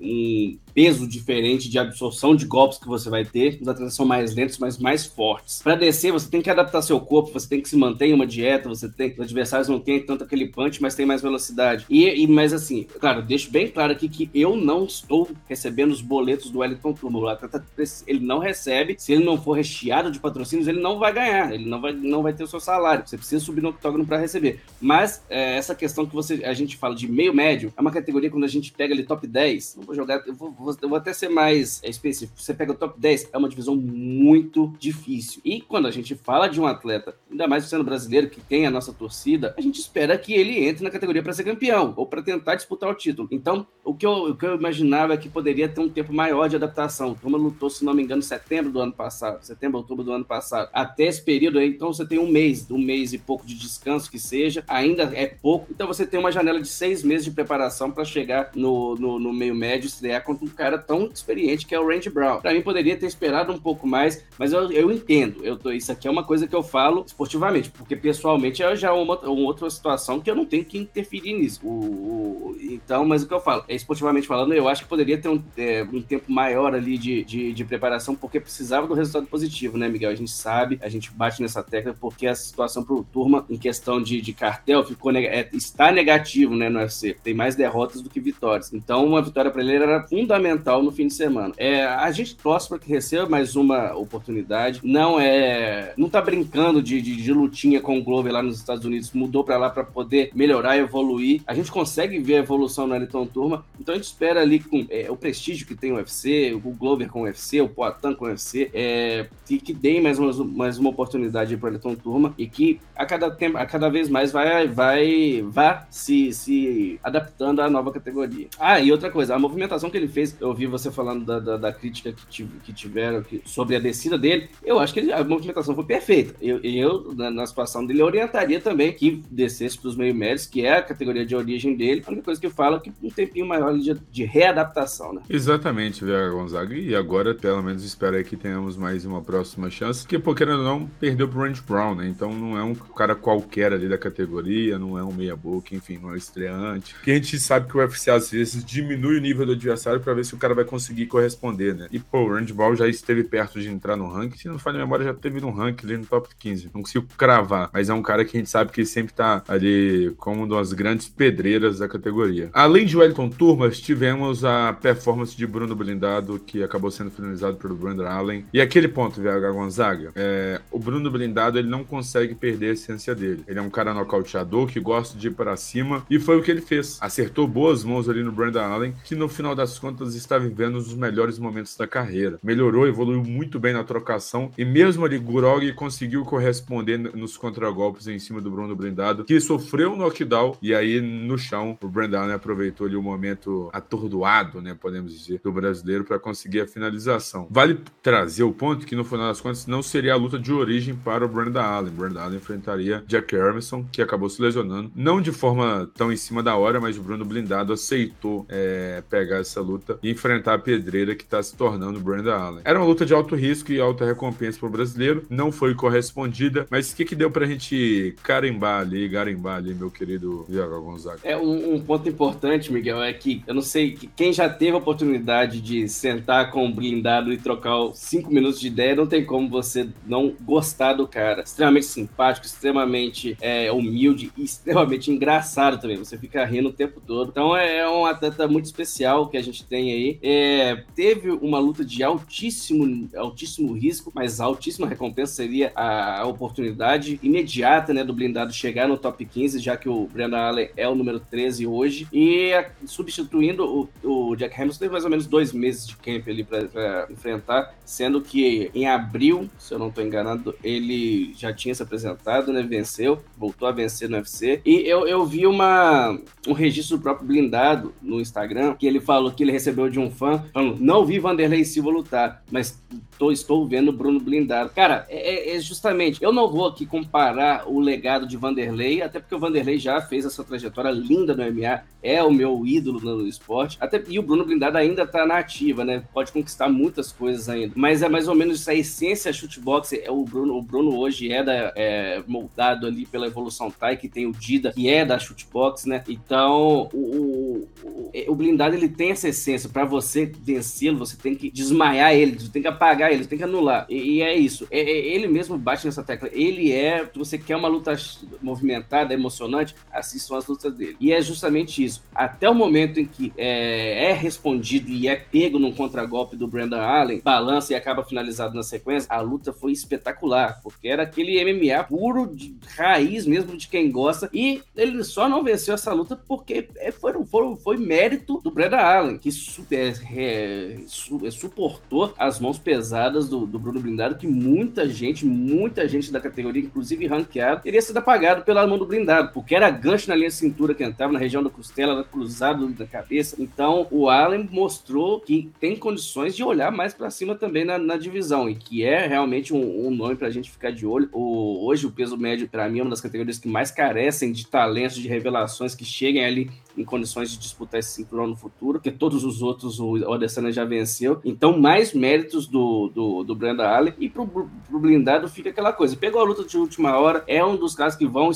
um 0.02 0.58
peso 0.73 1.06
diferente 1.08 1.69
de 1.69 1.78
absorção 1.78 2.36
de 2.36 2.45
golpes 2.45 2.78
que 2.78 2.88
você 2.88 3.10
vai 3.10 3.25
ter, 3.25 3.60
os 3.62 3.67
atletas 3.67 3.95
são 3.95 4.06
mais 4.06 4.34
lentos, 4.34 4.58
mas 4.58 4.78
mais 4.78 5.06
fortes. 5.06 5.62
Para 5.62 5.75
descer, 5.75 6.12
você 6.12 6.30
tem 6.30 6.41
que 6.41 6.49
adaptar 6.49 6.82
seu 6.82 6.99
corpo, 7.02 7.34
você 7.34 7.49
tem 7.49 7.62
que 7.62 7.67
se 7.67 7.75
manter 7.75 8.08
em 8.08 8.13
uma 8.13 8.25
dieta, 8.25 8.69
você 8.69 8.88
tem, 8.88 9.12
os 9.12 9.19
adversários 9.19 9.67
não 9.67 9.79
têm 9.80 10.02
tanto 10.02 10.24
aquele 10.24 10.48
punch, 10.48 10.82
mas 10.82 10.96
tem 10.96 11.06
mais 11.06 11.22
velocidade. 11.22 11.86
E, 11.89 12.06
e 12.08 12.28
mas 12.28 12.54
assim, 12.54 12.86
claro, 13.00 13.22
deixo 13.22 13.52
bem 13.52 13.68
claro 13.68 13.92
aqui 13.92 14.08
que 14.08 14.30
eu 14.34 14.56
não 14.56 14.86
estou 14.86 15.30
recebendo 15.48 15.92
os 15.92 16.02
boletos 16.02 16.50
do 16.50 16.60
Wellington 16.60 16.94
Turbo. 16.94 17.20
O 17.20 17.28
atleta, 17.28 17.63
ele 18.08 18.20
não 18.20 18.39
recebe, 18.39 18.96
se 18.98 19.13
ele 19.13 19.24
não 19.24 19.42
for 19.42 19.54
recheado 19.54 20.12
de 20.12 20.20
patrocínios, 20.20 20.68
ele 20.68 20.80
não 20.80 21.00
vai 21.00 21.13
ganhar, 21.13 21.54
ele 21.54 21.65
não 21.65 21.82
vai, 21.82 21.94
não 21.94 22.24
vai 22.24 22.34
ter 22.34 22.44
o 22.44 22.48
seu 22.48 22.60
salário. 22.60 23.08
Você 23.08 23.18
precisa 23.18 23.44
subir 23.44 23.62
no 23.62 23.70
octógono 23.70 24.06
para 24.06 24.18
receber. 24.18 24.62
Mas 24.80 25.24
é, 25.30 25.58
essa 25.58 25.76
questão 25.76 26.06
que 26.06 26.13
você, 26.13 26.44
a 26.46 26.54
gente 26.54 26.78
fala 26.78 26.96
de 26.96 27.08
meio 27.08 27.34
médio, 27.34 27.74
é 27.76 27.82
uma 27.82 27.92
categoria 27.92 28.30
quando 28.30 28.44
a 28.44 28.48
gente 28.48 28.72
pega 28.72 28.94
ali 28.94 29.04
top 29.04 29.28
10, 29.28 29.76
não 29.78 29.84
vou 29.84 29.96
jogar, 29.96 30.24
eu 30.26 30.34
vou, 30.34 30.52
vou, 30.52 30.76
eu 30.82 30.89
vou 30.89 30.98
até 30.98 31.13
ser 31.13 31.30
mais 31.30 31.82
específico. 31.84 32.39
Você 32.42 32.54
pega 32.54 32.72
o 32.72 32.76
top 32.76 33.00
10, 33.00 33.30
é 33.32 33.38
uma 33.38 33.50
divisão 33.50 33.76
muito 33.76 34.74
difícil. 34.80 35.42
E 35.44 35.62
quando 35.62 35.88
a 35.88 35.92
gente 35.92 36.15
fala 36.15 36.48
de 36.48 36.60
um 36.60 36.65
atleta, 36.65 37.15
ainda 37.30 37.48
mais 37.48 37.65
sendo 37.65 37.84
brasileiro, 37.84 38.30
que 38.30 38.42
tem 38.42 38.65
a 38.65 38.72
nossa 38.72 38.94
torcida, 38.94 39.54
a 39.58 39.62
gente 39.62 39.68
espera 39.77 40.17
que 40.17 40.34
ele 40.34 40.65
entre 40.65 40.84
na 40.84 40.89
categoria 40.89 41.21
para 41.21 41.34
ser 41.34 41.43
campeão 41.43 41.93
ou 41.95 42.05
para 42.05 42.21
tentar 42.21 42.55
disputar 42.55 42.89
o 42.89 42.95
título. 42.95 43.27
Então, 43.32 43.67
o 43.84 43.93
que, 43.93 44.05
eu, 44.05 44.12
o 44.12 44.36
que 44.36 44.45
eu 44.45 44.55
imaginava 44.55 45.13
é 45.13 45.17
que 45.17 45.29
poderia 45.29 45.67
ter 45.67 45.82
um 45.82 45.89
tempo 45.89 46.13
maior 46.13 46.47
de 46.47 46.55
adaptação. 46.55 47.12
O 47.12 47.15
Turma 47.15 47.38
lutou, 47.38 47.69
se 47.69 47.84
não 47.84 47.93
me 47.93 48.03
engano, 48.03 48.21
setembro 48.21 48.71
do 48.71 48.79
ano 48.79 48.93
passado, 48.93 49.43
setembro, 49.43 49.77
outubro 49.77 50.03
do 50.03 50.12
ano 50.12 50.25
passado. 50.25 50.69
Até 50.73 51.05
esse 51.05 51.21
período 51.21 51.60
aí, 51.60 51.69
então 51.69 51.91
você 51.91 52.05
tem 52.05 52.19
um 52.19 52.29
mês, 52.29 52.69
um 52.69 52.77
mês 52.77 53.13
e 53.13 53.17
pouco 53.17 53.45
de 53.45 53.55
descanso 53.55 54.10
que 54.10 54.19
seja, 54.19 54.63
ainda 54.67 55.03
é 55.13 55.27
pouco. 55.27 55.67
Então 55.71 55.88
você 55.88 56.05
tem 56.05 56.19
uma 56.19 56.32
janela 56.32 56.62
de 56.62 56.67
seis 56.67 57.03
meses 57.03 57.25
de 57.25 57.32
preparação 57.32 57.91
para 57.91 58.05
chegar 58.05 58.51
no, 58.55 58.95
no, 58.95 59.19
no, 59.19 59.34
meio 59.34 59.55
médio, 59.55 59.88
estrear 59.88 60.23
contra 60.23 60.45
um 60.45 60.49
cara 60.49 60.77
tão 60.77 61.10
experiente 61.13 61.65
que 61.65 61.75
é 61.75 61.79
o 61.79 61.88
Randy 61.88 62.10
Brown. 62.10 62.41
Para 62.41 62.53
mim, 62.53 62.62
poderia 62.62 62.97
ter 62.97 63.05
esperado 63.05 63.51
um 63.51 63.60
pouco 63.60 63.88
mais, 63.88 64.23
mas 64.38 64.53
eu, 64.53 64.71
eu 64.71 64.91
entendo. 64.91 65.43
Eu 65.43 65.58
tô, 65.58 65.71
isso 65.71 65.91
aqui 65.91 66.08
é 66.08 66.12
uma 66.12 66.23
coisa 66.23 66.47
que 66.47 66.55
eu 66.55 66.63
falo 66.63 67.03
esportivamente, 67.05 67.69
porque 67.71 67.95
pessoalmente 67.95 68.63
é 68.63 68.75
já 68.75 68.93
uma, 68.93 69.19
uma 69.19 69.49
outra 69.63 69.76
situação 69.76 70.19
que 70.19 70.30
eu 70.30 70.36
não 70.36 70.45
tenho 70.45 70.65
que 70.65 70.78
interferir 70.78 71.34
nisso. 71.34 71.60
O, 71.63 71.69
o, 71.69 72.58
então, 72.60 73.06
mas 73.06 73.24
o 73.24 73.28
que 73.28 73.34
eu 73.34 73.39
falo, 73.39 73.63
é, 73.67 73.76
esportivamente 73.76 74.28
falando, 74.28 74.54
eu 74.54 74.67
acho 74.67 74.84
que 74.84 74.89
poderia 74.89 75.17
ter 75.17 75.30
um, 75.30 75.41
é, 75.58 75.84
um 75.91 76.02
tempo 76.02 76.32
maior 76.32 76.74
ali 76.74 76.98
de, 76.98 77.24
de, 77.24 77.54
de, 77.54 77.65
preparação, 77.65 78.15
porque 78.15 78.39
precisava 78.39 78.88
do 78.88 78.93
resultado 78.93 79.28
positivo, 79.28 79.78
né, 79.78 79.88
Miguel? 79.88 80.12
A 80.12 80.15
gente 80.15 80.32
sabe, 80.32 80.80
a 80.82 80.89
gente 80.89 81.12
bate 81.12 81.41
nessa 81.41 81.63
tecla, 81.63 81.95
porque 82.00 82.28
a 82.28 82.36
situação 82.36 82.84
pro 82.84 83.04
turma 83.04 83.45
em 83.50 83.58
questão 83.58 84.02
de, 84.02 84.22
de 84.22 84.34
cartel 84.34 84.84
ficou 84.86 85.12
é, 85.15 85.50
está 85.54 85.91
negativo, 85.91 86.56
né, 86.56 86.69
no 86.69 86.80
UFC. 86.80 87.15
Tem 87.24 87.34
mais 87.34 87.56
derrotas 87.56 88.02
do 88.02 88.10
que 88.10 88.19
vitórias. 88.19 88.74
Então, 88.74 89.06
uma 89.06 89.22
vitória 89.22 89.52
para 89.52 89.62
ele 89.62 89.76
era 89.76 90.08
fundamental 90.08 90.84
no 90.84 90.91
fim 90.91 91.08
de 91.08 91.13
semana. 91.13 91.54
É, 91.58 91.86
a 91.86 92.12
gente 92.12 92.36
torce 92.36 92.69
para 92.69 92.80
que 92.80 92.89
receba 92.89 93.28
mais 93.28 93.56
uma 93.56 93.95
oportunidade. 93.95 94.82
Não 94.84 95.19
é. 95.19 95.93
Não 95.98 96.10
tá 96.10 96.22
brincando 96.22 96.82
de, 96.82 97.02
de, 97.02 97.15
de 97.15 97.34
lutinha 97.34 97.82
com 97.82 97.98
o 97.98 98.04
Glover 98.04 98.32
lá 98.32 98.43
nos 98.43 98.58
Estados 98.58 98.86
Unidos, 98.86 99.12
mudou 99.13 99.38
para 99.43 99.58
lá 99.58 99.69
para 99.69 99.84
poder 99.84 100.32
melhorar 100.34 100.78
e 100.78 100.82
evoluir. 100.82 101.41
A 101.45 101.54
gente 101.54 101.71
consegue 101.71 102.19
ver 102.19 102.36
a 102.36 102.39
evolução 102.39 102.88
no 102.88 102.95
Elton 102.95 103.25
Turma, 103.25 103.65
então 103.80 103.93
a 103.93 103.97
gente 103.97 104.08
espera 104.08 104.41
ali 104.41 104.60
com 104.60 104.86
é, 104.89 105.10
o 105.10 105.15
prestígio 105.15 105.67
que 105.67 105.75
tem 105.75 105.91
o 105.91 105.95
UFC, 105.95 106.54
o 106.54 106.71
Glover 106.71 107.10
com 107.10 107.21
o 107.21 107.23
UFC, 107.23 107.62
o 107.62 107.69
Poatan 107.69 108.13
com 108.13 108.25
o 108.25 108.28
UFC, 108.28 108.69
é, 108.73 109.28
que, 109.45 109.60
que 109.60 109.73
deem 109.73 110.02
mais 110.02 110.19
uma, 110.19 110.32
mais 110.45 110.78
uma 110.78 110.89
oportunidade 110.89 111.56
para 111.58 111.71
o 111.71 111.73
Elton 111.73 111.95
Turma 111.95 112.34
e 112.38 112.47
que 112.47 112.80
a 112.95 113.06
cada 113.06 113.32
tempo, 113.32 113.58
a 113.58 113.65
cada 113.65 113.89
vez 113.89 114.10
mais 114.10 114.32
vai, 114.32 114.67
vai, 114.67 115.43
vá 115.47 115.88
se, 115.89 116.34
se 116.34 116.99
adaptando 117.04 117.62
à 117.62 117.69
nova 117.69 117.91
categoria. 117.91 118.47
Ah, 118.60 118.80
e 118.80 118.91
outra 118.91 119.10
coisa, 119.10 119.36
a 119.36 119.39
movimentação 119.39 119.89
que 119.89 119.97
ele 119.97 120.08
fez, 120.08 120.36
eu 120.39 120.49
ouvi 120.49 120.65
você 120.65 120.91
falando 120.91 121.25
da, 121.25 121.39
da, 121.39 121.58
da 121.58 121.73
crítica 121.73 122.13
que, 122.13 122.45
que 122.45 122.73
tiveram 122.73 123.23
que, 123.23 123.41
sobre 123.45 123.75
a 123.75 123.80
descida 123.80 124.17
dele, 124.17 124.49
eu 124.63 124.80
acho 124.80 124.93
que 124.93 124.99
ele, 124.99 125.13
a 125.13 125.23
movimentação 125.23 125.75
foi 125.75 125.86
perfeita. 125.86 126.36
Eu, 126.41 126.60
eu 126.63 127.13
na, 127.15 127.30
na, 127.30 127.45
situação 127.45 127.86
dele, 127.86 128.02
orientaria 128.02 128.60
também 128.60 128.93
que 128.93 129.23
descesse 129.30 129.78
para 129.78 129.89
os 129.89 129.96
meio 129.96 130.13
médios, 130.13 130.46
que 130.46 130.65
é 130.65 130.78
a 130.78 130.82
categoria 130.82 131.26
de 131.26 131.36
origem 131.36 131.76
dele. 131.76 132.04
A 132.06 132.10
única 132.10 132.26
coisa 132.26 132.39
que 132.39 132.48
eu 132.48 132.52
falo 132.52 132.78
é 132.78 132.80
que 132.80 132.92
um 133.02 133.10
tempinho 133.10 133.46
maior 133.46 133.78
de, 133.78 133.94
de 134.12 134.24
readaptação, 134.24 135.13
né? 135.13 135.22
Exatamente, 135.30 136.04
Vera 136.04 136.30
Gonzaga. 136.30 136.76
E 136.76 136.96
agora, 136.96 137.34
pelo 137.34 137.62
menos, 137.62 137.84
espero 137.84 138.15
aí 138.15 138.24
que 138.24 138.36
tenhamos 138.36 138.76
mais 138.76 139.06
uma 139.06 139.22
próxima 139.22 139.70
chance, 139.70 140.02
porque, 140.02 140.20
porque 140.20 140.46
não, 140.46 140.88
perdeu 141.00 141.28
pro 141.28 141.42
Randy 141.42 141.62
Brown, 141.62 141.96
né? 141.96 142.08
Então 142.08 142.34
não 142.34 142.58
é 142.58 142.63
um 142.63 142.74
cara 142.74 143.15
qualquer 143.15 143.74
ali 143.74 143.88
da 143.88 143.98
categoria, 143.98 144.80
não 144.80 144.98
é 144.98 145.04
um 145.04 145.12
meia-boca, 145.12 145.76
enfim, 145.76 146.00
não 146.02 146.13
é 146.13 146.18
estreante. 146.18 146.96
Que 147.04 147.12
a 147.12 147.15
gente 147.15 147.39
sabe 147.39 147.68
que 147.68 147.78
o 147.78 147.80
UFC 147.80 148.10
às 148.10 148.32
vezes 148.32 148.63
diminui 148.63 149.18
o 149.18 149.22
nível 149.22 149.46
do 149.46 149.52
adversário 149.54 150.00
para 150.00 150.13
ver 150.13 150.26
se 150.26 150.34
o 150.34 150.38
cara 150.38 150.54
vai 150.54 150.65
conseguir 150.65 151.06
corresponder, 151.06 151.76
né? 151.76 151.88
E, 151.92 152.00
pô, 152.00 152.20
o 152.20 152.34
Randy 152.34 152.54
Brown 152.54 152.76
já 152.76 152.88
esteve 152.88 153.24
perto 153.24 153.60
de 153.60 153.70
entrar 153.70 153.96
no 153.96 154.08
ranking, 154.08 154.38
se 154.38 154.48
não 154.48 154.60
falha 154.60 154.78
a 154.78 154.80
memória, 154.80 155.06
já 155.06 155.13
teve 155.13 155.39
no 155.39 155.52
ranking 155.52 155.86
ali 155.86 155.98
no 155.98 156.06
top 156.06 156.30
15. 156.38 156.72
Não 156.74 156.82
consigo 156.82 157.08
cravar, 157.18 157.70
mas 157.74 157.89
é 157.89 157.94
um 157.94 158.02
cara 158.02 158.26
que 158.26 158.38
a 158.38 158.39
gente 158.39 158.50
sabe 158.50 158.72
que 158.72 158.86
sempre 158.86 159.13
tá 159.19 159.43
ali 159.49 160.13
como 160.17 160.45
uma 160.45 160.55
das 160.55 160.71
grandes 160.71 161.10
pedreiras 161.10 161.79
da 161.79 161.89
categoria. 161.89 162.49
Além 162.53 162.86
de 162.86 162.95
Wellington 162.95 163.29
Turmas, 163.29 163.79
tivemos 163.79 164.45
a 164.45 164.71
performance 164.71 165.36
de 165.36 165.45
Bruno 165.45 165.75
Blindado, 165.75 166.39
que 166.39 166.63
acabou 166.63 166.89
sendo 166.89 167.12
finalizado 167.12 167.58
pelo 167.58 167.75
Brandon 167.75 168.05
Allen. 168.05 168.45
E 168.53 168.62
aquele 168.62 168.88
ponto, 168.88 169.21
VH 169.21 169.51
Gonzaga, 169.51 170.12
é, 170.15 170.62
o 170.71 170.79
Bruno 170.79 171.12
Blindado 171.12 171.60
ele 171.60 171.67
não 171.67 171.84
consegue 171.84 172.34
perder 172.34 172.69
a 172.69 172.73
essência 172.73 173.13
dele. 173.13 173.43
Ele 173.45 173.60
é 173.60 173.62
um 173.62 173.69
cara 173.69 173.93
nocauteador 173.93 174.67
que 174.67 174.79
gosta 174.79 175.17
de 175.17 175.27
ir 175.27 175.32
para 175.32 175.58
cima 175.58 176.05
e 176.10 176.17
foi 176.17 176.38
o 176.38 176.41
que 176.41 176.49
ele 176.49 176.62
fez. 176.62 176.97
Acertou 177.01 177.45
boas 177.45 177.84
mãos 177.84 178.08
ali 178.08 178.23
no 178.23 178.32
Brandon 178.32 178.60
Allen, 178.60 178.95
que 179.03 179.15
no 179.15 179.27
final 179.27 179.53
das 179.53 179.77
contas 179.77 180.15
está 180.15 180.38
vivendo 180.38 180.75
os 180.75 180.93
melhores 180.93 181.38
momentos 181.38 181.75
da 181.75 181.86
carreira. 181.86 182.39
Melhorou, 182.41 182.88
evoluiu 182.88 183.23
muito 183.23 183.60
bem 183.60 183.73
na 183.73 183.84
trocação 183.84 184.51
e 184.58 184.63
mesmo 184.63 185.03
ali 185.03 185.17
Gurog 185.17 185.73
conseguiu 185.73 186.23
corresponder 186.23 186.97
nos 186.97 187.36
contragolpes 187.36 188.08
em 188.08 188.17
cima 188.17 188.39
do 188.39 188.49
Bruno 188.49 188.75
Blindado, 188.75 189.09
que 189.15 189.39
sofreu 189.39 189.93
um 189.93 189.98
knockdown 189.98 190.58
e 190.62 190.74
aí 190.74 191.02
no 191.02 191.38
chão 191.38 191.78
o 191.82 191.88
Brandon 191.88 192.32
aproveitou 192.32 192.88
ali 192.88 192.95
o 192.95 193.02
momento 193.02 193.69
atordoado, 193.72 194.62
né, 194.62 194.76
podemos 194.80 195.17
dizer, 195.17 195.39
do 195.43 195.52
brasileiro 195.52 196.04
para 196.04 196.19
conseguir 196.19 196.62
a 196.62 196.67
finalização. 196.67 197.48
Vale 197.50 197.80
trazer 198.02 198.43
o 198.43 198.52
ponto 198.52 198.86
que 198.86 198.95
no 198.95 199.04
final 199.04 199.28
das 199.28 199.41
contas 199.41 199.65
não 199.67 199.82
seria 199.82 200.13
a 200.13 200.17
luta 200.17 200.38
de 200.38 200.52
origem 200.52 200.95
para 200.95 201.26
o 201.26 201.28
Brandon 201.28 201.60
Allen. 201.60 201.93
Brandon 201.93 202.19
Allen 202.19 202.38
enfrentaria 202.38 203.04
Jack 203.08 203.36
Hermanson, 203.36 203.86
que 203.91 204.02
acabou 204.02 204.30
se 204.30 204.41
lesionando, 204.41 204.91
não 204.95 205.22
de 205.22 205.32
forma 205.32 205.89
tão 205.95 206.12
em 206.12 206.17
cima 206.17 206.43
da 206.43 206.56
hora, 206.56 206.80
mas 206.80 206.98
o 206.98 207.04
Bruno 207.04 207.26
Blindado 207.26 207.74
aceitou 207.74 208.45
é, 208.50 209.04
pegar 209.10 209.38
essa 209.38 209.62
luta 209.62 210.00
e 210.04 210.12
enfrentar 210.12 210.56
a 210.56 210.60
pedreira 210.60 211.15
que 211.15 211.24
está 211.24 211.41
se 211.41 211.56
tornando 211.56 212.00
o 212.00 212.02
Brandon 212.02 212.32
Allen. 212.32 212.62
Era 212.63 212.80
uma 212.80 212.86
luta 212.86 213.06
de 213.06 213.13
alto 213.13 213.36
risco 213.36 213.72
e 213.72 213.80
alta 213.80 214.06
recompensa 214.06 214.60
para 214.60 214.67
o 214.67 214.72
brasileiro, 214.72 215.26
não 215.30 215.52
foi 215.52 215.74
correspondida, 215.74 216.67
mas 216.69 216.91
o 216.91 216.95
que, 216.95 217.06
que 217.06 217.15
deu 217.15 217.32
para 217.32 217.45
a 217.45 217.48
gente 217.48 218.15
carimbar 218.24 218.82
ali, 218.82 218.98
garimbar 219.07 219.57
ali, 219.57 219.73
meu 219.73 219.89
querido 219.89 220.45
Diego 220.49 220.81
Gonzaga? 220.81 221.19
É 221.23 221.38
um, 221.38 221.75
um, 221.75 221.79
ponto 221.79 222.07
importante, 222.07 222.71
Miguel, 222.71 223.01
é 223.01 223.13
que 223.13 223.43
eu 223.47 223.53
não 223.53 223.62
sei 223.62 223.97
quem 224.15 224.33
já 224.33 224.49
teve 224.49 224.71
a 224.71 224.77
oportunidade 224.77 225.62
de 225.62 225.88
sentar 225.88 226.51
com 226.51 226.67
o 226.67 226.73
blindado 226.73 227.31
e 227.31 227.38
trocar 227.38 227.91
cinco 227.93 228.31
minutos 228.31 228.59
de 228.59 228.67
ideia, 228.67 228.95
não 228.95 229.07
tem 229.07 229.25
como 229.25 229.49
você 229.49 229.88
não 230.05 230.33
gostar 230.41 230.93
do 230.93 231.07
cara. 231.07 231.43
Extremamente 231.43 231.85
simpático, 231.85 232.45
extremamente 232.45 233.38
é, 233.41 233.71
humilde 233.71 234.31
e 234.38 234.43
extremamente 234.43 235.12
engraçado 235.12 235.79
também. 235.79 235.97
Você 235.97 236.17
fica 236.17 236.43
rindo 236.45 236.69
o 236.69 236.73
tempo 236.73 237.01
todo. 237.05 237.29
Então 237.29 237.55
é, 237.55 237.77
é 237.77 237.89
um 237.89 238.05
atleta 238.05 238.47
muito 238.47 238.65
especial 238.65 239.27
que 239.27 239.38
a 239.38 239.41
gente 239.41 239.65
tem 239.65 239.91
aí. 239.91 240.19
É, 240.21 240.83
teve 240.95 241.29
uma 241.31 241.59
luta 241.59 241.83
de 241.85 242.03
altíssimo, 242.03 243.09
altíssimo 243.15 243.73
risco, 243.73 244.12
mas 244.13 244.39
altíssima 244.39 244.88
recompensa 244.88 245.33
seria 245.33 245.71
a, 245.75 246.25
oportunidade 246.25 247.19
imediata 247.21 247.93
né, 247.93 248.03
do 248.03 248.13
blindado 248.13 248.53
chegar 248.53 248.88
no 248.89 248.97
top 248.97 249.25
15, 249.25 249.60
já 249.60 249.78
que 249.78 249.88
o 249.88 250.08
Brandon 250.08 250.38
Allen 250.38 250.69
é 250.75 250.88
o 250.88 250.95
número 250.95 251.19
13 251.19 251.65
hoje. 251.65 252.08
E 252.12 252.52
substituindo 252.86 253.89
o, 254.04 254.30
o 254.32 254.36
Jack 254.36 254.56
Hamilton, 254.56 254.80
teve 254.80 254.91
mais 254.91 255.04
ou 255.04 255.10
menos 255.10 255.28
dois 255.28 255.54
meses 255.54 255.88
de 255.88 255.95
camp 255.95 256.28
ali 256.28 256.43
para 256.43 257.08
enfrentar, 257.10 257.75
sendo 257.86 258.21
que 258.21 258.69
em 258.73 258.88
abril, 258.88 259.49
se 259.58 259.73
eu 259.73 259.80
não 259.80 259.89
estou 259.89 260.04
enganado, 260.04 260.56
ele 260.63 261.34
já 261.36 261.54
tinha 261.54 261.73
se 261.73 261.84
apresentado, 261.84 262.52
né? 262.52 262.62
Venceu, 262.62 263.21
voltou 263.38 263.67
a 263.67 263.71
vencer 263.71 264.10
no 264.10 264.17
UFC. 264.17 264.62
E 264.65 264.88
eu, 264.88 265.08
eu 265.08 265.25
vi 265.25 265.47
uma, 265.47 266.19
um 266.47 266.54
registro 266.54 266.97
do 266.97 267.04
próprio 267.04 267.28
blindado 267.28 267.93
no 268.02 268.19
Instagram, 268.19 268.75
que 268.75 268.88
ele 268.88 268.99
falou 268.99 269.32
que 269.32 269.43
ele 269.43 269.52
recebeu 269.52 269.89
de 269.89 269.99
um 269.99 270.12
fã, 270.12 270.43
falando: 270.54 270.78
não 270.80 271.06
vi 271.06 271.19
Vanderlei 271.19 271.63
Silva 271.63 271.89
lutar, 271.89 272.43
mas 272.52 272.82
tô, 273.19 273.32
estou 273.32 273.67
vendo 273.67 273.91
Bruno 273.91 274.19
blindado. 274.19 274.69
Cara, 274.69 275.05
é, 275.10 275.51
é, 275.51 275.55
é, 275.55 275.60
justamente, 275.60 276.23
eu 276.23 276.32
não 276.32 276.49
vou 276.49 276.65
aqui 276.65 276.86
comparar 276.86 277.67
o 277.67 277.77
legado 277.79 278.25
de 278.25 278.38
Vanderlei, 278.38 279.01
até 279.01 279.19
porque 279.19 279.36
o 279.36 279.39
Vanderlei 279.39 279.77
já 279.77 279.99
fez 280.01 280.25
essa 280.25 280.43
trajetória 280.43 280.89
linda 280.89 281.36
no 281.36 281.43
MMA, 281.43 281.84
é 282.01 282.23
o 282.23 282.32
meu 282.32 282.65
ídolo 282.65 283.01
no 283.01 283.27
esporte, 283.27 283.77
até 283.82 284.01
e 284.08 284.17
o 284.17 284.23
Bruno 284.23 284.45
blindado 284.45 284.77
ainda 284.77 285.05
tá 285.05 285.25
na 285.25 285.38
ativa, 285.38 285.84
né? 285.84 286.01
Pode 286.13 286.32
conquistar 286.32 286.69
muitas 286.69 287.12
coisas 287.12 287.49
ainda, 287.49 287.73
mas 287.75 288.01
é 288.01 288.08
mais 288.08 288.29
ou 288.29 288.36
menos 288.36 288.62
essa 288.62 288.73
essência 288.73 289.34
chutebox, 289.34 289.91
é 289.91 290.10
o 290.10 290.23
Bruno, 290.23 290.55
o 290.55 290.62
Bruno 290.62 290.97
hoje 290.97 291.29
é, 291.29 291.43
da, 291.43 291.73
é 291.75 292.23
moldado 292.25 292.88
ali 292.88 293.05
pela 293.05 293.27
evolução 293.27 293.69
Thai, 293.69 293.97
que 293.97 294.08
tem 294.08 294.25
o 294.25 294.32
Dida, 294.32 294.71
que 294.71 294.88
é 294.88 295.03
da 295.03 295.19
chutebox, 295.19 295.86
né? 295.86 296.01
Então, 296.08 296.89
o, 296.93 297.67
o, 297.84 298.12
o 298.29 298.36
blindado 298.36 298.75
ele 298.75 298.88
tem 298.88 299.12
essa 299.12 299.27
essência, 299.27 299.69
para 299.69 299.84
você 299.84 300.25
vencê-lo, 300.25 300.99
você 300.99 301.17
tem 301.17 301.36
que 301.36 301.51
desmaiar 301.51 302.13
ele, 302.13 302.39
você 302.39 302.49
tem 302.49 302.62
que 302.62 302.67
apagar 302.67 303.09
ele, 303.12 303.26
tem 303.26 303.38
que 303.38 303.43
anular. 303.43 303.86
E, 303.89 304.17
e 304.17 304.22
é 304.22 304.36
isso. 304.36 304.67
É, 304.72 304.80
é, 304.80 304.98
ele 305.15 305.28
mesmo 305.28 305.58
bate 305.58 305.86
nessa 305.86 306.04
tecla. 306.04 306.30
Ele 306.32 306.72
é. 306.72 307.10
Você 307.15 307.38
quer 307.38 307.56
uma 307.56 307.67
luta 307.67 307.95
movimentada, 308.41 309.13
emocionante, 309.13 309.76
assistam 309.91 310.38
as 310.38 310.48
lutas 310.48 310.74
dele. 310.74 310.95
E 311.00 311.12
é 311.12 311.22
justamente 311.22 311.84
isso. 311.84 312.04
Até 312.13 312.50
o 312.50 312.56
momento 312.56 313.00
em 313.00 313.06
que 313.06 313.34
é, 313.38 314.12
é 314.12 314.13
respondido 314.13 314.89
e 314.89 315.08
é 315.08 315.15
pego 315.15 315.60
num 315.60 315.74
contragolpe 315.74 316.36
do 316.36 316.48
Brandon 316.48 316.82
Allen, 316.82 317.22
balança 317.24 317.74
e 317.74 317.76
acaba 317.76 318.04
finalizado 318.04 318.56
na 318.56 318.63
sequência, 318.63 319.12
a 319.12 319.22
luta 319.22 319.54
foi 319.54 319.72
espetacular. 319.72 320.60
Porque 320.62 320.88
era 320.88 321.04
aquele 321.04 321.43
MMA 321.43 321.84
puro 321.84 322.28
de 322.28 322.56
raiz 322.76 323.26
mesmo 323.26 323.56
de 323.58 323.67
quem 323.67 323.91
gosta. 323.91 324.30
E 324.34 324.62
ele 324.76 325.04
só 325.04 325.28
não 325.30 325.43
venceu 325.43 325.74
essa 325.74 325.93
luta 325.93 326.15
porque 326.15 326.69
é, 326.78 326.91
foram, 326.91 327.26
foram, 327.26 327.56
foi 327.56 327.78
mérito 327.78 328.39
do 328.43 328.52
Brandon 328.52 328.78
Allen, 328.78 329.17
que 329.17 329.32
super, 329.32 330.00
é, 330.12 330.78
é, 331.26 331.32
suportou 331.32 332.13
as 332.17 332.39
mãos 332.39 332.58
pesadas 332.58 332.98
do, 333.07 333.45
do 333.45 333.59
Bruno 333.59 333.79
Blindado 333.79 334.15
que 334.15 334.27
muita 334.27 334.89
gente, 334.89 335.25
muita 335.25 335.88
gente 335.88 336.12
da 336.12 336.19
categoria, 336.19 336.63
inclusive 336.63 337.07
ranqueado, 337.07 337.62
teria 337.62 337.81
sido 337.81 337.97
apagado 337.97 338.43
pela 338.43 338.65
mão 338.65 338.77
do 338.77 338.85
blindado, 338.85 339.31
porque 339.33 339.55
era 339.55 339.69
gancho 339.69 340.09
na 340.09 340.15
linha 340.15 340.27
de 340.27 340.33
cintura 340.33 340.73
que 340.73 340.83
entrava, 340.83 341.13
na 341.13 341.19
região 341.19 341.43
da 341.43 341.49
costela, 341.49 342.03
cruzado 342.03 342.67
da 342.69 342.85
cabeça. 342.85 343.35
Então 343.39 343.88
o 343.91 344.09
Allen 344.09 344.49
mostrou 344.51 345.19
que 345.19 345.51
tem 345.59 345.75
condições 345.75 346.35
de 346.35 346.43
olhar 346.43 346.71
mais 346.71 346.93
para 346.93 347.09
cima 347.09 347.35
também 347.35 347.63
na, 347.63 347.77
na, 347.77 347.95
divisão 347.95 348.49
e 348.49 348.55
que 348.55 348.83
é 348.83 349.05
realmente 349.05 349.53
um, 349.53 349.88
um 349.88 349.91
nome 349.91 350.15
para 350.15 350.27
a 350.27 350.31
gente 350.31 350.49
ficar 350.49 350.71
de 350.71 350.85
olho. 350.85 351.09
O, 351.12 351.65
hoje 351.67 351.85
o 351.85 351.91
peso 351.91 352.17
médio, 352.17 352.47
para 352.47 352.67
mim, 352.67 352.79
é 352.79 352.81
uma 352.81 352.89
das 352.89 353.01
categorias 353.01 353.38
que 353.38 353.47
mais 353.47 353.71
carecem 353.71 354.31
de 354.31 354.47
talentos, 354.47 354.97
de 354.97 355.07
revelações 355.07 355.75
que 355.75 355.85
cheguem 355.85 356.25
ali 356.25 356.49
em 356.77 356.85
condições 356.85 357.29
de 357.29 357.38
disputar 357.38 357.79
esse 357.79 357.91
cinturão 357.91 358.27
no 358.27 358.35
futuro, 358.35 358.79
porque 358.79 358.91
todos 358.91 359.25
os 359.25 359.41
outros 359.41 359.79
o 359.79 360.13
Adesanya 360.13 360.51
já 360.51 360.63
venceu. 360.63 361.19
Então, 361.25 361.59
mais 361.59 361.93
méritos 361.93 362.47
do, 362.47 362.88
do, 362.89 363.23
do 363.23 363.36
Brandon 363.36 363.63
Allen. 363.63 363.93
E 363.99 364.10
pro, 364.10 364.28
pro 364.28 364.80
blindado 364.80 365.28
fica 365.28 365.49
aquela 365.49 365.73
coisa: 365.73 365.95
pegou 365.95 366.21
a 366.21 366.23
luta 366.25 366.43
de 366.43 366.58
última 366.58 366.97
hora, 366.97 367.23
é 367.28 367.43
um 367.43 367.56
dos 367.56 367.75
caras 367.75 367.95
que 367.95 368.06
vão, 368.06 368.30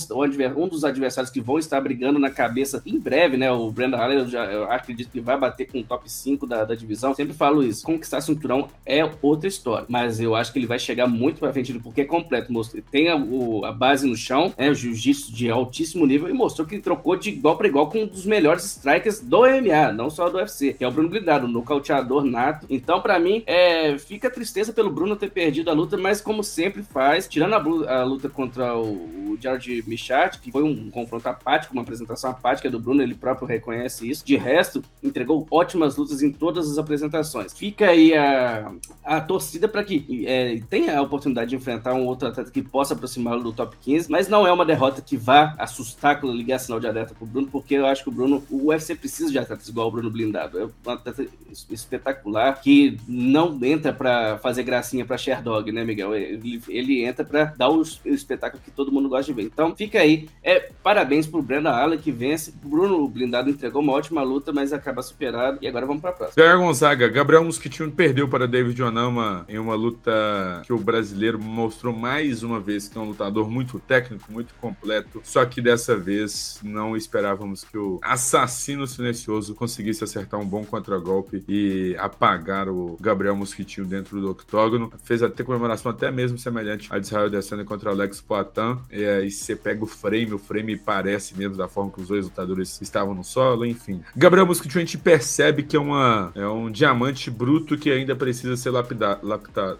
um 0.56 0.68
dos 0.68 0.86
adversários 0.86 1.32
que 1.32 1.42
vão 1.42 1.58
estar 1.58 1.80
brigando 1.82 2.20
na 2.20 2.30
cabeça 2.30 2.82
em 2.86 3.00
breve, 3.00 3.38
né? 3.38 3.52
O 3.52 3.72
Brandon 3.72 3.98
Allen, 3.98 4.20
eu, 4.20 4.28
já, 4.28 4.46
eu 4.46 4.72
acredito 4.72 5.10
que 5.10 5.20
vai 5.20 5.38
bater 5.38 5.72
com 5.72 5.80
o 5.80 5.84
top 5.84 6.10
5 6.10 6.46
da, 6.46 6.64
da 6.64 6.76
divisão. 6.76 7.14
Sempre 7.14 7.34
falo 7.34 7.64
isso: 7.64 7.86
conquistar 7.86 8.22
cinturão 8.22 8.70
é 8.86 9.08
outra 9.22 9.48
história, 9.48 9.86
mas 9.90 10.20
eu 10.20 10.36
acho 10.36 10.52
que 10.52 10.60
ele 10.60 10.68
vai 10.68 10.80
chegar 10.80 11.08
muito 11.08 11.40
pra 11.40 11.52
frente 11.52 11.74
porque 11.80 12.02
é 12.02 12.06
completo. 12.06 12.54
Tem 12.92 13.10
a, 13.10 13.16
o, 13.16 13.66
a 13.66 13.72
base 13.72 14.08
no 14.08 14.16
chão, 14.16 14.54
né? 14.58 14.70
O 14.70 14.76
jiu-jitsu 14.76 15.34
de 15.34 15.50
altíssimo 15.50 16.06
nível 16.06 16.30
e 16.30 16.34
mostrou 16.34 16.68
que 16.68 16.80
trocou 16.80 17.16
de 17.16 17.30
igual 17.30 17.58
para 17.58 17.68
igual 17.68 17.90
com 17.90 18.04
um 18.04 18.08
dos 18.08 18.26
melhores 18.26 18.64
strikers 18.66 19.20
do 19.20 19.42
MMA, 19.42 19.92
não 19.94 20.10
só 20.10 20.30
do 20.30 20.38
UFC, 20.38 20.74
que 20.74 20.84
é 20.84 20.88
o 20.88 20.92
Bruno 20.92 21.10
Blindado, 21.10 21.48
nocauteador 21.48 22.24
nato. 22.24 22.66
Então, 22.70 23.02
para 23.02 23.20
mim, 23.20 23.44
é, 23.46 23.98
fica 23.98 24.30
tristeza 24.44 24.74
pelo 24.74 24.92
Bruno 24.92 25.16
ter 25.16 25.32
perdido 25.32 25.70
a 25.70 25.74
luta, 25.74 25.96
mas 25.98 26.20
como 26.20 26.44
sempre 26.44 26.84
faz, 26.84 27.28
tirando 27.28 27.54
a, 27.54 28.02
a 28.02 28.04
luta 28.04 28.28
contra 28.28 28.76
o, 28.78 29.32
o 29.32 29.38
George 29.42 29.84
Michat, 29.88 30.40
que 30.40 30.52
foi 30.52 30.64
um 30.64 30.92
confronto 30.92 31.28
apático, 31.30 31.74
uma 31.74 31.82
apresentação 31.82 32.32
apática 32.32 32.70
do 32.70 32.80
Bruno, 32.80 33.02
ele 33.02 33.16
próprio 33.16 33.48
reconhece 33.48 34.10
isso. 34.10 34.26
De 34.26 34.36
resto, 34.36 34.84
entregou 35.02 35.48
ótimas 35.50 35.96
lutas 35.96 36.22
em 36.22 36.32
todas 36.32 36.70
as 36.70 36.78
apresentações. 36.78 37.54
Fica 37.54 37.88
aí 37.88 38.14
a, 38.14 38.72
a 39.04 39.22
torcida 39.22 39.68
para 39.68 39.84
que 39.84 40.26
é, 40.28 40.62
tenha 40.70 40.98
a 40.98 41.02
oportunidade 41.02 41.52
de 41.52 41.56
enfrentar 41.56 41.94
um 41.94 42.06
outro 42.06 42.28
atleta 42.28 42.52
que 42.52 42.62
possa 42.62 42.94
aproximá-lo 42.94 43.44
do 43.44 43.54
top 43.54 43.78
15, 43.82 44.12
mas 44.12 44.28
não 44.28 44.46
é 44.46 44.52
uma 44.52 44.66
derrota 44.66 45.02
que 45.02 45.16
vá 45.16 45.56
assustar 45.58 46.20
quando 46.20 46.36
ligar 46.36 46.60
sinal 46.60 46.82
de 46.82 46.88
alerta 46.88 47.16
pro 47.16 47.26
Bruno, 47.26 47.48
porque 47.48 47.76
eu 47.76 47.86
acho 47.86 48.04
que 48.04 48.10
o 48.10 48.12
Bruno, 48.12 48.44
o 48.50 48.68
UFC 48.68 48.94
precisa 48.94 49.32
de 49.32 49.40
atletas 49.40 49.70
igual 49.70 49.88
o 49.88 49.92
Bruno 49.92 50.12
Blindado. 50.12 50.60
É 50.60 50.66
um 50.66 50.92
atleta 50.92 51.26
espetacular 51.70 52.62
que 52.62 52.98
não 53.08 53.58
entra 53.64 53.94
para 53.94 54.23
fazer 54.42 54.64
gracinha 54.64 55.06
para 55.06 55.18
Sherdog, 55.18 55.72
né, 55.72 55.84
Miguel? 55.84 56.16
Ele, 56.16 56.62
ele 56.68 57.04
entra 57.04 57.24
para 57.24 57.46
dar 57.46 57.70
o, 57.70 57.82
o, 57.82 58.10
espetáculo 58.10 58.62
que 58.64 58.72
todo 58.72 58.92
mundo 58.92 59.10
gosta 59.10 59.26
de 59.26 59.34
ver. 59.34 59.44
Então, 59.44 59.76
fica 59.76 60.00
aí. 60.00 60.30
É, 60.44 60.70
parabéns 60.82 61.28
pro 61.28 61.42
Brandon 61.42 61.70
Allen 61.70 62.00
que 62.00 62.12
vence. 62.12 62.54
Bruno 62.64 63.08
Blindado 63.08 63.50
entregou 63.50 63.82
uma 63.82 63.94
ótima 63.94 64.24
luta, 64.24 64.52
mas 64.52 64.74
acaba 64.74 65.02
superado. 65.02 65.58
E 65.62 65.68
agora 65.68 65.86
vamos 65.86 66.02
para 66.02 66.12
próxima. 66.12 66.44
Gabriel 66.44 66.68
Gonzaga, 66.68 67.08
Gabriel 67.10 67.44
Mosquitinho 67.44 67.92
perdeu 67.92 68.28
para 68.28 68.48
David 68.48 68.82
Onama 68.82 69.46
em 69.48 69.58
uma 69.58 69.76
luta 69.76 70.62
que 70.66 70.74
o 70.74 70.78
brasileiro 70.78 71.40
mostrou 71.42 71.94
mais 71.94 72.44
uma 72.44 72.60
vez 72.60 72.88
que 72.88 72.98
é 72.98 73.02
um 73.02 73.06
lutador 73.06 73.50
muito 73.50 73.80
técnico, 73.80 74.32
muito 74.32 74.54
completo. 74.56 75.22
Só 75.24 75.46
que 75.46 75.62
dessa 75.62 75.96
vez 75.96 76.60
não 76.64 76.96
esperávamos 76.96 77.64
que 77.64 77.78
o 77.78 78.00
assassino 78.02 78.86
silencioso 78.88 79.56
conseguisse 79.56 80.04
acertar 80.04 80.40
um 80.40 80.46
bom 80.46 80.64
contragolpe 80.64 81.44
e 81.48 81.96
apagar 81.98 82.70
o 82.70 82.98
Gabriel 83.00 83.36
Mosquitinho 83.36 83.86
dentro 83.86 84.13
do 84.22 84.32
octógono. 84.32 84.92
Fez 85.04 85.24
até 85.24 85.44
comemoração 85.44 85.92
até 85.92 86.12
mesmo 86.12 86.38
semelhante 86.38 86.88
a 86.92 87.00
de 87.00 87.06
Israel 87.06 87.26
Adesanya 87.26 87.64
contra 87.64 87.92
Alex 87.92 88.22
Poitin. 88.22 88.78
E 88.92 89.06
aí 89.06 89.32
você 89.32 89.56
pega 89.56 89.84
o 89.84 89.88
frame, 89.88 90.34
o 90.34 90.40
frame 90.40 90.78
parece 90.78 91.38
mesmo 91.38 91.56
da 91.56 91.68
forma 91.68 91.92
que 91.92 92.02
os 92.02 92.08
dois 92.08 92.26
lutadores 92.26 92.82
estavam 92.82 93.14
no 93.14 93.24
solo, 93.24 93.66
enfim. 93.66 94.02
Gabriel 94.16 94.46
Mosquitinho 94.46 94.82
a 94.82 94.86
gente 94.86 94.98
percebe 94.98 95.64
que 95.64 95.76
é, 95.76 95.80
uma, 95.80 96.32
é 96.36 96.48
um 96.48 96.70
diamante 96.70 97.30
bruto 97.30 97.78
que 97.78 97.92
ainda 97.92 98.16
precisa 98.16 98.56
ser 98.56 98.70
lapida, 98.70 99.20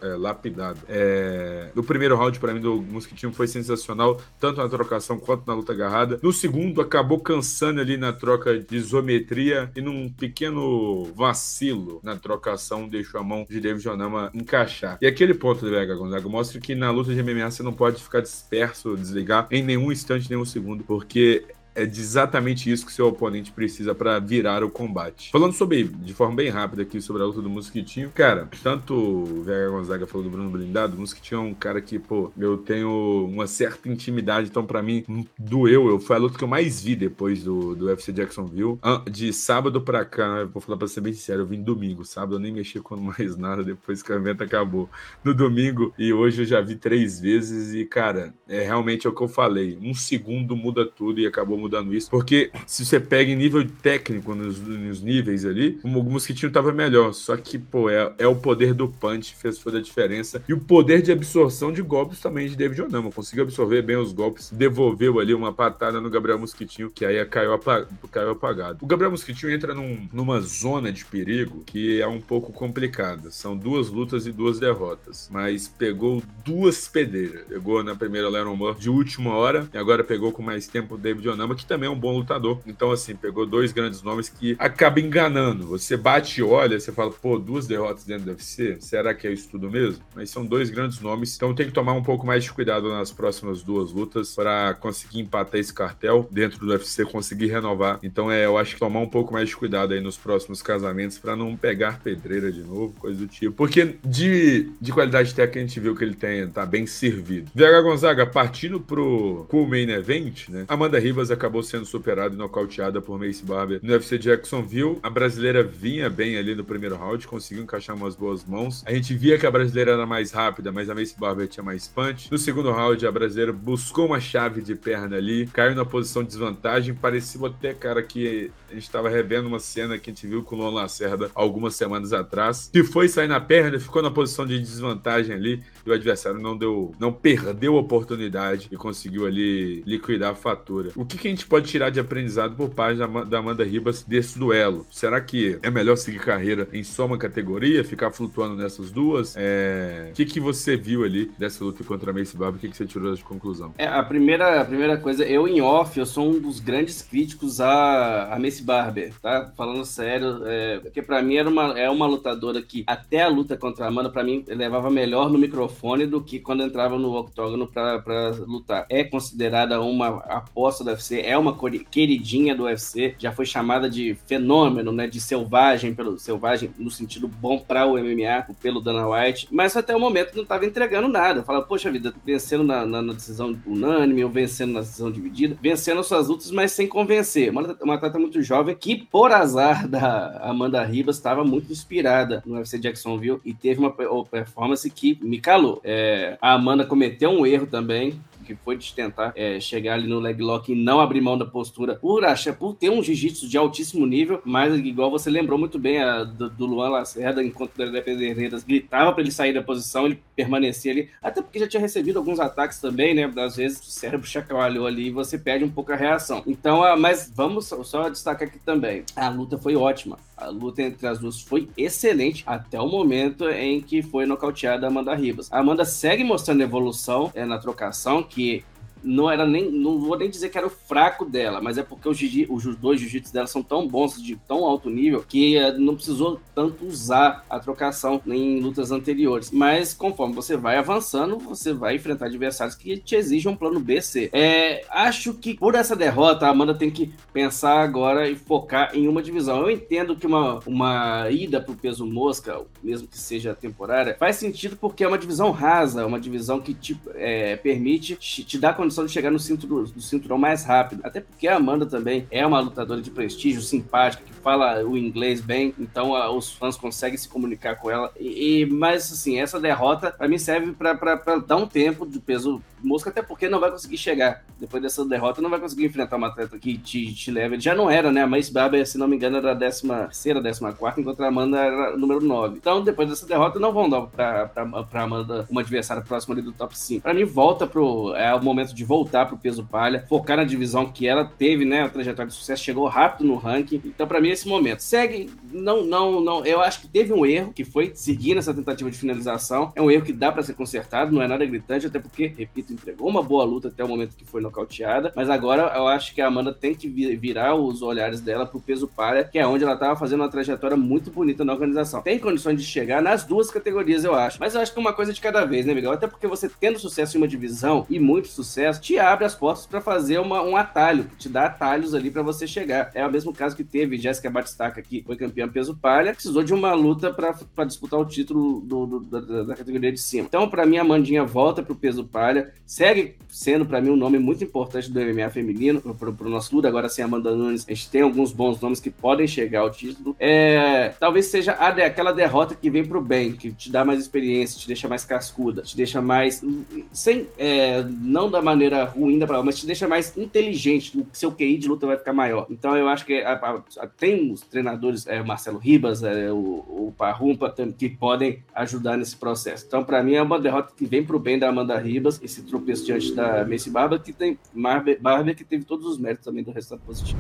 é, 0.02 0.08
lapidado. 0.16 0.80
É, 0.88 1.70
no 1.76 1.84
primeiro 1.84 2.16
round, 2.16 2.40
para 2.40 2.54
mim, 2.54 2.62
do 2.62 2.82
Mosquitinho 2.82 3.32
foi 3.34 3.48
sensacional, 3.48 4.20
tanto 4.40 4.62
na 4.62 4.70
trocação 4.70 5.18
quanto 5.18 5.48
na 5.48 5.54
luta 5.54 5.74
agarrada. 5.74 6.20
No 6.22 6.32
segundo, 6.32 6.82
acabou 6.82 7.20
cansando 7.20 7.82
ali 7.82 7.98
na 7.98 8.14
troca 8.14 8.58
de 8.60 8.76
isometria 8.76 9.72
e 9.76 9.82
num 9.82 10.10
pequeno 10.10 11.06
vacilo 11.16 12.00
na 12.04 12.16
trocação 12.16 12.88
deixou 12.88 13.20
a 13.20 13.24
mão 13.24 13.46
de 13.50 13.60
David 13.60 13.88
Onama 13.90 14.23
encaixar. 14.34 14.98
E 15.02 15.08
aquele 15.08 15.34
ponto 15.34 15.66
do 15.66 15.72
Vega 15.72 15.96
Gonzaga 15.96 16.28
mostra 16.30 16.60
que 16.60 16.76
na 16.76 16.92
luta 16.92 17.14
de 17.14 17.24
MMA 17.24 17.50
você 17.50 17.64
não 17.64 17.74
pode 17.74 18.02
ficar 18.02 18.22
disperso, 18.22 18.96
desligar 18.96 19.48
em 19.52 19.64
nenhum 19.64 19.92
instante, 19.92 20.30
nenhum 20.30 20.46
segundo, 20.46 20.84
porque 20.84 21.46
é 21.76 21.84
exatamente 21.84 22.72
isso 22.72 22.86
que 22.86 22.94
seu 22.94 23.08
oponente 23.08 23.52
precisa 23.52 23.96
para 23.96 24.20
virar 24.20 24.64
o 24.64 24.70
combate. 24.70 25.32
Falando 25.32 25.54
sobre, 25.54 25.84
de 25.84 26.14
forma 26.14 26.36
bem 26.36 26.50
rápida 26.50 26.84
aqui, 26.84 27.02
sobre 27.02 27.22
a 27.22 27.26
luta 27.26 27.42
do 27.42 27.50
Mosquitinho, 27.50 28.12
cara, 28.12 28.50
tanto 28.62 28.94
o 28.94 29.44
Vega 29.44 29.70
Gonzaga 29.70 30.08
falou 30.08 30.24
do 30.24 30.30
Bruno 30.30 30.50
Blindado, 30.50 30.96
o 30.96 31.00
Mosquitinho 31.00 31.40
é 31.40 31.44
um 31.44 31.54
cara 31.54 31.82
que, 31.82 31.98
pô, 31.98 32.32
eu 32.38 32.58
tenho 32.58 33.28
uma 33.30 33.48
certa 33.48 33.90
intimidade, 33.90 34.50
então 34.50 34.66
para 34.66 34.82
mim 34.82 35.04
doeu. 35.38 35.88
Eu, 35.88 36.00
foi 36.00 36.16
a 36.16 36.20
luta 36.20 36.38
que 36.38 36.44
eu 36.44 36.48
mais 36.48 36.82
vi 36.82 36.96
depois 36.96 37.44
do, 37.44 37.76
do 37.76 37.86
UFC 37.86 38.12
Jacksonville. 38.12 38.78
De 39.10 39.34
sábado 39.34 39.82
para 39.82 40.06
cá, 40.06 40.44
vou 40.46 40.62
falar 40.62 40.78
pra 40.78 40.88
ser 40.88 41.02
bem 41.02 41.14
sincero, 41.14 41.42
eu 41.42 41.48
vim 41.48 41.62
domingo, 41.62 42.06
sábado 42.06 42.36
eu 42.36 42.40
nem 42.40 42.52
mexi 42.52 42.80
com 42.80 42.96
mais 42.98 43.36
nada 43.38 43.64
depois 43.64 44.04
que 44.04 44.12
o 44.12 44.16
evento 44.16 44.44
acabou. 44.44 44.90
No 45.24 45.34
domingo, 45.34 45.94
e 45.98 46.14
hoje 46.14 46.44
eu 46.44 46.46
já 46.46 46.62
vi 46.62 46.76
três 46.76 47.20
vezes, 47.20 47.74
e 47.74 47.86
cara, 47.86 48.34
é 48.48 48.64
realmente 48.64 49.08
é 49.08 49.10
o 49.10 49.14
que 49.14 49.22
eu 49.22 49.28
falei. 49.28 49.78
Um 49.82 49.94
segundo 49.94 50.56
muda 50.56 50.86
tudo 50.86 51.20
e 51.20 51.26
acabou 51.26 51.58
mudando 51.64 51.94
isso, 51.94 52.10
porque 52.10 52.52
se 52.68 52.86
você 52.86 53.00
pega 53.00 53.32
em 53.32 53.36
nível 53.36 53.66
técnico 53.82 54.36
nos, 54.36 54.60
nos 54.60 55.02
níveis 55.02 55.46
ali, 55.46 55.80
o 55.84 55.88
Mosquitinho 55.88 56.52
tava 56.52 56.72
melhor, 56.74 57.14
só 57.14 57.38
que, 57.38 57.58
pô, 57.58 57.90
é, 57.90 58.14
é 58.18 58.28
o 58.28 58.36
poder 58.36 58.74
do 58.74 58.88
punch 58.88 59.36
fez 59.36 59.58
toda 59.58 59.78
a 59.78 59.82
diferença, 59.82 60.44
e 60.48 60.54
o 60.54 60.60
poder 60.60 61.02
de 61.02 61.12
absorção 61.12 61.72
de 61.72 61.82
golpes 61.82 62.20
também 62.20 62.48
de 62.48 62.56
David 62.56 62.82
Onama, 62.82 63.12
conseguiu 63.12 63.44
absorver 63.44 63.82
bem 63.82 63.96
os 63.96 64.12
golpes, 64.12 64.52
devolveu 64.52 65.20
ali 65.20 65.34
uma 65.34 65.54
patada 65.54 66.02
no 66.02 66.10
Gabriel 66.10 66.38
Mosquitinho, 66.38 66.90
que 66.90 67.06
aí 67.06 67.24
caiu, 67.26 67.54
apag 67.54 67.88
caiu 68.12 68.32
apagado. 68.32 68.80
O 68.82 68.86
Gabriel 68.86 69.12
Mosquitinho 69.12 69.52
entra 69.52 69.74
num, 69.74 70.08
numa 70.12 70.42
zona 70.42 70.92
de 70.92 71.06
perigo 71.06 71.64
que 71.66 72.02
é 72.02 72.08
um 72.08 72.20
pouco 72.20 72.52
complicada, 72.52 73.32
são 73.32 73.56
duas 73.56 73.90
lutas 73.90 74.28
e 74.28 74.32
duas 74.32 74.60
derrotas, 74.60 75.30
mas 75.32 75.68
pegou 75.68 76.22
duas 76.44 76.88
pedreiras, 76.88 77.46
pegou 77.48 77.84
na 77.84 77.96
primeira 77.96 78.30
Leron 78.30 78.56
Moore 78.56 78.80
de 78.80 78.90
última 78.90 79.34
hora, 79.36 79.70
e 79.74 79.78
agora 79.78 80.04
pegou 80.04 80.32
com 80.32 80.42
mais 80.42 80.68
tempo 80.68 80.96
o 80.96 80.98
David 80.98 81.30
Onama, 81.30 81.53
que 81.56 81.66
também 81.66 81.88
é 81.88 81.92
um 81.92 82.00
bom 82.00 82.18
lutador. 82.18 82.60
Então, 82.66 82.92
assim, 82.92 83.16
pegou 83.16 83.46
dois 83.46 83.72
grandes 83.72 84.02
nomes 84.02 84.30
que 84.30 84.56
acaba 84.60 85.00
enganando. 85.00 85.68
Você 85.68 85.96
bate 85.96 86.40
e 86.40 86.44
olha, 86.44 86.80
você 86.80 86.92
fala, 86.92 87.12
pô, 87.12 87.38
duas 87.38 87.68
derrotas 87.68 88.04
dentro 88.04 88.26
do 88.26 88.32
UFC? 88.32 88.78
Será 88.80 89.14
que 89.14 89.28
é 89.28 89.32
isso 89.32 89.50
tudo 89.50 89.70
mesmo? 89.70 90.04
Mas 90.16 90.30
são 90.30 90.46
dois 90.46 90.70
grandes 90.70 91.00
nomes. 91.00 91.36
Então 91.36 91.54
tem 91.54 91.68
que 91.68 91.74
tomar 91.74 91.94
um 91.94 92.04
pouco 92.04 92.26
mais 92.26 92.44
de 92.44 92.52
cuidado 92.52 92.90
nas 92.90 93.12
próximas 93.12 93.62
duas 93.62 93.92
lutas 93.92 94.36
para 94.36 94.74
conseguir 94.76 95.20
empatar 95.20 95.60
esse 95.60 95.74
cartel 95.74 96.28
dentro 96.32 96.60
do 96.60 96.68
UFC, 96.72 97.06
conseguir 97.06 97.48
renovar. 97.48 98.00
Então 98.04 98.32
é, 98.32 98.46
eu 98.46 98.58
acho 98.58 98.74
que 98.74 98.80
tomar 98.80 99.00
um 99.00 99.10
pouco 99.10 99.34
mais 99.34 99.50
de 99.50 99.56
cuidado 99.56 99.94
aí 99.94 100.02
nos 100.02 100.18
próximos 100.18 100.62
casamentos 100.62 101.18
para 101.18 101.36
não 101.36 101.56
pegar 101.56 102.00
pedreira 102.00 102.52
de 102.52 102.62
novo, 102.62 102.94
coisa 103.00 103.20
do 103.20 103.28
tipo. 103.28 103.56
Porque 103.56 103.96
de, 104.04 104.72
de 104.80 104.92
qualidade 104.92 105.34
técnica 105.34 105.60
a 105.60 105.62
gente 105.62 105.80
viu 105.80 105.96
que 105.96 106.04
ele 106.04 106.16
tem, 106.16 106.48
tá 106.48 106.66
bem 106.66 106.86
servido. 106.86 107.52
VH 107.54 107.82
Gonzaga, 107.84 108.26
partindo 108.26 108.80
pro 108.80 109.46
cool 109.50 109.68
main 109.68 109.90
event, 109.90 110.50
né? 110.50 110.66
Amanda 110.68 111.00
Ribas 111.00 111.32
acabou 111.32 111.43
sendo 111.64 111.86
superada 111.86 112.36
e 112.36 112.38
nocauteada 112.38 113.02
por 113.02 113.20
Mace 113.20 113.44
Barber 113.44 113.80
no 113.82 113.94
UFC 113.94 114.18
Jacksonville. 114.18 115.00
A 115.02 115.10
brasileira 115.10 115.64
vinha 115.64 116.10
bem 116.10 116.38
ali 116.38 116.56
no 116.56 116.64
primeiro 116.64 116.96
round, 116.96 117.28
conseguiu 117.28 117.64
encaixar 117.64 117.96
umas 117.96 118.16
boas 118.16 118.46
mãos. 118.46 118.84
A 118.86 118.94
gente 118.94 119.14
via 119.14 119.38
que 119.38 119.46
a 119.46 119.52
brasileira 119.52 119.92
era 119.92 120.06
mais 120.06 120.32
rápida, 120.32 120.72
mas 120.72 120.90
a 120.90 120.96
Mace 120.96 121.16
Barber 121.18 121.48
tinha 121.48 121.64
mais 121.64 121.88
punch. 121.88 122.32
No 122.32 122.38
segundo 122.38 122.72
round, 122.72 123.06
a 123.06 123.12
brasileira 123.12 123.52
buscou 123.52 124.08
uma 124.08 124.20
chave 124.20 124.62
de 124.62 124.76
perna 124.76 125.18
ali, 125.18 125.48
caiu 125.48 125.76
na 125.76 125.86
posição 125.86 126.24
de 126.24 126.30
desvantagem. 126.30 126.94
Parecia 126.94 127.46
até, 127.48 127.74
cara, 127.74 128.02
que 128.02 128.52
a 128.74 128.76
gente 128.76 128.84
estava 128.84 129.08
revendo 129.08 129.48
uma 129.48 129.60
cena 129.60 129.98
que 130.00 130.10
a 130.10 130.14
gente 130.14 130.26
viu 130.26 130.44
com 130.44 130.56
o 130.56 130.60
Luan 130.60 130.72
Lacerda 130.72 131.30
algumas 131.36 131.76
semanas 131.76 132.12
atrás, 132.12 132.70
que 132.74 132.84
foi 132.84 133.08
sair 133.08 133.28
na 133.28 133.40
perna, 133.40 133.80
ficou 133.80 134.02
na 134.02 134.10
posição 134.10 134.46
de 134.46 134.60
desvantagem 134.60 135.36
ali, 135.36 135.64
e 135.86 135.90
o 135.90 135.94
adversário 135.94 136.40
não 136.40 136.58
deu, 136.58 136.94
não 137.00 137.14
perdeu 137.14 137.78
a 137.78 137.80
oportunidade 137.80 138.68
e 138.72 138.76
conseguiu 138.76 139.28
ali 139.28 139.82
liquidar 139.86 140.32
a 140.32 140.36
fatura. 140.36 140.90
O 140.96 141.06
que, 141.06 141.18
que 141.18 141.28
a 141.28 141.32
gente 141.32 141.46
pode 141.46 141.68
tirar 141.68 141.92
de 141.92 142.00
aprendizado 142.00 142.56
por 142.56 142.70
parte 142.70 142.98
da 142.98 143.38
Amanda 143.38 143.64
Ribas 143.64 144.04
desse 144.04 144.40
duelo? 144.40 144.88
Será 144.90 145.22
que 145.22 145.60
é 145.62 145.70
melhor 145.70 145.96
seguir 145.96 146.20
carreira 146.20 146.68
em 146.74 146.84
só 146.84 147.06
uma 147.06 147.18
categoria, 147.18 147.84
ficar 147.84 148.12
flutuando 148.12 148.56
nessas 148.56 148.90
duas? 148.90 149.36
É... 149.38 150.08
O 150.12 150.14
que, 150.14 150.26
que 150.26 150.40
você 150.40 150.76
viu 150.76 151.04
ali 151.04 151.32
dessa 151.38 151.64
luta 151.64 151.84
contra 151.84 152.10
a 152.10 152.14
Mace 152.14 152.36
Barber? 152.36 152.58
O 152.58 152.60
que, 152.60 152.70
que 152.70 152.78
você 152.78 152.86
tirou 152.86 153.14
de 153.14 153.24
conclusão? 153.24 153.74
É, 153.78 153.86
a 153.86 154.02
primeira, 154.02 154.62
a 154.62 154.66
primeira 154.66 154.98
coisa, 154.98 155.24
eu 155.24 155.48
em 155.48 155.62
off, 155.62 156.00
eu 156.00 156.06
sou 156.06 156.30
um 156.30 156.40
dos 156.40 156.60
grandes 156.60 157.02
críticos 157.02 157.62
a, 157.62 158.34
a 158.34 158.40
Mace 158.40 158.63
Barber, 158.64 159.14
tá? 159.22 159.52
Falando 159.56 159.86
sério, 159.86 160.42
é, 160.46 160.80
porque 160.80 161.02
para 161.02 161.22
mim 161.22 161.36
era 161.36 161.50
uma, 161.50 161.78
é 161.78 161.90
uma 161.90 162.08
lutadora 162.08 162.62
que 162.62 162.84
até 162.88 163.24
a 163.24 163.28
luta 163.28 163.58
contra 163.58 163.86
a 163.86 163.88
Amanda, 163.88 164.10
para 164.10 164.24
mim, 164.24 164.44
levava 164.48 164.90
melhor 164.90 165.30
no 165.30 165.38
microfone 165.38 166.06
do 166.06 166.22
que 166.22 166.40
quando 166.40 166.64
entrava 166.64 166.98
no 166.98 167.16
octógono 167.16 167.68
para 167.68 168.30
lutar. 168.48 168.86
É 168.90 169.04
considerada 169.04 169.82
uma 169.82 170.20
aposta 170.20 170.84
do 170.84 170.90
UFC, 170.90 171.22
é 171.22 171.38
uma 171.38 171.58
queridinha 171.92 172.56
do 172.56 172.64
UFC, 172.64 173.16
já 173.18 173.32
foi 173.32 173.46
chamada 173.46 173.90
de 173.90 174.16
fenômeno, 174.26 174.92
né? 174.92 175.08
De 175.08 175.20
selvagem, 175.20 175.94
pelo 175.94 176.18
selvagem 176.18 176.72
no 176.78 176.90
sentido 176.90 177.28
bom 177.28 177.60
para 177.60 177.86
o 177.86 177.98
MMA, 177.98 178.48
pelo 178.62 178.82
Dana 178.82 179.08
White, 179.08 179.48
mas 179.52 179.76
até 179.76 179.96
o 179.96 180.00
momento 180.00 180.36
não 180.36 180.44
estava 180.44 180.66
entregando 180.66 181.08
nada. 181.08 181.44
Fala, 181.44 181.62
poxa 181.62 181.92
vida, 181.92 182.14
vencendo 182.26 182.64
na, 182.64 182.86
na, 182.86 183.02
na, 183.02 183.14
decisão 183.14 183.58
unânime, 183.66 184.24
ou 184.24 184.30
vencendo 184.30 184.74
na 184.74 184.80
decisão 184.82 185.12
dividida, 185.12 185.58
vencendo 185.62 186.04
suas 186.04 186.28
lutas, 186.28 186.52
mas 186.52 186.72
sem 186.72 186.88
convencer. 186.88 187.50
Uma, 187.50 187.76
uma 187.82 187.96
atleta 187.96 188.20
muito 188.20 188.42
jovem 188.42 188.53
que, 188.80 188.96
por 188.96 189.32
azar 189.32 189.88
da 189.88 190.40
Amanda 190.44 190.84
Ribas, 190.84 191.16
estava 191.16 191.44
muito 191.44 191.72
inspirada 191.72 192.44
no 192.46 192.56
UFC 192.56 192.80
Jacksonville 192.80 193.40
e 193.46 193.54
teve 193.54 193.80
uma 193.80 193.92
performance 194.26 194.90
que 194.90 195.18
me 195.22 195.40
calou. 195.40 195.82
É, 195.84 196.38
a 196.42 196.54
Amanda 196.54 196.86
cometeu 196.86 197.30
um 197.30 197.46
erro 197.46 197.66
também, 197.66 198.20
que 198.44 198.56
foi 198.56 198.78
de 198.78 198.94
tentar 198.94 199.34
é, 199.36 199.60
chegar 199.60 199.94
ali 199.94 200.08
no 200.08 200.20
leg 200.20 200.42
lock 200.42 200.72
e 200.72 200.76
não 200.76 201.00
abrir 201.00 201.22
mão 201.22 201.38
da 201.38 201.46
postura 201.46 201.96
por 201.96 202.24
por 202.60 202.76
ter 202.76 202.90
um 202.90 203.02
jiu-jitsu 203.02 203.48
de 203.48 203.58
altíssimo 203.58 204.06
nível, 204.06 204.42
mas 204.46 204.74
igual 204.78 205.10
você 205.10 205.30
lembrou 205.30 205.58
muito 205.58 205.80
bem 205.80 206.02
a, 206.02 206.24
do, 206.24 206.50
do 206.50 206.66
Luan 206.66 206.90
Lacerda, 206.90 207.44
enquanto 207.44 207.78
o 207.78 207.84
André 207.84 208.02
Pedreiras 208.02 208.64
gritava 208.64 209.12
para 209.12 209.22
ele 209.22 209.32
sair 209.32 209.54
da 209.54 209.62
posição, 209.62 210.06
ele 210.06 210.22
permanecia 210.36 210.92
ali, 210.92 211.10
até 211.22 211.42
porque 211.42 211.60
já 211.60 211.68
tinha 211.68 211.82
recebido 211.82 212.18
alguns 212.18 212.40
ataques 212.40 212.80
também, 212.80 213.14
né? 213.14 213.32
Às 213.38 213.56
vezes 213.56 213.80
o 213.80 213.92
cérebro 213.92 214.28
chacoalhou 214.28 214.86
ali 214.86 215.08
e 215.08 215.12
você 215.12 215.38
perde 215.38 215.66
um 215.66 215.70
pouco 215.70 215.92
a 215.92 215.96
reação. 215.96 216.44
Então, 216.46 216.84
ah, 216.84 216.96
mas 216.96 217.32
vamos 217.34 217.66
só 217.66 218.10
destacar 218.10 218.48
aqui 218.48 218.60
também, 218.60 219.04
a 219.16 219.30
luta 219.30 219.58
foi 219.58 219.76
ótima. 219.76 220.18
A 220.44 220.50
luta 220.50 220.82
entre 220.82 221.08
as 221.08 221.20
duas 221.20 221.42
foi 221.42 221.70
excelente 221.78 222.44
até 222.46 222.80
o 222.80 222.88
momento 222.88 223.50
em 223.50 223.82
que 223.82 224.02
foi 224.02 224.26
nocauteada 224.26 224.86
a 224.86 224.90
Amanda 224.90 225.16
Ribas. 225.16 225.52
A 225.52 225.60
Amanda 225.60 225.86
segue 225.86 226.24
mostrando 226.24 226.62
evolução 226.62 227.32
é, 227.34 227.46
na 227.46 227.58
trocação, 227.58 228.22
que 228.22 228.64
não 229.04 229.30
era 229.30 229.46
nem, 229.46 229.70
não 229.70 230.00
vou 230.00 230.18
nem 230.18 230.30
dizer 230.30 230.50
que 230.50 230.58
era 230.58 230.68
o 230.68 230.70
fraco 230.70 231.26
dela, 231.26 231.62
mas 231.62 231.78
é 231.78 231.84
porque 231.84 232.08
os, 232.08 232.20
os 232.50 232.76
dois 232.76 233.00
jiu-jitsu 233.00 233.34
dela 233.34 233.48
são 233.48 233.62
tão 233.62 233.88
bons, 233.88 234.22
de 234.22 234.36
tão 234.36 234.66
alto 234.66 234.90
nível, 234.90 235.24
que 235.28 235.58
uh, 235.58 235.78
não 235.78 235.96
precisou 235.96 236.40
tanto 236.56 236.86
usar 236.86 237.46
a 237.50 237.60
trocação 237.60 238.22
em 238.28 238.60
lutas 238.60 238.92
anteriores. 238.92 239.52
Mas 239.52 239.94
conforme 239.94 240.34
você 240.34 240.56
vai 240.56 240.78
avançando, 240.78 241.38
você 241.38 241.74
vai 241.74 241.96
enfrentar 241.96 242.28
adversários 242.28 242.76
que 242.76 242.98
te 242.98 243.16
exigem 243.16 243.52
um 243.52 243.56
plano 243.56 243.80
B, 243.80 244.02
C. 244.02 244.30
É, 244.32 244.86
acho 244.90 245.34
que 245.34 245.54
por 245.54 245.76
essa 245.76 245.96
derrota, 245.96 246.46
a 246.46 246.50
Amanda 246.50 246.74
tem 246.74 246.90
que 246.90 247.14
pensar 247.34 247.82
agora 247.82 248.30
e 248.30 248.36
focar 248.36 248.96
em 248.96 249.08
uma 249.08 249.22
divisão. 249.22 249.62
Eu 249.62 249.72
entendo 249.72 250.16
que 250.16 250.26
uma, 250.26 250.60
uma 250.66 251.30
ida 251.30 251.60
pro 251.60 251.76
peso 251.76 252.06
mosca, 252.06 252.62
mesmo 252.82 253.08
que 253.08 253.18
seja 253.18 253.54
temporária, 253.54 254.16
faz 254.20 254.38
sentido 254.38 254.78
porque 254.78 255.04
é 255.04 255.08
uma 255.08 255.18
divisão 255.18 255.52
rasa, 255.52 256.06
uma 256.06 256.20
divisão 256.20 256.60
que 256.60 256.74
te 256.74 256.98
é, 257.16 257.56
permite 257.56 258.16
te 258.16 258.58
dar 258.58 258.76
condições 258.76 258.93
condição 258.94 259.06
de 259.06 259.12
chegar 259.12 259.32
no 259.32 259.40
cinturão, 259.40 259.84
do 259.84 260.02
cinturão 260.02 260.38
mais 260.38 260.64
rápido. 260.64 261.02
Até 261.04 261.20
porque 261.20 261.48
a 261.48 261.56
Amanda 261.56 261.86
também 261.86 262.28
é 262.30 262.46
uma 262.46 262.60
lutadora 262.60 263.02
de 263.02 263.10
prestígio, 263.10 263.62
simpática, 263.62 264.24
que 264.24 264.34
fala 264.34 264.84
o 264.84 264.98
inglês 264.98 265.42
bem, 265.42 265.74
então 265.80 266.16
a, 266.16 266.32
os 266.32 266.52
fãs 266.52 266.78
conseguem 266.78 267.18
se 267.18 267.28
comunicar 267.28 267.76
com 267.76 267.90
ela. 267.90 268.12
E, 268.20 268.62
e 268.62 268.66
mas 268.66 269.12
assim, 269.12 269.40
essa 269.40 269.60
derrota 269.60 270.12
para 270.12 270.28
mim 270.28 270.38
serve 270.38 270.72
para 270.74 271.38
dar 271.40 271.58
um 271.58 271.68
tempo 271.68 272.06
de 272.06 272.20
peso 272.20 272.62
mosca, 272.86 273.10
até 273.10 273.22
porque 273.22 273.50
não 273.50 273.60
vai 273.60 273.72
conseguir 273.72 273.98
chegar. 273.98 274.44
Depois 274.60 274.82
dessa 274.82 275.06
derrota, 275.06 275.42
não 275.42 275.50
vai 275.50 275.60
conseguir 275.60 275.86
enfrentar 275.86 276.18
uma 276.18 276.28
atleta 276.28 276.58
que 276.58 276.78
te, 276.78 277.14
te 277.14 277.32
leva. 277.32 277.56
Ele 277.56 277.62
já 277.62 277.76
não 277.76 277.90
era, 277.90 278.12
né? 278.12 278.22
A 278.22 278.28
Mace 278.28 278.52
Barber, 278.52 278.86
se 278.86 278.98
não 278.98 279.08
me 279.08 279.16
engano, 279.16 279.38
era 279.38 279.52
a 279.52 279.56
décima 279.56 280.08
terceira, 280.08 280.42
décima 280.42 280.74
quarta, 280.74 281.02
enquanto 281.02 281.22
a 281.22 281.28
Amanda 281.28 281.58
era 281.58 281.98
número 281.98 282.22
9. 282.22 282.58
Então, 282.58 282.84
depois 282.84 283.10
dessa 283.10 283.26
derrota, 283.26 283.60
não 283.60 283.74
vão 283.74 283.90
dar 283.90 284.02
pra, 284.02 284.48
pra, 284.48 284.84
pra 284.84 285.04
Amanda 285.04 285.46
uma 285.50 285.62
adversária 285.62 286.04
próxima 286.04 286.36
ali 286.36 286.42
do 286.42 286.52
top 286.52 286.78
5. 286.78 287.02
Pra 287.02 287.14
mim, 287.14 287.26
volta 287.26 287.68
pro. 287.68 288.14
É 288.16 288.34
o 288.34 288.44
momento 288.44 288.74
de 288.74 288.84
voltar 288.84 289.26
pro 289.26 289.38
peso 289.38 289.66
palha, 289.66 290.06
focar 290.08 290.38
na 290.38 290.44
divisão 290.44 290.92
que 290.92 291.08
ela 291.08 291.26
teve, 291.26 291.66
né? 291.66 291.84
A 291.84 291.90
trajetória 291.90 292.30
de 292.30 292.36
sucesso 292.36 292.64
chegou 292.64 292.88
rápido 292.88 293.28
no 293.28 293.36
ranking. 293.36 293.82
Então, 293.86 294.08
pra 294.08 294.22
mim, 294.22 294.30
esse 294.30 294.48
momento. 294.48 294.80
Segue. 294.80 295.30
Não, 295.52 295.84
não, 295.84 296.22
não. 296.22 296.46
Eu 296.46 296.62
acho 296.62 296.82
que 296.82 296.88
teve 296.88 297.14
um 297.14 297.26
erro, 297.26 297.54
que 297.54 297.64
foi 297.64 297.92
seguir 297.96 298.36
nessa 298.36 298.54
tentativa 298.54 298.90
de 298.90 298.98
finalização. 298.98 299.72
É 299.76 299.82
um 299.82 299.92
erro 299.92 300.06
que 300.06 300.14
dá 300.14 300.32
para 300.32 300.44
ser 300.44 300.54
consertado, 300.54 301.12
não 301.12 301.22
é 301.22 301.28
nada 301.28 301.46
gritante, 301.46 301.88
até 301.88 302.00
porque, 302.00 302.28
repito, 302.28 302.73
entregou 302.74 303.08
uma 303.08 303.22
boa 303.22 303.44
luta 303.44 303.68
até 303.68 303.84
o 303.84 303.88
momento 303.88 304.16
que 304.16 304.26
foi 304.26 304.42
nocauteada, 304.42 305.12
mas 305.16 305.30
agora 305.30 305.72
eu 305.76 305.88
acho 305.88 306.14
que 306.14 306.22
a 306.22 306.28
Amanda 306.28 306.54
tem 306.54 306.76
que 306.76 306.88
virar 306.88 307.56
os 307.56 307.82
olhares 307.82 308.22
dela 308.22 308.46
pro 308.46 308.60
peso 308.60 308.88
palha, 308.88 309.24
que 309.24 309.40
é 309.40 309.46
onde 309.46 309.64
ela 309.64 309.76
tava 309.76 309.96
fazendo 309.96 310.22
uma 310.22 310.30
trajetória 310.30 310.78
muito 310.78 311.12
bonita 311.12 311.46
na 311.46 311.54
organização. 311.54 312.02
Tem 312.02 312.20
condições 312.20 312.60
de 312.60 312.66
chegar 312.66 313.02
nas 313.02 313.24
duas 313.24 313.50
categorias, 313.52 314.04
eu 314.04 314.16
acho. 314.16 314.40
Mas 314.40 314.56
eu 314.56 314.62
acho 314.62 314.74
que 314.74 314.80
é 314.80 314.82
uma 314.82 314.94
coisa 314.94 315.14
de 315.14 315.22
cada 315.22 315.46
vez, 315.46 315.66
né, 315.66 315.74
Miguel? 315.74 315.92
Até 315.92 316.08
porque 316.08 316.28
você 316.28 316.50
tendo 316.50 316.80
sucesso 316.80 317.18
em 317.18 317.22
uma 317.22 317.28
divisão 317.28 317.86
e 317.90 318.00
muito 318.00 318.28
sucesso, 318.28 318.82
te 318.82 318.98
abre 318.98 319.26
as 319.26 319.36
portas 319.36 319.66
para 319.66 319.82
fazer 319.82 320.20
uma, 320.20 320.42
um 320.42 320.56
atalho, 320.56 321.10
te 321.18 321.30
dá 321.30 321.46
atalhos 321.46 321.94
ali 321.94 322.10
para 322.10 322.22
você 322.22 322.48
chegar. 322.48 322.92
É 322.94 323.06
o 323.06 323.12
mesmo 323.12 323.34
caso 323.34 323.56
que 323.56 323.64
teve 323.64 323.98
Jéssica 323.98 324.30
Batistaca, 324.30 324.82
que 324.82 325.04
foi 325.04 325.16
campeã 325.16 325.48
peso 325.48 325.76
palha, 325.76 326.14
precisou 326.14 326.44
de 326.44 326.54
uma 326.54 326.74
luta 326.74 327.14
para 327.14 327.66
disputar 327.66 328.00
o 328.00 328.06
título 328.06 328.62
do, 328.62 328.86
do, 328.86 329.00
da, 329.00 329.44
da, 329.44 329.56
categoria 329.56 329.92
de 329.92 330.00
cima. 330.00 330.28
Então, 330.28 330.50
para 330.50 330.66
mim, 330.66 330.78
a 330.78 330.84
Mandinha 330.84 331.24
volta 331.24 331.62
pro 331.62 331.76
peso 331.76 332.04
palha, 332.04 332.54
segue 332.66 333.16
sendo 333.34 333.66
para 333.66 333.82
mim 333.82 333.90
um 333.90 333.96
nome 333.96 334.20
muito 334.20 334.44
importante 334.44 334.92
do 334.92 335.00
MMA 335.00 335.28
feminino, 335.32 335.82
pro, 335.82 336.14
pro, 336.14 336.30
nosso 336.30 336.52
tudo. 336.52 336.68
Agora, 336.68 336.88
sem 336.88 337.04
Amanda 337.04 337.36
Nunes, 337.36 337.66
a 337.68 337.74
gente 337.74 337.90
tem 337.90 338.02
alguns 338.02 338.32
bons 338.32 338.62
nomes 338.62 338.80
que 338.80 338.92
podem 338.92 339.26
chegar 339.26 339.62
ao 339.62 339.72
título. 339.72 340.16
É, 340.20 340.90
talvez 341.00 341.26
seja 341.26 341.54
a, 341.54 341.70
aquela 341.70 342.12
derrota 342.12 342.54
que 342.54 342.70
vem 342.70 342.86
pro 342.86 343.02
bem, 343.02 343.34
que 343.34 343.52
te 343.52 343.72
dá 343.72 343.84
mais 343.84 344.00
experiência, 344.00 344.60
te 344.60 344.68
deixa 344.68 344.88
mais 344.88 345.04
cascuda, 345.04 345.64
te 345.64 345.76
deixa 345.76 346.00
mais. 346.00 346.44
sem 346.92 347.28
é, 347.38 347.84
Não 347.84 348.30
da 348.30 348.40
maneira 348.40 348.86
ruim 348.86 349.18
da 349.18 349.26
palavra, 349.26 349.48
mas 349.48 349.60
te 349.60 349.66
deixa 349.66 349.88
mais 349.88 350.16
inteligente. 350.16 350.96
O 350.96 351.08
seu 351.12 351.32
QI 351.32 351.58
de 351.58 351.68
luta 351.68 351.88
vai 351.88 351.98
ficar 351.98 352.14
maior. 352.14 352.46
Então, 352.52 352.78
eu 352.78 352.88
acho 352.88 353.04
que 353.04 353.20
a, 353.24 353.34
a, 353.80 353.88
tem 353.88 354.32
os 354.32 354.42
treinadores, 354.42 355.08
é, 355.08 355.24
Marcelo 355.24 355.58
Ribas, 355.58 356.04
é, 356.04 356.32
o, 356.32 356.36
o 356.38 356.94
Parrumpa, 356.96 357.52
que 357.78 357.90
podem 357.90 358.44
ajudar 358.54 358.96
nesse 358.96 359.18
processo. 359.18 359.66
Então, 359.68 359.84
para 359.84 360.04
mim, 360.04 360.14
é 360.14 360.22
uma 360.22 360.40
derrota 360.40 360.72
que 360.78 360.86
vem 360.86 361.04
pro 361.04 361.18
bem 361.18 361.40
da 361.40 361.50
Amanda 361.50 361.80
Ribas, 361.80 362.22
esse 362.22 362.44
tropeço 362.54 362.86
diante 362.86 363.14
da 363.16 363.44
Macy 363.46 363.72
Barber, 363.72 364.00
que 364.00 364.14
tem 364.14 364.38
Barber, 364.54 365.36
que 365.36 365.44
teve 365.44 365.66
todos 365.66 365.88
os 365.88 365.98
méritos 365.98 366.26
também 366.26 366.44
do 366.44 366.52
resultado 366.52 366.82
positivo. 366.86 367.20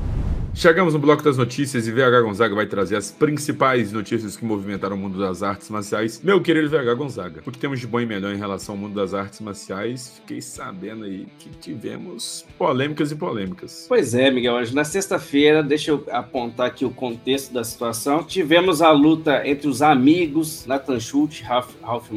Chegamos 0.56 0.94
no 0.94 1.00
bloco 1.00 1.24
das 1.24 1.36
notícias 1.36 1.88
e 1.88 1.92
VH 1.92 2.22
Gonzaga 2.22 2.54
vai 2.54 2.68
trazer 2.68 2.96
as 2.96 3.12
principais 3.12 3.92
notícias 3.92 4.38
que 4.38 4.46
movimentaram 4.46 4.96
o 4.96 5.00
mundo 5.00 5.18
das 5.18 5.42
artes 5.42 5.68
marciais. 5.68 6.22
Meu 6.24 6.40
querido 6.42 6.70
VH 6.70 6.94
Gonzaga, 6.94 7.42
o 7.44 7.52
que 7.52 7.58
temos 7.58 7.80
de 7.80 7.88
bom 7.88 8.00
e 8.00 8.06
melhor 8.06 8.32
em 8.32 8.38
relação 8.38 8.76
ao 8.76 8.80
mundo 8.80 8.94
das 8.94 9.16
artes 9.16 9.42
marciais? 9.42 10.20
Fiquei 10.20 10.42
sabendo 10.42 11.06
aí 11.06 11.26
que 11.40 11.50
tivemos 11.50 12.46
polêmicas 12.56 13.12
e 13.12 13.16
polêmicas. 13.16 13.88
Pois 13.90 14.14
é, 14.14 14.30
Miguel. 14.30 14.54
Na 14.74 14.84
sexta-feira, 14.84 15.64
deixa 15.64 15.90
eu 15.90 16.06
apontar 16.12 16.68
aqui 16.68 16.86
o 16.86 16.92
contexto 16.92 17.52
da 17.52 17.64
situação. 17.64 18.24
Tivemos 18.24 18.80
a 18.82 18.92
luta 18.92 19.46
entre 19.48 19.68
os 19.68 19.82
amigos 19.82 20.68
Nathan 20.68 21.00
Schultz 21.00 21.40
e 21.40 21.44
Ralph, 21.44 21.72
Ralph 21.82 22.12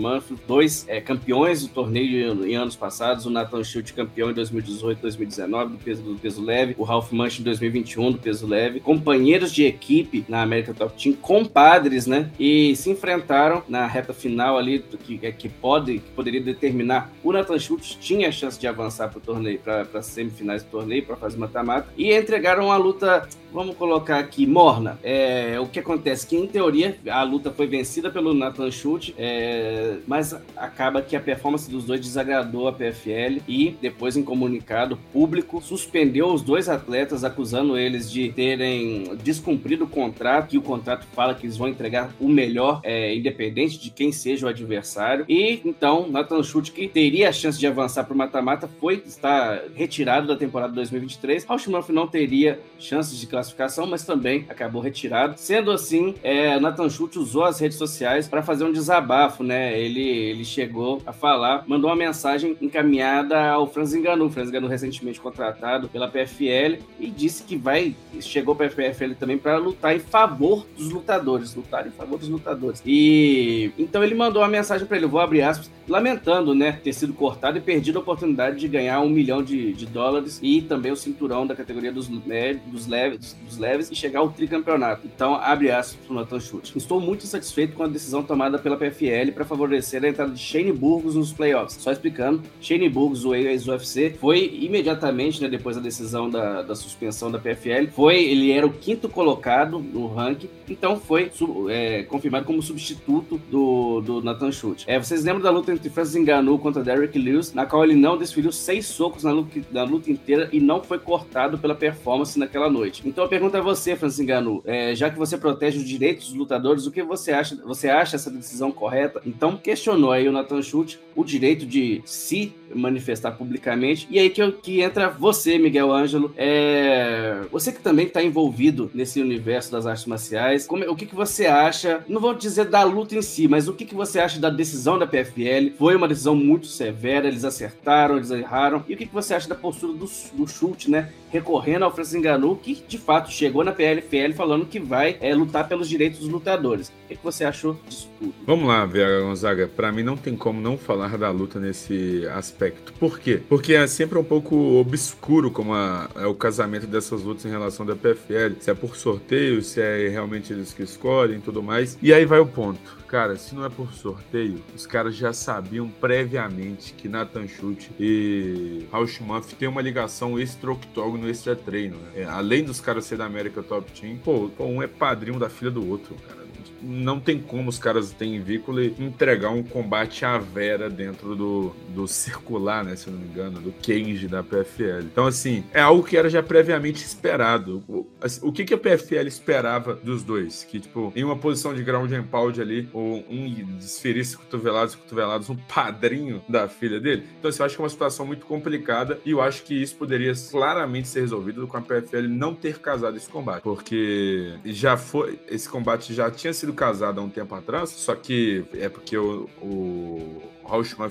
dois 0.46 0.84
é, 0.88 1.00
campeões 1.00 1.62
do 1.62 1.68
torneio 1.68 2.46
em 2.46 2.54
anos 2.54 2.76
passados. 2.76 3.24
O 3.24 3.30
Nathan 3.30 3.64
Schultz 3.64 3.92
campeão 3.92 4.30
em 4.30 4.34
2018 4.34 5.00
2019 5.00 5.72
do 5.72 5.78
peso, 5.78 6.02
do 6.02 6.16
peso 6.16 6.44
leve, 6.44 6.74
o 6.76 6.84
Ralph 6.84 7.10
Manfield 7.12 7.40
em 7.40 7.44
2021 7.44 8.12
do 8.12 8.25
peso 8.26 8.44
leve, 8.44 8.80
companheiros 8.80 9.52
de 9.52 9.64
equipe 9.64 10.24
na 10.28 10.42
América 10.42 10.74
Top 10.74 11.00
Team, 11.00 11.14
compadres, 11.14 12.08
né? 12.08 12.28
E 12.40 12.74
se 12.74 12.90
enfrentaram 12.90 13.62
na 13.68 13.86
reta 13.86 14.12
final 14.12 14.58
ali, 14.58 14.80
que, 14.80 15.20
é, 15.22 15.30
que, 15.30 15.48
pode, 15.48 16.00
que 16.00 16.10
poderia 16.10 16.40
determinar. 16.40 17.12
O 17.22 17.32
Nathan 17.32 17.56
Schultz 17.56 17.96
tinha 18.00 18.28
a 18.28 18.32
chance 18.32 18.58
de 18.58 18.66
avançar 18.66 19.08
para 19.10 19.18
o 19.18 19.20
torneio, 19.20 19.60
para 19.60 20.02
semifinais 20.02 20.64
do 20.64 20.70
torneio, 20.70 21.06
para 21.06 21.14
fazer 21.14 21.38
mata-mata, 21.38 21.86
e 21.96 22.12
entregaram 22.12 22.64
uma 22.64 22.76
luta, 22.76 23.28
vamos 23.52 23.76
colocar 23.76 24.18
aqui, 24.18 24.44
morna. 24.44 24.98
É, 25.04 25.60
o 25.60 25.66
que 25.68 25.78
acontece? 25.78 26.26
Que 26.26 26.36
em 26.36 26.48
teoria 26.48 26.98
a 27.08 27.22
luta 27.22 27.52
foi 27.52 27.68
vencida 27.68 28.10
pelo 28.10 28.34
Nathan 28.34 28.72
Schultz, 28.72 29.14
é, 29.16 29.98
mas 30.04 30.34
acaba 30.56 31.00
que 31.00 31.14
a 31.14 31.20
performance 31.20 31.70
dos 31.70 31.84
dois 31.84 32.00
desagradou 32.00 32.66
a 32.66 32.72
PFL 32.72 33.40
e 33.46 33.76
depois 33.80 34.16
em 34.16 34.24
comunicado 34.24 34.98
público 35.12 35.62
suspendeu 35.62 36.26
os 36.26 36.42
dois 36.42 36.68
atletas, 36.68 37.22
acusando 37.22 37.78
eles 37.78 38.10
de 38.10 38.15
de 38.16 38.32
terem 38.32 39.14
descumprido 39.22 39.84
o 39.84 39.88
contrato, 39.88 40.48
que 40.48 40.58
o 40.58 40.62
contrato 40.62 41.06
fala 41.14 41.34
que 41.34 41.44
eles 41.44 41.58
vão 41.58 41.68
entregar 41.68 42.14
o 42.18 42.28
melhor, 42.28 42.80
é, 42.82 43.14
independente 43.14 43.78
de 43.78 43.90
quem 43.90 44.10
seja 44.10 44.46
o 44.46 44.48
adversário. 44.48 45.26
E 45.28 45.60
então, 45.64 46.08
Nathan 46.08 46.42
Schultz, 46.42 46.70
que 46.70 46.88
teria 46.88 47.28
a 47.28 47.32
chance 47.32 47.58
de 47.58 47.66
avançar 47.66 48.04
para 48.04 48.14
o 48.14 48.16
mata-mata, 48.16 48.68
foi 48.80 49.02
está 49.06 49.60
retirado 49.74 50.26
da 50.26 50.34
temporada 50.34 50.72
2023. 50.72 51.44
Rauschmann 51.44 51.84
não 51.90 52.06
teria 52.06 52.58
chances 52.78 53.18
de 53.18 53.26
classificação, 53.26 53.86
mas 53.86 54.04
também 54.04 54.46
acabou 54.48 54.80
retirado. 54.80 55.34
Sendo 55.36 55.70
assim, 55.70 56.14
é, 56.22 56.58
Nathan 56.58 56.88
Schultz 56.88 57.16
usou 57.16 57.44
as 57.44 57.60
redes 57.60 57.76
sociais 57.76 58.26
para 58.26 58.42
fazer 58.42 58.64
um 58.64 58.72
desabafo, 58.72 59.44
né? 59.44 59.78
Ele, 59.78 60.00
ele 60.00 60.44
chegou 60.44 61.02
a 61.04 61.12
falar, 61.12 61.64
mandou 61.66 61.90
uma 61.90 61.96
mensagem 61.96 62.56
encaminhada 62.62 63.50
ao 63.50 63.66
Franz 63.66 63.92
Ngannou, 63.92 64.30
Franz 64.30 64.50
Ngannou 64.50 64.70
recentemente 64.70 65.20
contratado 65.20 65.88
pela 65.88 66.08
PFL, 66.08 66.82
e 66.98 67.10
disse 67.10 67.42
que 67.42 67.56
vai 67.56 67.94
chegou 68.20 68.54
para 68.54 68.66
a 68.66 68.70
PFL 68.70 69.14
também 69.18 69.38
para 69.38 69.56
lutar 69.56 69.94
em 69.94 70.00
favor 70.00 70.66
dos 70.76 70.90
lutadores, 70.90 71.54
lutar 71.54 71.86
em 71.86 71.90
favor 71.90 72.18
dos 72.18 72.28
lutadores. 72.28 72.82
E 72.84 73.70
então 73.78 74.02
ele 74.02 74.14
mandou 74.14 74.42
uma 74.42 74.48
mensagem 74.48 74.86
para 74.86 74.96
ele, 74.96 75.06
vou 75.06 75.20
abrir 75.20 75.42
aspas, 75.42 75.70
lamentando, 75.88 76.54
né, 76.54 76.72
ter 76.72 76.92
sido 76.92 77.12
cortado 77.12 77.58
e 77.58 77.60
perdido 77.60 77.98
a 77.98 78.02
oportunidade 78.02 78.58
de 78.58 78.68
ganhar 78.68 79.00
um 79.00 79.08
milhão 79.08 79.42
de, 79.42 79.72
de 79.72 79.86
dólares 79.86 80.40
e 80.42 80.60
também 80.60 80.90
o 80.90 80.96
cinturão 80.96 81.46
da 81.46 81.54
categoria 81.54 81.92
dos, 81.92 82.08
né, 82.08 82.54
dos, 82.66 82.86
leves, 82.86 83.36
dos 83.44 83.58
leves 83.58 83.90
e 83.90 83.94
chegar 83.94 84.20
ao 84.20 84.30
tricampeonato. 84.30 85.06
Então, 85.06 85.34
abre 85.34 85.70
aspas 85.70 86.04
para 86.04 86.12
o 86.12 86.16
Nathan 86.16 86.40
Schultz. 86.40 86.72
Estou 86.74 87.00
muito 87.00 87.24
insatisfeito 87.24 87.74
com 87.74 87.84
a 87.84 87.88
decisão 87.88 88.22
tomada 88.22 88.58
pela 88.58 88.76
PFL 88.76 89.32
para 89.32 89.44
favorecer 89.44 90.04
a 90.04 90.08
entrada 90.08 90.32
de 90.32 90.40
Shane 90.40 90.72
Burgos 90.72 91.14
nos 91.14 91.32
playoffs. 91.32 91.80
Só 91.80 91.92
explicando, 91.92 92.42
Shane 92.60 92.88
Burgos, 92.88 93.24
o 93.24 93.34
ex-UFC, 93.34 94.16
foi 94.20 94.58
imediatamente, 94.60 95.40
né, 95.40 95.48
depois 95.48 95.76
da 95.76 95.82
decisão 95.82 96.28
da, 96.28 96.62
da 96.62 96.74
suspensão 96.74 97.30
da 97.30 97.38
PFL, 97.38 97.88
foi, 97.96 98.22
ele 98.22 98.52
era 98.52 98.66
o 98.66 98.70
quinto 98.70 99.08
colocado 99.08 99.78
no 99.78 100.06
ranking, 100.06 100.50
então 100.68 101.00
foi 101.00 101.30
é, 101.70 102.02
confirmado 102.02 102.44
como 102.44 102.60
substituto 102.60 103.40
do, 103.50 104.02
do 104.02 104.22
Nathan 104.22 104.52
Schultz. 104.52 104.84
É, 104.86 104.98
vocês 104.98 105.24
lembram 105.24 105.42
da 105.42 105.50
luta 105.50 105.72
entre 105.72 105.88
Francis 105.88 106.20
Ngannou 106.20 106.58
contra 106.58 106.84
Derek 106.84 107.18
Lewis, 107.18 107.54
na 107.54 107.64
qual 107.64 107.82
ele 107.82 107.94
não 107.94 108.18
desferiu 108.18 108.52
seis 108.52 108.84
socos 108.84 109.24
na 109.24 109.32
luta, 109.32 109.58
na 109.72 109.82
luta 109.84 110.10
inteira 110.12 110.50
e 110.52 110.60
não 110.60 110.82
foi 110.82 110.98
cortado 110.98 111.56
pela 111.56 111.74
performance 111.74 112.38
naquela 112.38 112.68
noite. 112.68 113.02
Então 113.06 113.24
a 113.24 113.28
pergunta 113.28 113.56
é 113.56 113.62
você, 113.62 113.96
Francis 113.96 114.22
Ngannou, 114.22 114.62
é, 114.66 114.94
já 114.94 115.08
que 115.08 115.18
você 115.18 115.38
protege 115.38 115.78
os 115.78 115.84
direitos 115.88 116.26
dos 116.26 116.34
lutadores, 116.34 116.84
o 116.86 116.90
que 116.90 117.02
você 117.02 117.32
acha? 117.32 117.56
Você 117.64 117.88
acha 117.88 118.16
essa 118.16 118.30
decisão 118.30 118.70
correta? 118.70 119.22
Então 119.24 119.56
questionou 119.56 120.12
aí 120.12 120.28
o 120.28 120.32
Nathan 120.32 120.60
Schultz 120.60 120.98
o 121.14 121.24
direito 121.24 121.64
de 121.64 122.02
se 122.04 122.52
manifestar 122.74 123.32
publicamente. 123.32 124.06
E 124.10 124.18
aí 124.18 124.28
que, 124.28 124.52
que 124.52 124.80
entra 124.82 125.08
você, 125.08 125.56
Miguel 125.58 125.90
Ângelo. 125.90 126.34
É, 126.36 127.40
você 127.50 127.72
que 127.72 127.85
também 127.86 128.06
está 128.08 128.20
envolvido 128.20 128.90
nesse 128.92 129.20
universo 129.20 129.70
das 129.70 129.86
artes 129.86 130.06
marciais. 130.06 130.66
Como, 130.66 130.82
o 130.90 130.96
que, 130.96 131.06
que 131.06 131.14
você 131.14 131.46
acha? 131.46 132.04
Não 132.08 132.20
vou 132.20 132.34
dizer 132.34 132.64
da 132.64 132.82
luta 132.82 133.14
em 133.14 133.22
si, 133.22 133.46
mas 133.46 133.68
o 133.68 133.72
que, 133.72 133.84
que 133.84 133.94
você 133.94 134.18
acha 134.18 134.40
da 134.40 134.50
decisão 134.50 134.98
da 134.98 135.06
PFL? 135.06 135.70
Foi 135.78 135.94
uma 135.94 136.08
decisão 136.08 136.34
muito 136.34 136.66
severa, 136.66 137.28
eles 137.28 137.44
acertaram, 137.44 138.16
eles 138.16 138.32
erraram. 138.32 138.84
E 138.88 138.94
o 138.94 138.96
que, 138.96 139.06
que 139.06 139.14
você 139.14 139.34
acha 139.34 139.48
da 139.48 139.54
postura 139.54 139.92
do, 139.92 140.10
do 140.32 140.48
chute, 140.48 140.90
né? 140.90 141.12
Recorrendo 141.36 141.84
ao 141.84 141.94
Francis 141.94 142.18
Ngannou, 142.18 142.56
que 142.56 142.82
de 142.88 142.96
fato 142.96 143.30
chegou 143.30 143.62
na 143.62 143.70
PLFL 143.70 144.32
falando 144.34 144.64
que 144.64 144.80
vai 144.80 145.18
é, 145.20 145.34
lutar 145.34 145.68
pelos 145.68 145.86
direitos 145.86 146.20
dos 146.20 146.30
lutadores. 146.30 146.88
O 146.88 147.08
que, 147.08 147.18
você 147.22 147.44
achou 147.44 147.78
disso 147.86 148.08
tudo? 148.18 148.34
Vamos 148.46 148.66
lá, 148.66 148.86
Vega 148.86 149.20
Gonzaga. 149.20 149.68
Para 149.68 149.92
mim 149.92 150.02
não 150.02 150.16
tem 150.16 150.34
como 150.34 150.62
não 150.62 150.78
falar 150.78 151.18
da 151.18 151.30
luta 151.30 151.60
nesse 151.60 152.26
aspecto. 152.34 152.94
Por 152.94 153.18
quê? 153.18 153.42
Porque 153.50 153.74
é 153.74 153.86
sempre 153.86 154.18
um 154.18 154.24
pouco 154.24 154.56
obscuro 154.80 155.50
como 155.50 155.74
a, 155.74 156.08
é 156.16 156.26
o 156.26 156.34
casamento 156.34 156.86
dessas 156.86 157.22
lutas 157.22 157.44
em 157.44 157.50
relação 157.50 157.84
da 157.84 157.94
PFL. 157.94 158.58
Se 158.58 158.70
é 158.70 158.74
por 158.74 158.96
sorteio, 158.96 159.60
se 159.60 159.78
é 159.78 160.08
realmente 160.08 160.54
eles 160.54 160.72
que 160.72 160.84
escolhem 160.84 161.36
e 161.36 161.40
tudo 161.42 161.62
mais. 161.62 161.98
E 162.00 162.14
aí 162.14 162.24
vai 162.24 162.38
o 162.38 162.46
ponto. 162.46 162.95
Cara, 163.08 163.36
se 163.36 163.54
não 163.54 163.64
é 163.64 163.68
por 163.68 163.92
sorteio, 163.92 164.62
os 164.74 164.86
caras 164.86 165.14
já 165.14 165.32
sabiam 165.32 165.88
previamente 165.88 166.92
que 166.92 167.08
Nathan 167.08 167.46
Schultz 167.46 167.88
e 168.00 168.86
Rauschmann 168.90 169.40
tem 169.42 169.68
uma 169.68 169.80
ligação 169.80 170.38
extra-octógono, 170.38 171.28
extra-treino. 171.28 171.96
Né? 171.96 172.22
É, 172.22 172.24
além 172.24 172.64
dos 172.64 172.80
caras 172.80 173.04
ser 173.04 173.18
da 173.18 173.24
América 173.26 173.62
Top 173.62 173.90
Team, 173.92 174.18
pô, 174.18 174.50
um 174.58 174.82
é 174.82 174.86
padrinho 174.86 175.38
da 175.38 175.48
filha 175.48 175.70
do 175.70 175.88
outro, 175.88 176.16
cara 176.26 176.45
não 176.82 177.20
tem 177.20 177.40
como 177.40 177.68
os 177.68 177.78
caras 177.78 178.12
terem 178.12 178.40
vínculo 178.40 178.82
e 178.82 178.94
entregar 178.98 179.50
um 179.50 179.62
combate 179.62 180.24
à 180.24 180.38
Vera 180.38 180.88
dentro 180.88 181.34
do, 181.34 181.74
do 181.90 182.06
circular, 182.06 182.84
né? 182.84 182.96
Se 182.96 183.08
eu 183.08 183.12
não 183.12 183.20
me 183.20 183.26
engano, 183.28 183.60
do 183.60 183.72
Kenji 183.72 184.28
da 184.28 184.42
PFL. 184.42 185.04
Então, 185.04 185.26
assim, 185.26 185.64
é 185.72 185.80
algo 185.80 186.02
que 186.02 186.16
era 186.16 186.28
já 186.28 186.42
previamente 186.42 187.04
esperado. 187.04 187.82
O, 187.88 188.06
assim, 188.20 188.40
o 188.42 188.52
que, 188.52 188.64
que 188.64 188.74
a 188.74 188.78
PFL 188.78 189.26
esperava 189.26 189.94
dos 189.94 190.22
dois? 190.22 190.64
Que, 190.64 190.80
tipo, 190.80 191.12
em 191.14 191.24
uma 191.24 191.36
posição 191.36 191.74
de 191.74 191.82
ground 191.82 192.12
and 192.12 192.24
pound 192.24 192.60
ali, 192.60 192.88
ou 192.92 193.24
um 193.28 193.76
desferisse 193.78 194.36
cotovelados 194.36 194.94
e 194.94 194.98
cotovelados, 194.98 195.50
um 195.50 195.56
padrinho 195.56 196.42
da 196.48 196.68
filha 196.68 197.00
dele. 197.00 197.24
Então, 197.38 197.48
assim, 197.48 197.60
eu 197.60 197.66
acho 197.66 197.76
que 197.76 197.82
é 197.82 197.84
uma 197.84 197.90
situação 197.90 198.26
muito 198.26 198.46
complicada 198.46 199.20
e 199.24 199.30
eu 199.30 199.40
acho 199.40 199.62
que 199.62 199.74
isso 199.74 199.96
poderia 199.96 200.32
claramente 200.50 201.08
ser 201.08 201.20
resolvido 201.20 201.66
com 201.66 201.76
a 201.76 201.80
PFL 201.80 202.28
não 202.28 202.54
ter 202.54 202.78
casado 202.78 203.16
esse 203.16 203.28
combate. 203.28 203.62
Porque 203.62 204.54
já 204.64 204.96
foi. 204.96 205.38
Esse 205.48 205.68
combate 205.68 206.14
já 206.14 206.30
tinha 206.30 206.52
sido 206.52 206.65
casado 206.74 207.20
há 207.20 207.24
um 207.24 207.28
tempo 207.28 207.54
atrás, 207.54 207.90
só 207.90 208.14
que 208.14 208.64
é 208.74 208.88
porque 208.88 209.16
o, 209.16 209.48
o 209.60 210.42
Rauschmann 210.66 211.10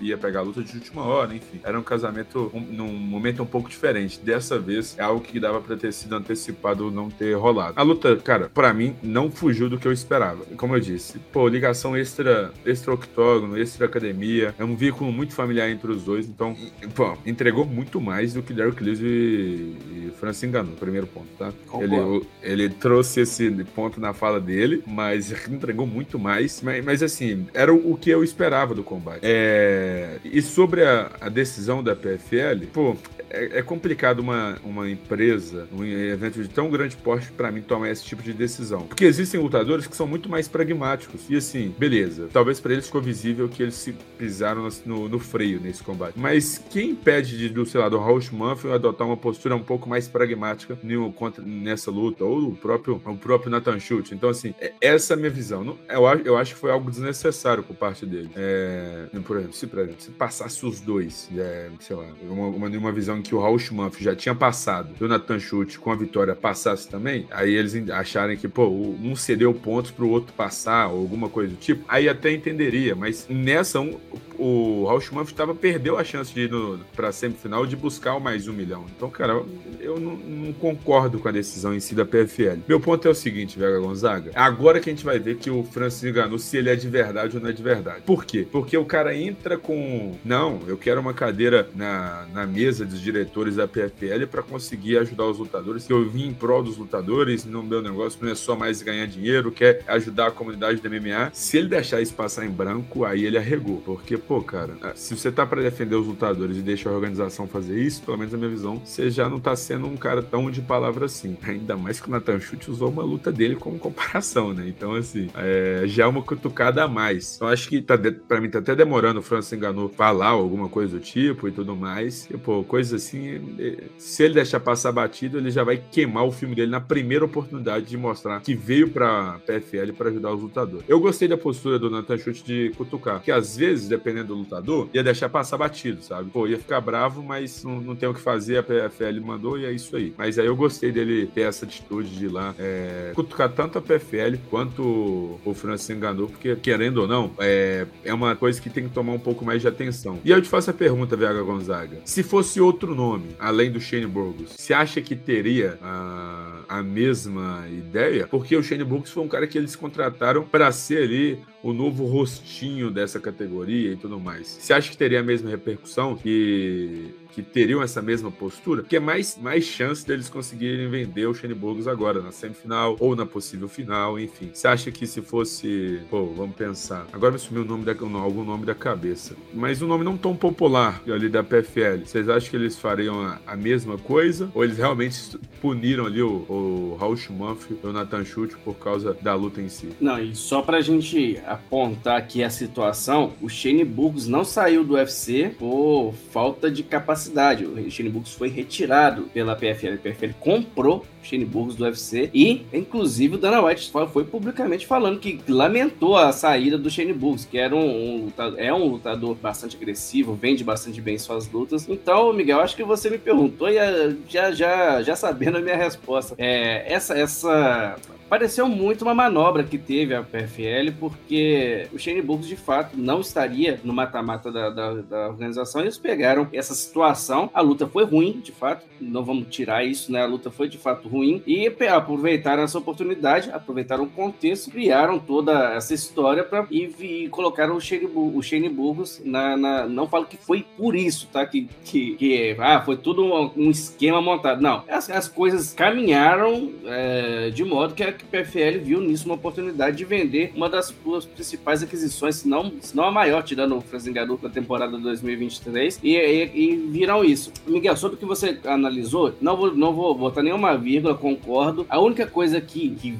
ia 0.00 0.16
pegar 0.16 0.40
a 0.40 0.42
luta 0.42 0.62
de 0.62 0.74
última 0.74 1.02
hora, 1.02 1.34
enfim. 1.34 1.60
Era 1.62 1.78
um 1.78 1.82
casamento 1.82 2.50
um, 2.54 2.60
num 2.60 2.92
momento 2.92 3.42
um 3.42 3.46
pouco 3.46 3.68
diferente. 3.68 4.20
Dessa 4.20 4.58
vez 4.58 4.96
é 4.98 5.02
algo 5.02 5.20
que 5.20 5.38
dava 5.40 5.60
para 5.60 5.76
ter 5.76 5.92
sido 5.92 6.14
antecipado 6.14 6.86
ou 6.86 6.90
não 6.90 7.08
ter 7.08 7.34
rolado. 7.34 7.74
A 7.76 7.82
luta, 7.82 8.16
cara, 8.16 8.48
para 8.48 8.72
mim 8.72 8.96
não 9.02 9.30
fugiu 9.30 9.68
do 9.68 9.78
que 9.78 9.86
eu 9.86 9.92
esperava. 9.92 10.44
Como 10.56 10.74
eu 10.74 10.80
disse, 10.80 11.18
pô, 11.32 11.48
ligação 11.48 11.96
extra, 11.96 12.52
extra 12.64 12.92
octógono, 12.92 13.56
extra 13.58 13.86
academia, 13.86 14.54
é 14.58 14.64
um 14.64 14.76
vínculo 14.76 15.12
muito 15.12 15.34
familiar 15.34 15.70
entre 15.70 15.90
os 15.90 16.02
dois, 16.02 16.26
então, 16.26 16.56
pô, 16.94 17.16
entregou 17.24 17.64
muito 17.64 18.00
mais 18.00 18.32
do 18.32 18.42
que 18.42 18.52
Derek 18.52 18.82
Lewis 18.82 19.00
e, 19.00 19.04
e 19.04 20.12
Francis 20.18 20.42
enganou, 20.44 20.74
primeiro 20.74 21.06
ponto, 21.06 21.28
tá? 21.38 21.52
Ele, 21.80 22.26
ele 22.42 22.68
trouxe 22.68 23.20
esse 23.20 23.50
ponto 23.74 24.00
na 24.00 24.12
fala 24.12 24.40
dele, 24.40 24.82
mas 24.86 25.32
entregou 25.48 25.86
muito 25.86 26.18
mais. 26.18 26.60
Mas, 26.62 26.84
mas 26.84 27.02
assim, 27.02 27.46
era 27.54 27.72
o 27.72 27.96
que 27.96 28.10
eu 28.10 28.24
esperava 28.24 28.74
do 28.74 28.82
combate. 28.88 29.20
É... 29.22 30.18
E 30.24 30.40
sobre 30.40 30.82
a, 30.82 31.10
a 31.20 31.28
decisão 31.28 31.82
da 31.82 31.94
PFL, 31.94 32.66
pô, 32.72 32.96
é, 33.30 33.58
é, 33.58 33.62
complicado 33.62 34.20
uma, 34.20 34.58
uma 34.64 34.88
empresa, 34.88 35.68
um 35.72 35.84
evento 35.84 36.42
de 36.42 36.48
tão 36.48 36.70
grande 36.70 36.96
porte, 36.96 37.30
para 37.30 37.50
mim, 37.50 37.60
tomar 37.60 37.90
esse 37.90 38.04
tipo 38.04 38.22
de 38.22 38.32
decisão. 38.32 38.82
Porque 38.82 39.04
existem 39.04 39.40
lutadores 39.40 39.86
que 39.86 39.94
são 39.94 40.06
muito 40.06 40.28
mais 40.28 40.48
pragmáticos. 40.48 41.26
E 41.28 41.36
assim, 41.36 41.74
beleza. 41.78 42.28
Talvez 42.32 42.58
para 42.60 42.72
eles 42.72 42.86
ficou 42.86 43.02
visível 43.02 43.48
que 43.48 43.62
eles 43.62 43.74
se 43.74 43.92
pisaram 44.16 44.68
no, 44.86 45.08
no, 45.08 45.18
freio 45.18 45.60
nesse 45.60 45.82
combate. 45.82 46.14
Mas 46.16 46.58
quem 46.70 46.90
impede 46.90 47.36
de, 47.36 47.48
do, 47.48 47.66
sei 47.66 47.80
lá, 47.80 47.88
do 47.88 47.98
Rausch 47.98 48.32
Manfield 48.32 48.74
adotar 48.74 49.06
uma 49.06 49.16
postura 49.16 49.54
um 49.54 49.62
pouco 49.62 49.88
mais 49.88 50.08
pragmática 50.08 50.78
no, 50.82 51.12
contra, 51.12 51.44
nessa 51.44 51.90
luta? 51.90 52.24
Ou 52.24 52.48
o 52.48 52.56
próprio, 52.56 53.00
o 53.04 53.16
próprio 53.16 53.50
Nathan 53.50 53.78
Schultz. 53.78 54.12
Então, 54.12 54.30
assim, 54.30 54.54
é, 54.60 54.72
essa 54.80 55.12
é 55.12 55.14
a 55.14 55.18
minha 55.18 55.30
visão. 55.30 55.76
Eu, 55.88 56.04
eu 56.24 56.36
acho 56.36 56.54
que 56.54 56.60
foi 56.60 56.70
algo 56.70 56.90
desnecessário 56.90 57.62
por 57.62 57.76
parte 57.76 58.06
dele. 58.06 58.30
É, 58.34 58.77
por 59.24 59.36
exemplo, 59.36 59.54
se, 59.54 59.66
por 59.66 59.78
exemplo, 59.80 60.00
se 60.00 60.10
passasse 60.10 60.64
os 60.64 60.80
dois, 60.80 61.28
é, 61.36 61.70
sei 61.80 61.96
lá, 61.96 62.06
uma, 62.22 62.46
uma, 62.46 62.68
uma 62.68 62.92
visão 62.92 63.18
em 63.18 63.22
que 63.22 63.34
o 63.34 63.40
Raul 63.40 63.58
Schmanf 63.58 64.00
já 64.00 64.14
tinha 64.14 64.34
passado 64.34 64.94
o 65.00 65.08
Nathan 65.08 65.38
Schultz 65.38 65.76
com 65.76 65.90
a 65.90 65.96
vitória 65.96 66.34
passasse 66.34 66.88
também, 66.88 67.26
aí 67.30 67.54
eles 67.54 67.74
acharem 67.90 68.36
que, 68.36 68.48
pô, 68.48 68.68
um 68.68 69.14
cedeu 69.16 69.52
pontos 69.54 69.90
pro 69.90 70.08
outro 70.08 70.32
passar 70.32 70.88
ou 70.88 71.00
alguma 71.00 71.28
coisa 71.28 71.50
do 71.50 71.56
tipo, 71.56 71.84
aí 71.88 72.08
até 72.08 72.32
entenderia, 72.32 72.94
mas 72.94 73.26
nessa, 73.28 73.80
um, 73.80 73.98
o 74.38 74.84
Raul 74.86 75.00
tava, 75.34 75.54
perdeu 75.54 75.98
a 75.98 76.04
chance 76.04 76.32
de 76.32 76.42
ir 76.42 76.50
no, 76.50 76.78
pra 76.94 77.12
semifinal 77.12 77.66
de 77.66 77.76
buscar 77.76 78.14
o 78.14 78.20
mais 78.20 78.46
um 78.46 78.52
milhão. 78.52 78.86
Então, 78.96 79.10
cara, 79.10 79.42
eu 79.80 79.98
não, 79.98 80.16
não, 80.16 80.52
concordo 80.52 81.18
com 81.18 81.28
a 81.28 81.32
decisão 81.32 81.74
em 81.74 81.80
si 81.80 81.94
da 81.94 82.04
PFL. 82.04 82.60
Meu 82.68 82.80
ponto 82.80 83.06
é 83.06 83.10
o 83.10 83.14
seguinte, 83.14 83.58
Vega 83.58 83.78
Gonzaga, 83.80 84.30
agora 84.34 84.80
que 84.80 84.88
a 84.88 84.92
gente 84.92 85.04
vai 85.04 85.18
ver 85.18 85.36
que 85.36 85.50
o 85.50 85.64
Francis 85.64 86.04
enganou 86.04 86.38
se 86.38 86.56
ele 86.56 86.70
é 86.70 86.76
de 86.76 86.88
verdade 86.88 87.36
ou 87.36 87.42
não 87.42 87.50
é 87.50 87.52
de 87.52 87.62
verdade. 87.62 88.02
Por 88.06 88.24
quê? 88.24 88.46
Porque 88.50 88.76
o 88.76 88.84
cara 88.84 89.14
entra 89.14 89.58
com, 89.58 90.16
não, 90.24 90.60
eu 90.66 90.76
quero 90.76 91.00
uma 91.00 91.14
cadeira 91.14 91.68
na, 91.74 92.26
na 92.32 92.46
mesa 92.46 92.84
dos 92.84 93.00
diretores 93.00 93.56
da 93.56 93.66
PFL 93.66 94.26
para 94.30 94.42
conseguir 94.42 94.98
ajudar 94.98 95.24
os 95.24 95.38
lutadores, 95.38 95.86
que 95.86 95.92
eu 95.92 96.08
vim 96.08 96.28
em 96.28 96.34
prol 96.34 96.62
dos 96.62 96.76
lutadores, 96.76 97.44
no 97.44 97.62
meu 97.62 97.82
negócio 97.82 98.18
não 98.22 98.30
é 98.30 98.34
só 98.34 98.54
mais 98.56 98.82
ganhar 98.82 99.06
dinheiro, 99.06 99.50
quer 99.50 99.82
ajudar 99.88 100.28
a 100.28 100.30
comunidade 100.30 100.80
do 100.80 100.88
MMA. 100.88 101.30
Se 101.32 101.58
ele 101.58 101.68
deixar 101.68 102.00
isso 102.00 102.14
passar 102.14 102.44
em 102.44 102.50
branco, 102.50 103.04
aí 103.04 103.24
ele 103.24 103.38
arregou. 103.38 103.82
Porque, 103.84 104.16
pô, 104.28 104.42
cara, 104.42 104.76
ah, 104.82 104.92
se 104.94 105.16
você 105.16 105.32
tá 105.32 105.46
para 105.46 105.62
defender 105.62 105.96
os 105.96 106.06
lutadores 106.06 106.58
e 106.58 106.60
deixa 106.60 106.90
a 106.90 106.92
organização 106.92 107.48
fazer 107.48 107.80
isso, 107.80 108.02
pelo 108.02 108.18
menos 108.18 108.30
na 108.30 108.38
minha 108.38 108.50
visão, 108.50 108.82
você 108.84 109.10
já 109.10 109.26
não 109.26 109.40
tá 109.40 109.56
sendo 109.56 109.86
um 109.86 109.96
cara 109.96 110.22
tão 110.22 110.50
de 110.50 110.60
palavra 110.60 111.06
assim. 111.06 111.34
Ainda 111.42 111.78
mais 111.78 111.98
que 111.98 112.08
o 112.08 112.10
Nathan 112.10 112.38
Schultz 112.38 112.68
usou 112.68 112.90
uma 112.90 113.02
luta 113.02 113.32
dele 113.32 113.56
como 113.56 113.78
comparação, 113.78 114.52
né? 114.52 114.68
Então, 114.68 114.94
assim, 114.94 115.30
é, 115.34 115.84
já 115.86 116.04
é 116.04 116.06
uma 116.06 116.20
cutucada 116.20 116.84
a 116.84 116.88
mais. 116.88 117.36
Então, 117.36 117.48
acho 117.48 117.70
que 117.70 117.80
tá 117.80 117.96
de, 117.96 118.10
pra 118.12 118.38
mim 118.38 118.50
tá 118.50 118.58
até 118.58 118.76
demorando 118.76 119.20
o 119.20 119.22
Francis 119.22 119.54
enganou 119.54 119.88
falar 119.88 120.28
alguma 120.28 120.68
coisa 120.68 120.98
do 120.98 121.00
tipo 121.02 121.48
e 121.48 121.50
tudo 121.50 121.74
mais. 121.74 122.28
E, 122.30 122.36
pô, 122.36 122.62
coisa 122.62 122.96
assim, 122.96 123.56
se 123.96 124.24
ele 124.24 124.34
deixar 124.34 124.60
passar 124.60 124.92
batido, 124.92 125.38
ele 125.38 125.50
já 125.50 125.64
vai 125.64 125.82
queimar 125.90 126.26
o 126.26 126.30
filme 126.30 126.54
dele 126.54 126.70
na 126.70 126.80
primeira 126.80 127.24
oportunidade 127.24 127.86
de 127.86 127.96
mostrar 127.96 128.40
que 128.42 128.54
veio 128.54 128.90
pra 128.90 129.40
PFL 129.46 129.92
para 129.96 130.10
ajudar 130.10 130.34
os 130.34 130.42
lutadores. 130.42 130.84
Eu 130.86 131.00
gostei 131.00 131.26
da 131.26 131.38
postura 131.38 131.78
do 131.78 131.88
Nathan 131.88 132.18
Schultz 132.18 132.42
de 132.42 132.72
cutucar, 132.76 133.22
que 133.22 133.32
às 133.32 133.56
vezes, 133.56 133.88
dependendo 133.88 134.17
do 134.24 134.34
lutador, 134.34 134.88
ia 134.92 135.02
deixar 135.02 135.28
passar 135.28 135.56
batido, 135.56 136.02
sabe? 136.02 136.30
Pô, 136.30 136.46
ia 136.46 136.58
ficar 136.58 136.80
bravo, 136.80 137.22
mas 137.22 137.64
não, 137.64 137.80
não 137.80 137.96
tem 137.96 138.08
o 138.08 138.14
que 138.14 138.20
fazer, 138.20 138.58
a 138.58 138.62
PFL 138.62 139.20
mandou 139.22 139.58
e 139.58 139.64
é 139.64 139.72
isso 139.72 139.96
aí. 139.96 140.14
Mas 140.16 140.38
aí 140.38 140.46
eu 140.46 140.56
gostei 140.56 140.92
dele 140.92 141.26
ter 141.26 141.42
essa 141.42 141.64
atitude 141.64 142.10
de 142.10 142.26
ir 142.26 142.28
lá 142.28 142.54
é, 142.58 143.12
cutucar 143.14 143.50
tanto 143.50 143.78
a 143.78 143.80
PFL 143.80 144.36
quanto 144.50 145.38
o 145.44 145.54
Francis 145.54 145.90
enganou, 145.90 146.28
porque 146.28 146.56
querendo 146.56 146.98
ou 146.98 147.08
não, 147.08 147.32
é, 147.38 147.86
é 148.04 148.14
uma 148.14 148.34
coisa 148.36 148.60
que 148.60 148.70
tem 148.70 148.84
que 148.84 148.94
tomar 148.94 149.12
um 149.12 149.18
pouco 149.18 149.44
mais 149.44 149.60
de 149.62 149.68
atenção. 149.68 150.18
E 150.24 150.30
eu 150.30 150.40
te 150.40 150.48
faço 150.48 150.70
a 150.70 150.74
pergunta, 150.74 151.16
VH 151.16 151.42
Gonzaga. 151.44 151.98
Se 152.04 152.22
fosse 152.22 152.60
outro 152.60 152.94
nome, 152.94 153.36
além 153.38 153.70
do 153.70 153.80
Shane 153.80 154.06
Burgos, 154.06 154.52
você 154.56 154.72
acha 154.72 155.00
que 155.00 155.16
teria 155.16 155.78
a, 155.82 156.60
a 156.68 156.82
mesma 156.82 157.66
ideia? 157.68 158.26
Porque 158.26 158.56
o 158.56 158.62
Shane 158.62 158.84
Burgos 158.84 159.10
foi 159.10 159.22
um 159.22 159.28
cara 159.28 159.46
que 159.46 159.56
eles 159.56 159.74
contrataram 159.74 160.44
para 160.44 160.70
ser 160.70 161.04
ali 161.04 161.38
o 161.62 161.72
novo 161.72 162.04
rostinho 162.04 162.90
dessa 162.90 163.18
categoria 163.18 163.92
e 163.92 163.96
tudo 163.96 164.20
mais. 164.20 164.46
Você 164.46 164.72
acha 164.72 164.90
que 164.90 164.96
teria 164.96 165.20
a 165.20 165.22
mesma 165.22 165.48
repercussão 165.50 166.14
que 166.16 167.14
que 167.38 167.42
teriam 167.42 167.80
essa 167.80 168.02
mesma 168.02 168.32
postura, 168.32 168.82
que 168.82 168.96
é 168.96 169.00
mais, 169.00 169.38
mais 169.40 169.64
chance 169.64 170.04
deles 170.04 170.28
conseguirem 170.28 170.88
vender 170.88 171.26
o 171.26 171.34
Shane 171.34 171.54
Burgos 171.54 171.86
agora, 171.86 172.20
na 172.20 172.32
semifinal 172.32 172.96
ou 172.98 173.14
na 173.14 173.24
possível 173.24 173.68
final, 173.68 174.18
enfim. 174.18 174.50
Você 174.52 174.66
acha 174.66 174.90
que 174.90 175.06
se 175.06 175.22
fosse, 175.22 176.00
pô, 176.10 176.26
vamos 176.26 176.56
pensar, 176.56 177.06
agora 177.12 177.32
vai 177.32 177.38
sumir 177.38 177.60
o 177.60 177.64
nome 177.64 177.84
da, 177.84 177.92
algum 177.92 178.44
nome 178.44 178.66
da 178.66 178.74
cabeça, 178.74 179.36
mas 179.54 179.80
um 179.80 179.86
nome 179.86 180.04
não 180.04 180.16
tão 180.16 180.34
popular 180.34 181.00
ali 181.06 181.28
da 181.28 181.44
PFL, 181.44 182.04
vocês 182.04 182.28
acham 182.28 182.50
que 182.50 182.56
eles 182.56 182.76
fariam 182.76 183.22
a, 183.22 183.38
a 183.46 183.56
mesma 183.56 183.96
coisa 183.96 184.50
ou 184.52 184.64
eles 184.64 184.76
realmente 184.76 185.38
puniram 185.60 186.06
ali 186.06 186.22
o, 186.22 186.44
o, 186.48 186.96
Raul 186.98 187.16
Schumann 187.16 187.56
e 187.70 187.86
o 187.86 187.92
Nathan 187.92 188.24
Schultz 188.24 188.56
por 188.64 188.74
causa 188.74 189.16
da 189.20 189.34
luta 189.34 189.60
em 189.60 189.68
si. 189.68 189.90
Não, 190.00 190.18
e 190.18 190.34
só 190.34 190.60
pra 190.60 190.80
gente 190.80 191.40
apontar 191.46 192.18
aqui 192.18 192.42
a 192.42 192.50
situação, 192.50 193.32
o 193.40 193.48
Shane 193.48 193.84
Burgos 193.84 194.26
não 194.26 194.44
saiu 194.44 194.82
do 194.82 194.94
UFC 194.94 195.54
por 195.56 196.14
falta 196.32 196.68
de 196.68 196.82
capacidade. 196.82 197.27
O 197.28 197.90
Shane 197.90 198.08
Burgos 198.08 198.34
foi 198.34 198.48
retirado 198.48 199.22
pela 199.32 199.54
PFL. 199.54 199.94
A 199.94 199.98
PFL 199.98 200.32
comprou 200.38 201.04
o 201.22 201.26
Shane 201.26 201.44
Burgos 201.44 201.76
do 201.76 201.84
UFC 201.84 202.30
e, 202.32 202.66
inclusive, 202.72 203.34
o 203.34 203.38
Dana 203.38 203.60
White 203.62 203.92
foi 204.12 204.24
publicamente 204.24 204.86
falando 204.86 205.18
que 205.18 205.40
lamentou 205.48 206.16
a 206.16 206.32
saída 206.32 206.78
do 206.78 206.90
Shane 206.90 207.12
Burgos, 207.12 207.44
que 207.44 207.58
era 207.58 207.74
um, 207.74 207.80
um 207.80 208.24
lutador, 208.24 208.60
é 208.60 208.72
um 208.72 208.86
lutador 208.86 209.34
bastante 209.34 209.76
agressivo, 209.76 210.34
vende 210.34 210.64
bastante 210.64 211.00
bem 211.00 211.18
suas 211.18 211.50
lutas. 211.50 211.88
Então, 211.88 212.32
Miguel, 212.32 212.60
acho 212.60 212.76
que 212.76 212.84
você 212.84 213.10
me 213.10 213.18
perguntou 213.18 213.68
e 213.68 213.76
eh, 213.76 214.14
já, 214.28 214.50
já, 214.52 215.02
já 215.02 215.16
sabendo 215.16 215.58
a 215.58 215.60
minha 215.60 215.76
resposta. 215.76 216.34
É, 216.38 216.92
essa, 216.92 217.14
essa 217.18 217.96
pareceu 218.28 218.68
muito 218.68 219.02
uma 219.02 219.14
manobra 219.14 219.64
que 219.64 219.78
teve 219.78 220.14
a 220.14 220.22
PFL, 220.22 220.92
porque 221.00 221.88
o 221.92 221.98
Shane 221.98 222.22
Burgos 222.22 222.46
de 222.46 222.56
fato 222.56 222.96
não 222.96 223.20
estaria 223.20 223.80
no 223.82 223.92
mata-mata 223.92 224.52
da, 224.52 224.70
da, 224.70 224.94
da, 224.94 225.28
organização. 225.28 225.80
Eles 225.80 225.98
pegaram 225.98 226.46
essa 226.52 226.74
situação, 226.74 227.07
a 227.54 227.60
luta 227.60 227.86
foi 227.86 228.04
ruim, 228.04 228.40
de 228.42 228.52
fato, 228.52 228.86
não 229.00 229.24
vamos 229.24 229.48
tirar 229.48 229.84
isso, 229.84 230.10
né? 230.10 230.22
A 230.22 230.26
luta 230.26 230.50
foi 230.50 230.68
de 230.68 230.78
fato 230.78 231.08
ruim 231.08 231.42
e 231.46 231.66
aproveitaram 231.88 232.62
essa 232.62 232.78
oportunidade, 232.78 233.50
aproveitaram 233.50 234.04
o 234.04 234.08
contexto, 234.08 234.70
criaram 234.70 235.18
toda 235.18 235.74
essa 235.74 235.94
história 235.94 236.44
para 236.44 236.66
e, 236.70 236.90
e, 237.00 237.28
colocaram 237.28 237.76
o 237.76 237.80
Shane, 237.80 238.06
o 238.14 238.42
Shane 238.42 238.68
Burgos 238.68 239.20
na, 239.24 239.56
na, 239.56 239.86
Não 239.86 240.08
falo 240.08 240.26
que 240.26 240.36
foi 240.36 240.64
por 240.76 240.94
isso, 240.94 241.28
tá? 241.32 241.46
Que, 241.46 241.68
que, 241.84 242.14
que 242.16 242.56
ah, 242.58 242.80
foi 242.80 242.96
tudo 242.96 243.24
um, 243.24 243.50
um 243.56 243.70
esquema 243.70 244.20
montado. 244.20 244.60
Não, 244.60 244.84
as, 244.88 245.08
as 245.10 245.28
coisas 245.28 245.72
caminharam 245.72 246.72
é, 246.84 247.50
de 247.50 247.64
modo 247.64 247.94
que 247.94 248.02
a 248.02 248.12
PFL 248.12 248.80
viu 248.82 249.00
nisso 249.00 249.26
uma 249.26 249.34
oportunidade 249.34 249.96
de 249.96 250.04
vender 250.04 250.52
uma 250.54 250.68
das 250.68 250.94
suas 251.02 251.24
principais 251.24 251.82
aquisições, 251.82 252.36
se 252.36 252.48
não, 252.48 252.72
se 252.80 252.96
não 252.96 253.04
a 253.04 253.10
maior, 253.10 253.42
tirando 253.42 253.76
o 253.76 253.80
Franzingador 253.80 254.38
na 254.42 254.48
temporada 254.48 254.98
2023, 254.98 256.00
e, 256.02 256.16
e, 256.16 256.50
e, 256.54 256.76
viram 256.98 257.24
isso. 257.24 257.52
Miguel, 257.66 257.96
sobre 257.96 258.16
o 258.16 258.18
que 258.18 258.24
você 258.24 258.58
analisou, 258.64 259.32
não 259.40 259.56
vou, 259.56 259.74
não 259.74 259.92
vou 259.92 260.14
botar 260.14 260.42
nenhuma 260.42 260.76
vírgula, 260.76 261.14
concordo. 261.14 261.86
A 261.88 262.00
única 262.00 262.26
coisa 262.26 262.60
que, 262.60 262.90
que 262.90 263.16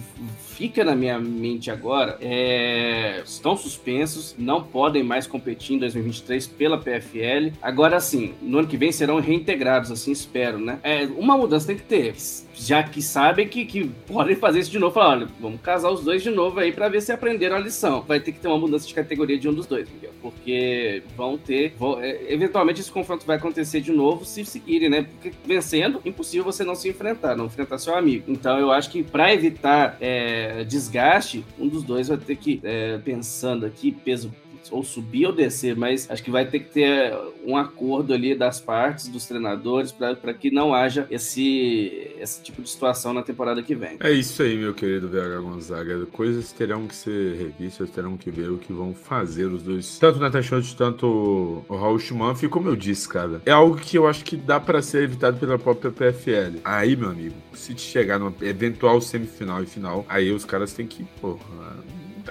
fica 0.58 0.82
na 0.82 0.96
minha 0.96 1.20
mente 1.20 1.70
agora 1.70 2.18
é. 2.20 3.22
Estão 3.24 3.56
suspensos, 3.56 4.34
não 4.36 4.64
podem 4.64 5.04
mais 5.04 5.24
competir 5.24 5.76
em 5.76 5.78
2023 5.78 6.48
pela 6.48 6.76
PFL. 6.76 7.52
Agora 7.62 8.00
sim, 8.00 8.34
no 8.42 8.58
ano 8.58 8.66
que 8.66 8.76
vem 8.76 8.90
serão 8.90 9.20
reintegrados, 9.20 9.92
assim 9.92 10.10
espero, 10.10 10.58
né? 10.58 10.80
É, 10.82 11.04
uma 11.16 11.36
mudança 11.36 11.68
tem 11.68 11.76
que 11.76 11.82
ter 11.84 12.14
já 12.58 12.82
que 12.82 13.00
sabem 13.00 13.46
que, 13.46 13.64
que 13.64 13.84
podem 14.06 14.34
fazer 14.34 14.60
isso 14.60 14.70
de 14.70 14.78
novo, 14.78 14.94
falar, 14.94 15.10
olha, 15.10 15.28
vamos 15.40 15.60
casar 15.60 15.90
os 15.90 16.02
dois 16.02 16.22
de 16.22 16.30
novo 16.30 16.58
aí 16.58 16.72
para 16.72 16.88
ver 16.88 17.00
se 17.00 17.12
aprenderam 17.12 17.56
a 17.56 17.60
lição. 17.60 18.02
Vai 18.02 18.18
ter 18.18 18.32
que 18.32 18.40
ter 18.40 18.48
uma 18.48 18.58
mudança 18.58 18.86
de 18.86 18.94
categoria 18.94 19.38
de 19.38 19.48
um 19.48 19.54
dos 19.54 19.66
dois, 19.66 19.88
Miguel, 19.88 20.10
porque 20.20 21.02
vão 21.16 21.38
ter, 21.38 21.74
vão, 21.78 22.00
é, 22.02 22.32
eventualmente 22.32 22.80
esse 22.80 22.90
confronto 22.90 23.24
vai 23.24 23.36
acontecer 23.36 23.80
de 23.80 23.92
novo 23.92 24.24
se 24.24 24.44
seguirem, 24.44 24.90
né? 24.90 25.02
Porque 25.02 25.32
vencendo, 25.44 26.00
impossível 26.04 26.44
você 26.44 26.64
não 26.64 26.74
se 26.74 26.88
enfrentar, 26.88 27.36
não 27.36 27.46
enfrentar 27.46 27.78
seu 27.78 27.94
amigo. 27.94 28.24
Então 28.28 28.58
eu 28.58 28.72
acho 28.72 28.90
que 28.90 29.02
para 29.02 29.32
evitar 29.32 29.96
é, 30.00 30.47
desgaste, 30.64 31.44
um 31.58 31.68
dos 31.68 31.82
dois 31.82 32.08
vai 32.08 32.16
ter 32.16 32.36
que, 32.36 32.60
é, 32.62 32.98
pensando 32.98 33.66
aqui, 33.66 33.92
peso 33.92 34.32
ou 34.70 34.82
subir 34.82 35.26
ou 35.26 35.32
descer, 35.32 35.76
mas 35.76 36.10
acho 36.10 36.22
que 36.22 36.30
vai 36.30 36.46
ter 36.46 36.60
que 36.60 36.70
ter 36.70 37.14
um 37.44 37.56
acordo 37.56 38.12
ali 38.12 38.34
das 38.34 38.60
partes, 38.60 39.08
dos 39.08 39.26
treinadores, 39.26 39.92
para 39.92 40.34
que 40.34 40.50
não 40.50 40.74
haja 40.74 41.06
esse, 41.10 42.12
esse 42.18 42.42
tipo 42.42 42.62
de 42.62 42.68
situação 42.68 43.12
na 43.12 43.22
temporada 43.22 43.62
que 43.62 43.74
vem. 43.74 43.96
É 44.00 44.10
isso 44.10 44.42
aí, 44.42 44.56
meu 44.56 44.74
querido 44.74 45.08
VH 45.08 45.40
Gonzaga. 45.40 46.06
Coisas 46.06 46.52
terão 46.52 46.86
que 46.86 46.94
ser 46.94 47.36
revistas, 47.36 47.90
terão 47.90 48.16
que 48.16 48.30
ver 48.30 48.50
o 48.50 48.58
que 48.58 48.72
vão 48.72 48.94
fazer 48.94 49.46
os 49.46 49.62
dois. 49.62 49.98
Tanto 49.98 50.16
o 50.18 50.20
Nathan 50.20 50.42
Schultz, 50.42 50.74
tanto 50.74 51.64
o 51.68 51.76
Raul 51.76 51.98
Schumann. 51.98 52.34
E 52.42 52.48
como 52.48 52.68
eu 52.68 52.76
disse, 52.76 53.08
cara, 53.08 53.40
é 53.46 53.50
algo 53.50 53.76
que 53.76 53.96
eu 53.96 54.06
acho 54.06 54.24
que 54.24 54.36
dá 54.36 54.60
para 54.60 54.82
ser 54.82 55.04
evitado 55.04 55.38
pela 55.38 55.58
própria 55.58 55.90
PFL. 55.90 56.58
Aí, 56.64 56.96
meu 56.96 57.10
amigo, 57.10 57.34
se 57.54 57.76
chegar 57.78 58.18
numa 58.18 58.34
eventual 58.42 59.00
semifinal 59.00 59.62
e 59.62 59.66
final, 59.66 60.04
aí 60.08 60.30
os 60.30 60.44
caras 60.44 60.72
têm 60.72 60.86
que, 60.86 61.04
porra 61.20 61.38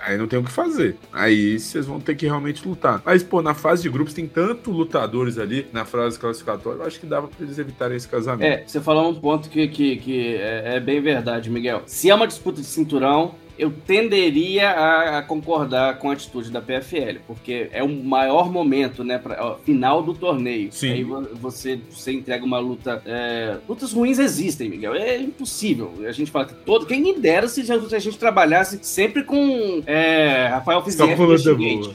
aí 0.02 0.18
não 0.18 0.28
tem 0.28 0.40
o 0.40 0.44
que 0.44 0.52
fazer. 0.52 0.98
Aí 1.12 1.60
vocês 1.60 1.86
vão 1.86 2.00
ter 2.00 2.16
que 2.16 2.26
realmente 2.26 2.68
lutar. 2.68 3.02
Mas, 3.06 3.24
pô, 3.24 3.42
na 3.42 3.54
fase 3.54 3.84
de 3.84 3.90
grupos 3.90 4.14
tem 4.14 4.28
tanto 4.28 4.72
lutadores 4.72 5.38
ali 5.38 5.68
na 5.72 5.86
fase 5.86 6.20
classificatória, 6.20 6.80
eu 6.80 6.86
acho 6.86 7.00
que 7.00 7.06
dava 7.06 7.28
pra 7.28 7.46
eles 7.46 7.58
evitarem 7.58 7.98
esse 7.98 8.08
casamento. 8.08 8.48
É, 8.48 8.64
você 8.66 8.80
falou 8.80 9.10
um 9.10 9.16
ponto 9.16 9.50
que, 9.50 9.68
que, 9.68 9.98
que 9.98 10.36
é, 10.36 10.76
é 10.76 10.80
bem 10.80 11.02
verdade, 11.02 11.50
Miguel. 11.50 11.84
Se 11.86 12.10
é 12.10 12.16
uma 12.16 12.28
disputa 12.28 12.62
de 12.62 12.68
cinturão, 12.68 13.36
eu 13.58 13.72
tenderia 13.72 14.70
a, 14.70 15.18
a, 15.20 15.24
concordar 15.24 15.98
com 16.00 16.10
a 16.10 16.14
atitude 16.14 16.52
da 16.52 16.62
PFL, 16.62 17.20
porque 17.26 17.70
é 17.72 17.84
o 17.84 17.90
maior 17.90 18.52
momento, 18.52 19.04
né, 19.04 19.18
pra, 19.18 19.38
ó, 19.44 19.56
final 19.58 20.02
do 20.02 20.14
torneio. 20.14 20.72
Sim. 20.72 20.92
Aí 20.92 21.04
você, 21.04 21.80
você 21.90 22.12
entrega 22.12 22.46
uma 22.46 22.60
luta. 22.60 23.02
É... 23.06 23.58
Lutas 23.68 23.94
ruins 23.94 24.20
existem, 24.20 24.70
Miguel. 24.70 24.96
É 24.96 25.18
impossível. 25.18 25.94
A 26.08 26.12
gente 26.12 26.32
fala 26.32 26.46
que 26.46 26.54
todo. 26.54 26.86
Quem 26.86 27.02
me 27.02 27.14
dera 27.14 27.48
se 27.48 27.62
a 27.72 28.00
gente 28.00 28.18
trabalhasse 28.18 28.80
sempre 28.82 29.24
com 29.24 29.82
é, 29.86 30.48
Rafael 30.48 30.84
Fiziev 30.84 31.18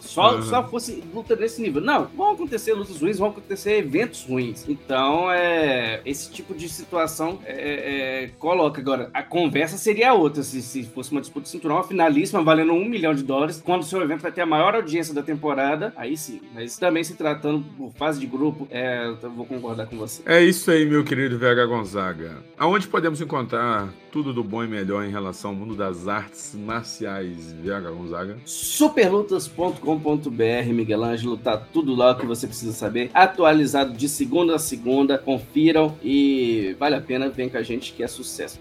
só, 0.03 0.37
uhum. 0.37 0.43
só 0.43 0.67
fosse 0.69 1.03
luta 1.15 1.37
desse 1.37 1.61
nível. 1.61 1.81
Não, 1.81 2.09
vão 2.17 2.33
acontecer 2.33 2.73
lutas 2.75 3.01
ruins, 3.01 3.19
vão 3.19 3.29
acontecer 3.29 3.79
eventos 3.79 4.25
ruins. 4.25 4.65
Então, 4.69 5.31
é, 5.31 6.01
esse 6.05 6.31
tipo 6.31 6.55
de 6.55 6.69
situação 6.69 7.39
é, 7.45 8.25
é, 8.25 8.31
coloca. 8.39 8.81
Agora, 8.81 9.11
a 9.13 9.23
conversa 9.23 9.77
seria 9.77 10.15
outra 10.15 10.43
se, 10.43 10.63
se 10.63 10.85
fosse 10.85 11.13
uma 11.13 11.21
disputa 11.21 11.49
cinturão, 11.53 11.77
uma 11.77 11.85
finalíssima 11.85 12.43
valendo 12.43 12.73
um 12.73 12.85
milhão 12.85 13.15
de 13.15 13.23
dólares, 13.23 13.63
quando 13.65 13.83
o 13.83 13.85
seu 13.85 14.03
evento 14.03 14.23
vai 14.23 14.33
ter 14.33 14.41
a 14.41 14.47
maior 14.47 14.75
audiência 14.75 15.15
da 15.15 15.23
temporada, 15.23 15.93
aí 15.97 16.17
sim. 16.17 16.41
Mas 16.55 16.77
também 16.79 17.05
se 17.05 17.15
tratando 17.15 17.65
por 17.77 17.93
fase 17.93 18.19
de 18.19 18.27
grupo, 18.27 18.67
é, 18.71 19.15
eu 19.23 19.31
vou 19.31 19.47
concordar 19.47 19.87
com 19.87 19.97
você. 19.97 20.23
É 20.27 20.43
isso 20.43 20.69
aí, 20.71 20.85
meu 20.85 21.05
querido 21.05 21.39
VH 21.39 21.67
Gonzaga. 21.67 22.43
Aonde 22.59 22.89
podemos 22.89 23.21
encontrar 23.21 23.93
tudo 24.11 24.33
do 24.33 24.45
bom 24.45 24.65
e 24.65 24.69
melhor 24.69 25.05
em 25.05 25.11
relação 25.11 25.51
ao 25.51 25.57
mundo 25.57 25.75
das 25.75 26.09
artes 26.09 26.55
marciais, 26.55 27.53
VH 27.53 27.91
Gonzaga? 27.91 28.37
Superlutas.com.br, 28.45 30.73
Miguel 30.73 31.05
Ângelo, 31.05 31.37
tá 31.37 31.57
tudo 31.57 31.95
lá 31.95 32.15
que 32.15 32.27
você 32.27 32.47
precisa 32.47 32.73
saber, 32.73 33.11
atualizado 33.15 33.93
de 33.93 34.09
segunda 34.09 34.57
a 34.57 34.59
segunda, 34.59 35.19
confiram 35.19 35.97
e 36.03 36.75
vale 36.79 36.95
a 36.95 37.01
pena, 37.01 37.29
vem 37.29 37.49
com 37.49 37.57
a 37.57 37.63
gente 37.63 37.93
que 37.93 38.03
é 38.03 38.09
sucesso. 38.09 38.61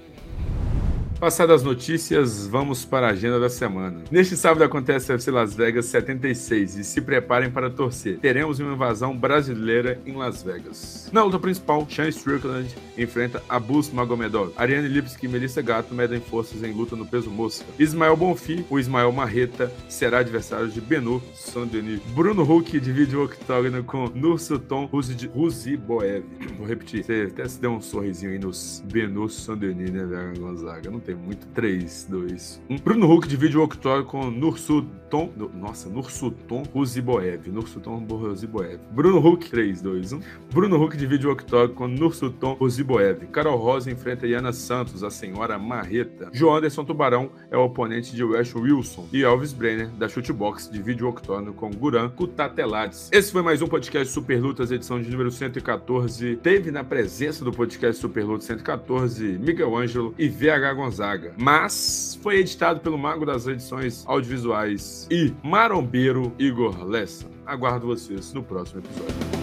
Passadas 1.21 1.57
as 1.57 1.63
notícias, 1.63 2.47
vamos 2.47 2.83
para 2.83 3.05
a 3.05 3.11
agenda 3.11 3.39
da 3.39 3.47
semana. 3.47 4.01
Neste 4.09 4.35
sábado 4.35 4.63
acontece 4.63 5.11
a 5.11 5.13
UFC 5.13 5.29
Las 5.29 5.53
Vegas 5.53 5.85
76 5.85 6.77
e 6.77 6.83
se 6.83 6.99
preparem 6.99 7.51
para 7.51 7.69
torcer. 7.69 8.17
Teremos 8.17 8.59
uma 8.59 8.73
invasão 8.73 9.15
brasileira 9.15 10.01
em 10.03 10.13
Las 10.13 10.41
Vegas. 10.41 11.11
Na 11.13 11.21
luta 11.23 11.37
principal, 11.37 11.87
Sean 11.87 12.07
Strickland 12.07 12.75
enfrenta 12.97 13.43
Abus 13.47 13.91
Magomedov. 13.91 14.51
Ariane 14.57 14.87
Lipski 14.87 15.27
e 15.27 15.29
Melissa 15.29 15.61
Gato 15.61 15.93
medem 15.93 16.19
forças 16.19 16.63
em 16.63 16.73
luta 16.73 16.95
no 16.95 17.05
peso 17.05 17.29
mosca. 17.29 17.67
Ismael 17.77 18.17
Bonfi, 18.17 18.65
o 18.67 18.79
Ismael 18.79 19.11
Marreta, 19.11 19.71
será 19.87 20.21
adversário 20.21 20.69
de 20.69 20.81
Benu 20.81 21.21
Saint-Denis. 21.35 22.01
Bruno 22.15 22.41
Huck 22.41 22.79
divide 22.79 23.15
o 23.15 23.25
octógono 23.25 23.83
com 23.83 24.07
Nursulton 24.07 24.89
Ruziboev. 25.35 26.25
Vou 26.57 26.65
repetir, 26.65 27.03
você 27.03 27.29
até 27.31 27.47
se 27.47 27.61
deu 27.61 27.73
um 27.73 27.79
sorrisinho 27.79 28.31
aí 28.31 28.39
nos 28.39 28.83
Benu 28.91 29.29
Saint-Denis, 29.29 29.91
né, 29.91 30.33
Gonzaga? 30.35 30.89
Não 30.89 30.99
tem 30.99 31.10
tem 31.11 31.15
muito. 31.15 31.41
3, 31.47 32.07
2, 32.09 32.61
1. 32.69 32.77
Bruno 32.77 33.11
Huck 33.11 33.27
divide 33.27 33.57
o 33.57 33.63
octógono 33.63 34.05
com 34.05 34.31
Nursuton. 34.31 35.29
Nossa, 35.53 35.89
Nursuton 35.89 36.63
Ruziboev. 36.73 37.49
Nursuton 37.51 38.05
Ruziboev. 38.09 38.79
Bruno 38.91 39.17
Huck, 39.19 39.49
3, 39.49 39.81
2, 39.81 40.13
1. 40.13 40.21
Bruno 40.53 40.81
Huck 40.81 40.95
divide 40.95 41.27
o 41.27 41.31
octógono 41.31 41.73
com 41.73 41.87
Nursuton 41.87 42.53
Ruziboev. 42.53 43.27
Carol 43.27 43.57
Rosa 43.57 43.91
enfrenta 43.91 44.25
Yana 44.25 44.53
Santos, 44.53 45.03
a 45.03 45.09
senhora 45.09 45.59
Marreta. 45.59 46.29
João 46.31 46.55
Anderson 46.55 46.85
Tubarão 46.85 47.31
é 47.49 47.57
o 47.57 47.65
oponente 47.65 48.15
de 48.15 48.23
Wes 48.23 48.55
Wilson. 48.55 49.07
E 49.11 49.23
Elvis 49.23 49.51
Brenner, 49.51 49.89
da 49.89 50.07
Shootbox, 50.07 50.69
divide 50.71 51.03
o 51.03 51.09
octógono 51.09 51.53
com 51.53 51.69
Guran 51.69 52.09
Kutatelades. 52.09 53.09
Esse 53.11 53.31
foi 53.31 53.41
mais 53.41 53.61
um 53.61 53.67
podcast 53.67 54.13
Super 54.13 54.41
Lutas, 54.41 54.71
edição 54.71 55.01
de 55.01 55.09
número 55.09 55.31
114. 55.31 56.37
Teve 56.37 56.71
na 56.71 56.83
presença 56.83 57.43
do 57.43 57.51
podcast 57.51 57.99
Super 57.99 58.23
Lutas 58.23 58.45
114 58.45 59.37
Miguel 59.39 59.75
Ângelo 59.75 60.15
e 60.17 60.29
VH 60.29 60.73
Gonçalves. 60.75 61.00
Gonzaga, 61.01 61.33
mas 61.37 62.19
foi 62.21 62.37
editado 62.37 62.79
pelo 62.79 62.97
mago 62.97 63.25
das 63.25 63.47
edições 63.47 64.03
audiovisuais 64.05 65.07
e 65.09 65.33
marombeiro 65.43 66.31
Igor 66.37 66.85
Lessa. 66.85 67.25
Aguardo 67.43 67.87
vocês 67.87 68.31
no 68.33 68.43
próximo 68.43 68.81
episódio. 68.81 69.40